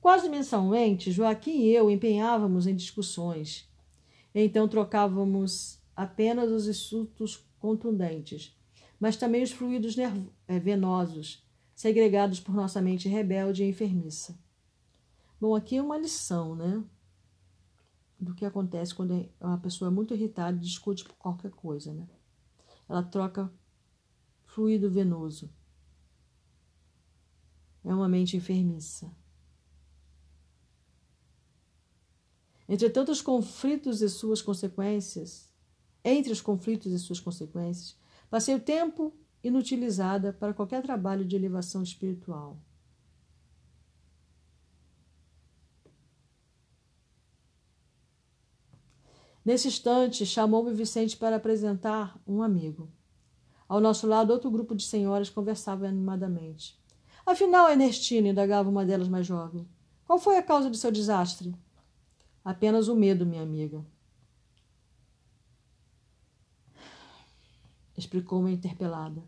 Quase 0.00 0.26
mensalmente, 0.30 1.12
Joaquim 1.12 1.58
e 1.58 1.74
eu 1.74 1.90
empenhávamos 1.90 2.66
em 2.66 2.74
discussões. 2.74 3.70
Então 4.34 4.66
trocávamos 4.66 5.78
apenas 5.94 6.50
os 6.50 6.66
insultos 6.66 7.46
contundentes 7.58 8.56
mas 9.02 9.16
também 9.16 9.42
os 9.42 9.50
fluidos 9.50 9.96
eh, 9.98 10.60
venosos, 10.60 11.44
segregados 11.74 12.38
por 12.38 12.54
nossa 12.54 12.80
mente 12.80 13.08
rebelde 13.08 13.64
e 13.64 13.68
enfermiça. 13.68 14.38
Bom, 15.40 15.56
aqui 15.56 15.76
é 15.76 15.82
uma 15.82 15.98
lição, 15.98 16.54
né? 16.54 16.84
Do 18.16 18.32
que 18.32 18.44
acontece 18.44 18.94
quando 18.94 19.28
uma 19.40 19.58
pessoa 19.58 19.88
é 19.88 19.92
muito 19.92 20.14
irritada 20.14 20.56
e 20.56 20.60
discute 20.60 21.02
por 21.02 21.16
qualquer 21.16 21.50
coisa, 21.50 21.92
né? 21.92 22.06
Ela 22.88 23.02
troca 23.02 23.52
fluido 24.44 24.88
venoso. 24.88 25.52
É 27.84 27.92
uma 27.92 28.08
mente 28.08 28.36
enfermiça. 28.36 29.12
Entretanto, 32.68 33.10
os 33.10 33.20
conflitos 33.20 34.00
e 34.00 34.08
suas 34.08 34.40
consequências, 34.40 35.52
entre 36.04 36.30
os 36.30 36.40
conflitos 36.40 36.92
e 36.92 36.98
suas 37.00 37.18
consequências, 37.18 38.00
Passei 38.32 38.54
o 38.54 38.60
tempo 38.60 39.12
inutilizada 39.44 40.32
para 40.32 40.54
qualquer 40.54 40.82
trabalho 40.82 41.22
de 41.22 41.36
elevação 41.36 41.82
espiritual. 41.82 42.56
Nesse 49.44 49.68
instante, 49.68 50.24
chamou-me 50.24 50.72
Vicente 50.72 51.14
para 51.14 51.36
apresentar 51.36 52.18
um 52.26 52.40
amigo. 52.42 52.90
Ao 53.68 53.82
nosso 53.82 54.06
lado, 54.06 54.32
outro 54.32 54.50
grupo 54.50 54.74
de 54.74 54.84
senhoras 54.84 55.28
conversava 55.28 55.86
animadamente. 55.86 56.82
Afinal, 57.26 57.68
Ernestina, 57.68 58.28
indagava 58.28 58.70
uma 58.70 58.86
delas 58.86 59.08
mais 59.08 59.26
jovem, 59.26 59.68
qual 60.06 60.18
foi 60.18 60.38
a 60.38 60.42
causa 60.42 60.70
de 60.70 60.78
seu 60.78 60.90
desastre? 60.90 61.54
Apenas 62.42 62.88
o 62.88 62.96
medo, 62.96 63.26
minha 63.26 63.42
amiga. 63.42 63.84
Explicou-me 68.02 68.52
interpelada. 68.52 69.22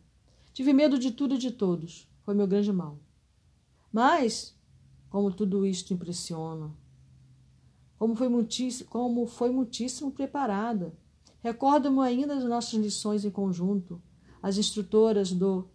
Tive 0.52 0.72
medo 0.72 0.98
de 0.98 1.12
tudo 1.12 1.36
e 1.36 1.38
de 1.38 1.52
todos. 1.52 2.08
Foi 2.24 2.34
meu 2.34 2.46
grande 2.46 2.72
mal. 2.72 2.98
Mas, 3.92 4.58
como 5.08 5.30
tudo 5.30 5.64
isto 5.64 5.94
impressiona, 5.94 6.74
como 7.96 8.16
foi 8.16 8.28
muitíssimo, 8.28 8.90
como 8.90 9.26
foi 9.28 9.50
muitíssimo 9.50 10.10
preparada. 10.10 10.92
Recordo-me 11.40 12.00
ainda 12.00 12.34
das 12.34 12.44
nossas 12.44 12.74
lições 12.74 13.24
em 13.24 13.30
conjunto. 13.30 14.02
As 14.42 14.58
instrutoras 14.58 15.30
do 15.30 15.68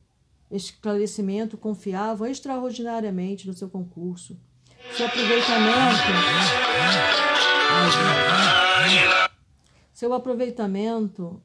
esclarecimento 0.51 1.57
confiavam 1.57 2.27
extraordinariamente 2.27 3.47
no 3.47 3.53
seu 3.53 3.69
concurso. 3.69 4.37
Seu 4.97 5.05
aproveitamento. 5.05 6.09
Seu 9.93 10.13
aproveitamento 10.13 11.41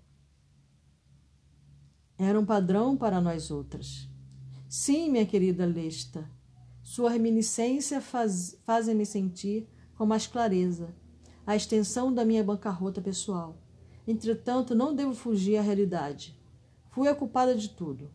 era 2.24 2.38
um 2.38 2.44
padrão 2.44 2.96
para 2.96 3.20
nós 3.20 3.50
outras. 3.50 4.08
Sim, 4.68 5.10
minha 5.10 5.26
querida 5.26 5.66
Lesta, 5.66 6.28
sua 6.82 7.10
reminiscência 7.10 8.00
faz, 8.00 8.58
fazem-me 8.64 9.06
sentir 9.06 9.68
com 9.96 10.04
mais 10.04 10.26
clareza 10.26 10.94
a 11.46 11.54
extensão 11.54 12.12
da 12.12 12.24
minha 12.24 12.42
bancarrota 12.42 13.00
pessoal. 13.00 13.58
Entretanto, 14.06 14.74
não 14.74 14.94
devo 14.94 15.14
fugir 15.14 15.56
à 15.56 15.62
realidade. 15.62 16.38
Fui 16.90 17.08
a 17.08 17.14
culpada 17.14 17.54
de 17.54 17.70
tudo. 17.70 18.10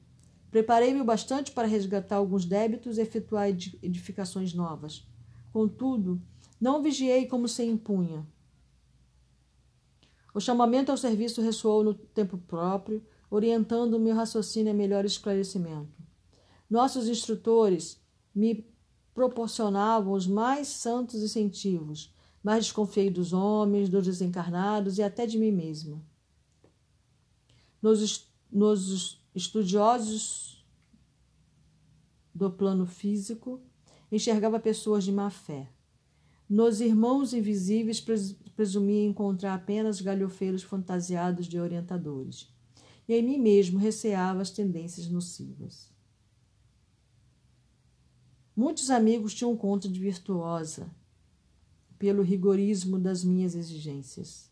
Preparei-me 0.52 1.04
bastante 1.04 1.52
para 1.52 1.68
resgatar 1.68 2.16
alguns 2.16 2.46
débitos 2.46 2.98
e 2.98 3.02
efetuar 3.02 3.50
edificações 3.50 4.54
novas. 4.54 5.08
Contudo, 5.52 6.22
não 6.60 6.82
vigiei 6.82 7.26
como 7.28 7.48
se 7.48 7.64
impunha. 7.64 8.26
O 10.34 10.40
chamamento 10.40 10.92
ao 10.92 10.98
serviço 10.98 11.42
ressoou 11.42 11.84
no 11.84 11.94
tempo 11.94 12.38
próprio, 12.38 13.04
orientando 13.30 13.96
o 13.96 14.00
meu 14.00 14.16
raciocínio 14.16 14.72
a 14.72 14.76
melhor 14.76 15.06
esclarecimento. 15.06 16.04
Nossos 16.70 17.08
instrutores 17.08 18.00
me 18.34 18.66
proporcionavam 19.14 20.14
os 20.14 20.28
mais 20.28 20.68
santos 20.68 21.22
incentivos, 21.22 22.14
mas 22.44 22.66
desconfiei 22.66 23.10
dos 23.10 23.34
homens, 23.34 23.90
dos 23.90 24.06
desencarnados 24.06 24.98
e 24.98 25.04
até 25.04 25.26
de 25.26 25.38
mim 25.38 25.52
mesma. 25.52 26.02
Nos, 27.82 28.30
nos 28.52 29.22
estudiosos 29.36 30.66
do 32.34 32.50
plano 32.50 32.86
físico, 32.86 33.62
enxergava 34.12 34.60
pessoas 34.60 35.04
de 35.04 35.12
má 35.12 35.30
fé. 35.30 35.70
Nos 36.50 36.82
irmãos 36.82 37.34
invisíveis, 37.34 38.04
presumia 38.56 39.06
encontrar 39.06 39.54
apenas 39.54 40.02
galhofeiros 40.02 40.64
fantasiados 40.64 41.46
de 41.46 41.60
orientadores. 41.60 42.48
E 43.10 43.14
em 43.16 43.24
mim 43.24 43.40
mesmo 43.40 43.80
receava 43.80 44.40
as 44.40 44.52
tendências 44.52 45.10
nocivas. 45.10 45.92
Muitos 48.56 48.92
amigos 48.92 49.34
tinham 49.34 49.58
conta 49.58 49.90
de 49.90 50.00
virtuosa 50.00 50.88
pelo 51.98 52.22
rigorismo 52.22 53.00
das 53.00 53.24
minhas 53.24 53.56
exigências. 53.56 54.52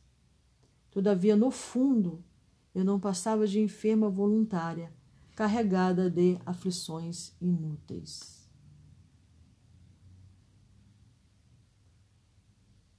Todavia, 0.89 1.35
no 1.35 1.51
fundo, 1.51 2.23
eu 2.73 2.83
não 2.83 2.99
passava 2.99 3.45
de 3.45 3.59
enferma 3.59 4.09
voluntária, 4.09 4.91
carregada 5.35 6.09
de 6.09 6.39
aflições 6.43 7.33
inúteis. 7.39 8.49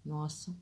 Nossa. 0.04 0.54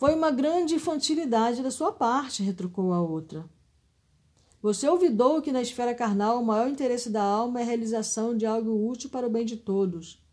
Foi 0.00 0.14
uma 0.14 0.30
grande 0.30 0.76
infantilidade 0.76 1.62
da 1.62 1.70
sua 1.70 1.92
parte, 1.92 2.42
retrucou 2.42 2.94
a 2.94 3.02
outra. 3.02 3.44
Você 4.62 4.88
olvidou 4.88 5.42
que 5.42 5.52
na 5.52 5.60
esfera 5.60 5.94
carnal 5.94 6.40
o 6.40 6.46
maior 6.46 6.70
interesse 6.70 7.10
da 7.10 7.22
alma 7.22 7.60
é 7.60 7.62
a 7.62 7.66
realização 7.66 8.34
de 8.34 8.46
algo 8.46 8.88
útil 8.88 9.10
para 9.10 9.26
o 9.26 9.30
bem 9.30 9.44
de 9.44 9.58
todos, 9.58 10.24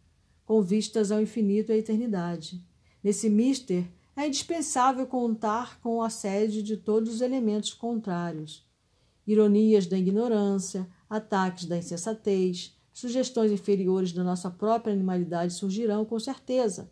com 0.46 0.62
vistas 0.62 1.12
ao 1.12 1.22
infinito 1.22 1.70
e 1.70 1.76
à 1.76 1.78
eternidade. 1.78 2.66
Nesse 3.04 3.30
mister, 3.30 3.86
é 4.16 4.26
indispensável 4.26 5.06
contar 5.06 5.82
com 5.82 5.98
o 5.98 6.02
assédio 6.02 6.64
de 6.64 6.78
todos 6.78 7.16
os 7.16 7.20
elementos 7.20 7.74
contrários. 7.74 8.66
Ironias 9.28 9.86
da 9.86 9.98
ignorância, 9.98 10.88
ataques 11.10 11.66
da 11.66 11.78
insensatez, 11.78 12.74
sugestões 12.94 13.52
inferiores 13.52 14.14
da 14.14 14.24
nossa 14.24 14.50
própria 14.50 14.94
animalidade 14.94 15.52
surgirão 15.52 16.06
com 16.06 16.18
certeza 16.18 16.90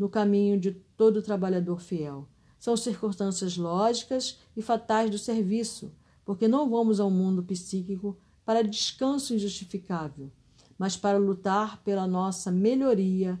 no 0.00 0.08
caminho 0.08 0.58
de 0.58 0.72
todo 0.96 1.20
trabalhador 1.20 1.78
fiel. 1.78 2.26
São 2.58 2.74
circunstâncias 2.74 3.58
lógicas 3.58 4.38
e 4.56 4.62
fatais 4.62 5.10
do 5.10 5.18
serviço, 5.18 5.92
porque 6.24 6.48
não 6.48 6.70
vamos 6.70 6.98
ao 7.00 7.10
mundo 7.10 7.42
psíquico 7.42 8.16
para 8.42 8.64
descanso 8.64 9.34
injustificável, 9.34 10.32
mas 10.78 10.96
para 10.96 11.18
lutar 11.18 11.82
pela 11.82 12.06
nossa 12.06 12.50
melhoria 12.50 13.38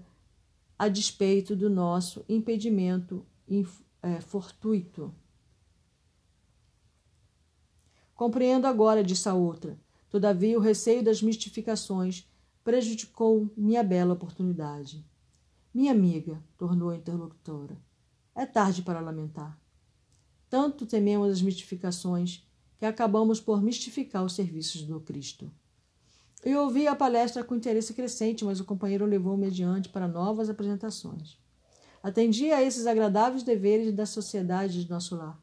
a 0.78 0.86
despeito 0.86 1.56
do 1.56 1.70
nosso 1.70 2.22
impedimento 2.28 3.24
é, 4.02 4.20
fortuito. 4.20 5.14
Compreendo 8.14 8.66
agora, 8.66 9.02
disse 9.02 9.30
a 9.30 9.34
outra. 9.34 9.80
Todavia, 10.10 10.58
o 10.58 10.60
receio 10.60 11.02
das 11.02 11.22
mistificações 11.22 12.28
prejudicou 12.62 13.50
minha 13.56 13.82
bela 13.82 14.12
oportunidade. 14.12 15.02
Minha 15.72 15.92
amiga, 15.92 16.42
tornou 16.58 16.90
a 16.90 16.96
interlocutora, 16.96 17.78
é 18.34 18.44
tarde 18.44 18.82
para 18.82 18.98
lamentar. 18.98 19.56
Tanto 20.48 20.84
tememos 20.84 21.30
as 21.30 21.40
mistificações 21.40 22.44
que 22.76 22.84
acabamos 22.84 23.40
por 23.40 23.62
mistificar 23.62 24.24
os 24.24 24.34
serviços 24.34 24.82
do 24.82 25.00
Cristo. 25.00 25.48
Eu 26.44 26.62
ouvi 26.62 26.88
a 26.88 26.96
palestra 26.96 27.44
com 27.44 27.54
interesse 27.54 27.94
crescente, 27.94 28.44
mas 28.44 28.58
o 28.58 28.64
companheiro 28.64 29.06
levou-me 29.06 29.46
adiante 29.46 29.88
para 29.88 30.08
novas 30.08 30.50
apresentações. 30.50 31.38
Atendi 32.02 32.50
a 32.50 32.60
esses 32.60 32.86
agradáveis 32.86 33.44
deveres 33.44 33.92
da 33.94 34.06
sociedade 34.06 34.82
de 34.82 34.90
nosso 34.90 35.14
lar, 35.14 35.40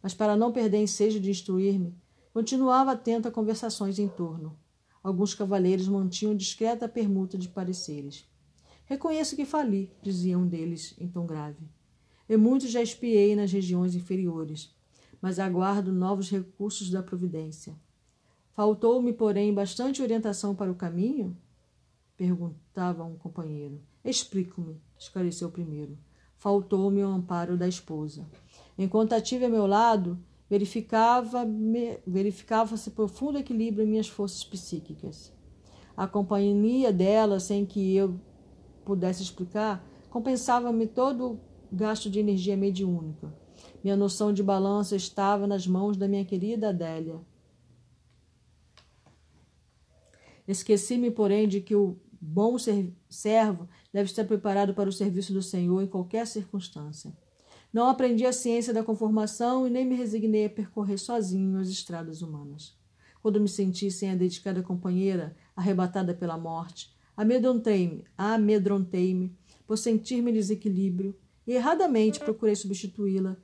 mas 0.00 0.14
para 0.14 0.36
não 0.36 0.52
perder 0.52 0.82
ensejo 0.82 1.18
de 1.18 1.30
instruir-me, 1.30 1.96
continuava 2.32 2.92
atento 2.92 3.26
a 3.26 3.32
conversações 3.32 3.98
em 3.98 4.06
torno. 4.06 4.56
Alguns 5.02 5.34
cavalheiros 5.34 5.88
mantinham 5.88 6.36
discreta 6.36 6.88
permuta 6.88 7.36
de 7.36 7.48
pareceres. 7.48 8.24
Reconheço 8.86 9.36
que 9.36 9.44
fali, 9.44 9.90
dizia 10.02 10.38
um 10.38 10.46
deles 10.46 10.94
em 10.98 11.08
tom 11.08 11.26
grave. 11.26 11.66
E 12.28 12.36
muito 12.36 12.68
já 12.68 12.82
espiei 12.82 13.34
nas 13.34 13.52
regiões 13.52 13.94
inferiores, 13.94 14.74
mas 15.20 15.38
aguardo 15.38 15.92
novos 15.92 16.30
recursos 16.30 16.90
da 16.90 17.02
providência. 17.02 17.74
Faltou-me, 18.52 19.12
porém, 19.12 19.52
bastante 19.52 20.02
orientação 20.02 20.54
para 20.54 20.70
o 20.70 20.74
caminho? 20.74 21.36
perguntava 22.16 23.04
um 23.04 23.16
companheiro. 23.16 23.80
Explico-me, 24.04 24.80
esclareceu 24.98 25.48
o 25.48 25.52
primeiro. 25.52 25.98
Faltou-me 26.36 27.02
o 27.02 27.08
amparo 27.08 27.56
da 27.56 27.66
esposa. 27.66 28.26
Enquanto 28.78 29.14
a 29.14 29.16
a 29.16 29.48
meu 29.48 29.66
lado, 29.66 30.18
verificava-se 30.48 32.00
verificava 32.06 32.76
profundo 32.94 33.38
equilíbrio 33.38 33.84
em 33.84 33.88
minhas 33.88 34.08
forças 34.08 34.44
psíquicas. 34.44 35.32
A 35.96 36.06
companhia 36.06 36.92
dela, 36.92 37.40
sem 37.40 37.64
que 37.64 37.96
eu 37.96 38.20
pudesse 38.84 39.22
explicar, 39.22 39.84
compensava-me 40.10 40.86
todo 40.86 41.32
o 41.32 41.40
gasto 41.72 42.10
de 42.10 42.20
energia 42.20 42.56
mediúnica. 42.56 43.32
Minha 43.82 43.96
noção 43.96 44.32
de 44.32 44.42
balança 44.42 44.96
estava 44.96 45.46
nas 45.46 45.66
mãos 45.66 45.96
da 45.96 46.06
minha 46.06 46.24
querida 46.24 46.68
Adélia. 46.68 47.20
Esqueci-me, 50.46 51.10
porém, 51.10 51.48
de 51.48 51.60
que 51.60 51.74
o 51.74 51.98
bom 52.20 52.56
servo 53.08 53.68
deve 53.92 54.10
estar 54.10 54.24
preparado 54.24 54.74
para 54.74 54.88
o 54.88 54.92
serviço 54.92 55.32
do 55.32 55.42
Senhor 55.42 55.82
em 55.82 55.86
qualquer 55.86 56.26
circunstância. 56.26 57.16
Não 57.72 57.88
aprendi 57.88 58.24
a 58.24 58.32
ciência 58.32 58.72
da 58.72 58.84
conformação 58.84 59.66
e 59.66 59.70
nem 59.70 59.84
me 59.84 59.96
resignei 59.96 60.46
a 60.46 60.50
percorrer 60.50 60.96
sozinho 60.96 61.58
as 61.58 61.68
estradas 61.68 62.22
humanas. 62.22 62.78
Quando 63.20 63.40
me 63.40 63.48
senti 63.48 63.90
sem 63.90 64.10
a 64.10 64.14
dedicada 64.14 64.62
companheira, 64.62 65.36
arrebatada 65.56 66.14
pela 66.14 66.38
morte, 66.38 66.93
amedrontei-me, 67.16 68.04
amedrontei-me 68.16 69.36
por 69.66 69.76
sentir-me 69.76 70.32
desequilíbrio 70.32 71.16
e 71.46 71.52
erradamente 71.52 72.20
procurei 72.20 72.56
substituí-la 72.56 73.36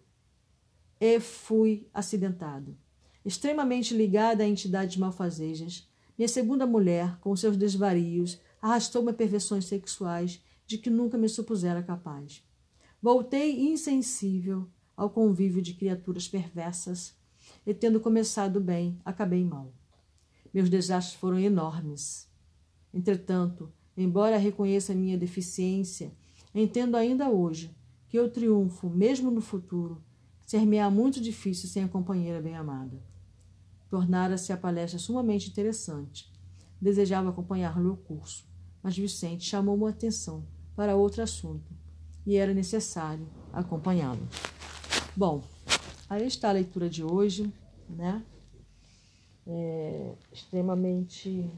e 1.00 1.18
fui 1.20 1.88
acidentado. 1.92 2.76
Extremamente 3.24 3.94
ligada 3.94 4.44
a 4.44 4.48
entidades 4.48 4.96
malfazejas, 4.96 5.88
minha 6.16 6.28
segunda 6.28 6.66
mulher, 6.66 7.18
com 7.20 7.34
seus 7.34 7.56
desvarios, 7.56 8.38
arrastou-me 8.60 9.10
a 9.10 9.14
perversões 9.14 9.64
sexuais 9.64 10.42
de 10.66 10.76
que 10.76 10.90
nunca 10.90 11.16
me 11.16 11.28
supusera 11.28 11.82
capaz. 11.82 12.44
Voltei 13.00 13.58
insensível 13.72 14.68
ao 14.94 15.08
convívio 15.08 15.62
de 15.62 15.72
criaturas 15.72 16.28
perversas 16.28 17.16
e, 17.66 17.72
tendo 17.72 18.00
começado 18.00 18.60
bem, 18.60 19.00
acabei 19.02 19.42
mal. 19.42 19.72
Meus 20.52 20.68
desastres 20.68 21.18
foram 21.18 21.38
enormes. 21.38 22.29
Entretanto, 22.92 23.72
embora 23.96 24.36
reconheça 24.36 24.94
minha 24.94 25.16
deficiência, 25.16 26.12
entendo 26.54 26.96
ainda 26.96 27.30
hoje 27.30 27.74
que 28.08 28.18
o 28.18 28.28
triunfo, 28.28 28.90
mesmo 28.90 29.30
no 29.30 29.40
futuro, 29.40 30.02
ser-me-á 30.46 30.90
muito 30.90 31.20
difícil 31.20 31.68
sem 31.68 31.84
a 31.84 31.88
companheira 31.88 32.42
bem-amada. 32.42 33.00
Tornara-se 33.88 34.52
a 34.52 34.56
palestra 34.56 34.98
sumamente 34.98 35.48
interessante. 35.48 36.32
Desejava 36.80 37.30
acompanhar-lhe 37.30 37.86
o 37.86 37.96
curso, 37.96 38.44
mas 38.82 38.96
Vicente 38.96 39.44
chamou-me 39.44 39.86
a 39.86 39.90
atenção 39.90 40.44
para 40.74 40.96
outro 40.96 41.22
assunto 41.22 41.72
e 42.26 42.36
era 42.36 42.54
necessário 42.54 43.28
acompanhá-lo. 43.52 44.26
Bom, 45.16 45.44
aí 46.08 46.26
está 46.26 46.48
a 46.48 46.52
leitura 46.52 46.88
de 46.88 47.04
hoje, 47.04 47.52
né? 47.88 48.24
É, 49.46 50.14
extremamente. 50.32 51.50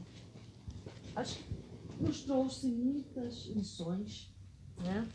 Acho 1.15 1.37
que 1.37 1.53
nos 1.99 2.23
trouxe 2.23 2.67
muitas 2.67 3.45
lições, 3.45 4.33
né? 4.77 5.07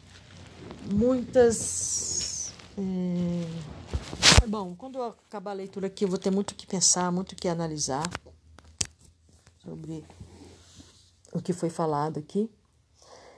Muitas. 0.93 2.53
É... 2.77 4.47
Bom, 4.47 4.75
quando 4.77 4.99
eu 4.99 5.05
acabar 5.05 5.51
a 5.51 5.55
leitura 5.55 5.89
aqui, 5.89 6.05
eu 6.05 6.09
vou 6.09 6.19
ter 6.19 6.31
muito 6.31 6.53
o 6.53 6.55
que 6.55 6.67
pensar, 6.67 7.11
muito 7.11 7.33
o 7.33 7.37
que 7.37 7.49
analisar 7.49 8.09
sobre 9.59 10.05
o 11.33 11.43
que 11.43 11.53
foi 11.53 11.69
falado 11.69 12.19
aqui. 12.19 12.51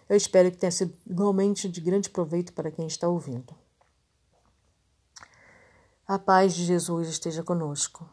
Eu 0.08 0.16
espero 0.16 0.50
que 0.50 0.56
tenha 0.56 0.70
sido 0.70 0.94
igualmente 1.06 1.68
de 1.68 1.80
grande 1.80 2.10
proveito 2.10 2.52
para 2.52 2.70
quem 2.70 2.86
está 2.86 3.08
ouvindo. 3.08 3.54
A 6.06 6.18
paz 6.18 6.54
de 6.54 6.64
Jesus 6.64 7.08
esteja 7.08 7.42
conosco. 7.42 8.08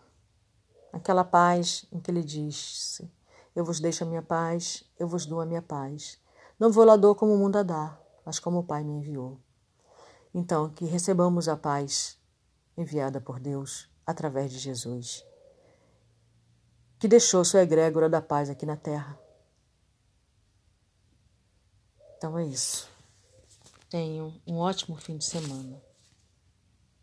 Aquela 0.93 1.23
paz 1.23 1.85
em 1.91 1.99
que 1.99 2.09
ele 2.09 2.23
disse: 2.23 3.09
Eu 3.57 3.65
vos 3.65 3.79
deixo 3.79 4.03
a 4.03 4.07
minha 4.07 4.21
paz, 4.21 4.85
eu 4.99 5.07
vos 5.07 5.25
dou 5.25 5.41
a 5.41 5.45
minha 5.45 5.61
paz. 5.61 6.17
Não 6.59 6.71
vou 6.71 6.85
lá 6.85 6.95
dou 6.95 7.13
como 7.13 7.33
o 7.33 7.37
mundo 7.37 7.57
a 7.57 7.63
dá, 7.63 7.99
mas 8.23 8.39
como 8.39 8.59
o 8.59 8.63
Pai 8.63 8.83
me 8.83 8.93
enviou. 8.93 9.39
Então, 10.33 10.69
que 10.69 10.85
recebamos 10.85 11.49
a 11.49 11.57
paz 11.57 12.19
enviada 12.77 13.19
por 13.19 13.39
Deus 13.39 13.89
através 14.05 14.51
de 14.51 14.59
Jesus, 14.59 15.25
que 16.99 17.07
deixou 17.07 17.43
sua 17.43 17.63
egrégora 17.63 18.07
da 18.07 18.21
paz 18.21 18.49
aqui 18.49 18.65
na 18.65 18.77
terra 18.77 19.17
então 22.17 22.37
é 22.37 22.45
isso. 22.45 22.89
Tenham 23.89 24.33
um 24.45 24.57
ótimo 24.57 24.97
fim 24.97 25.17
de 25.17 25.25
semana. 25.25 25.79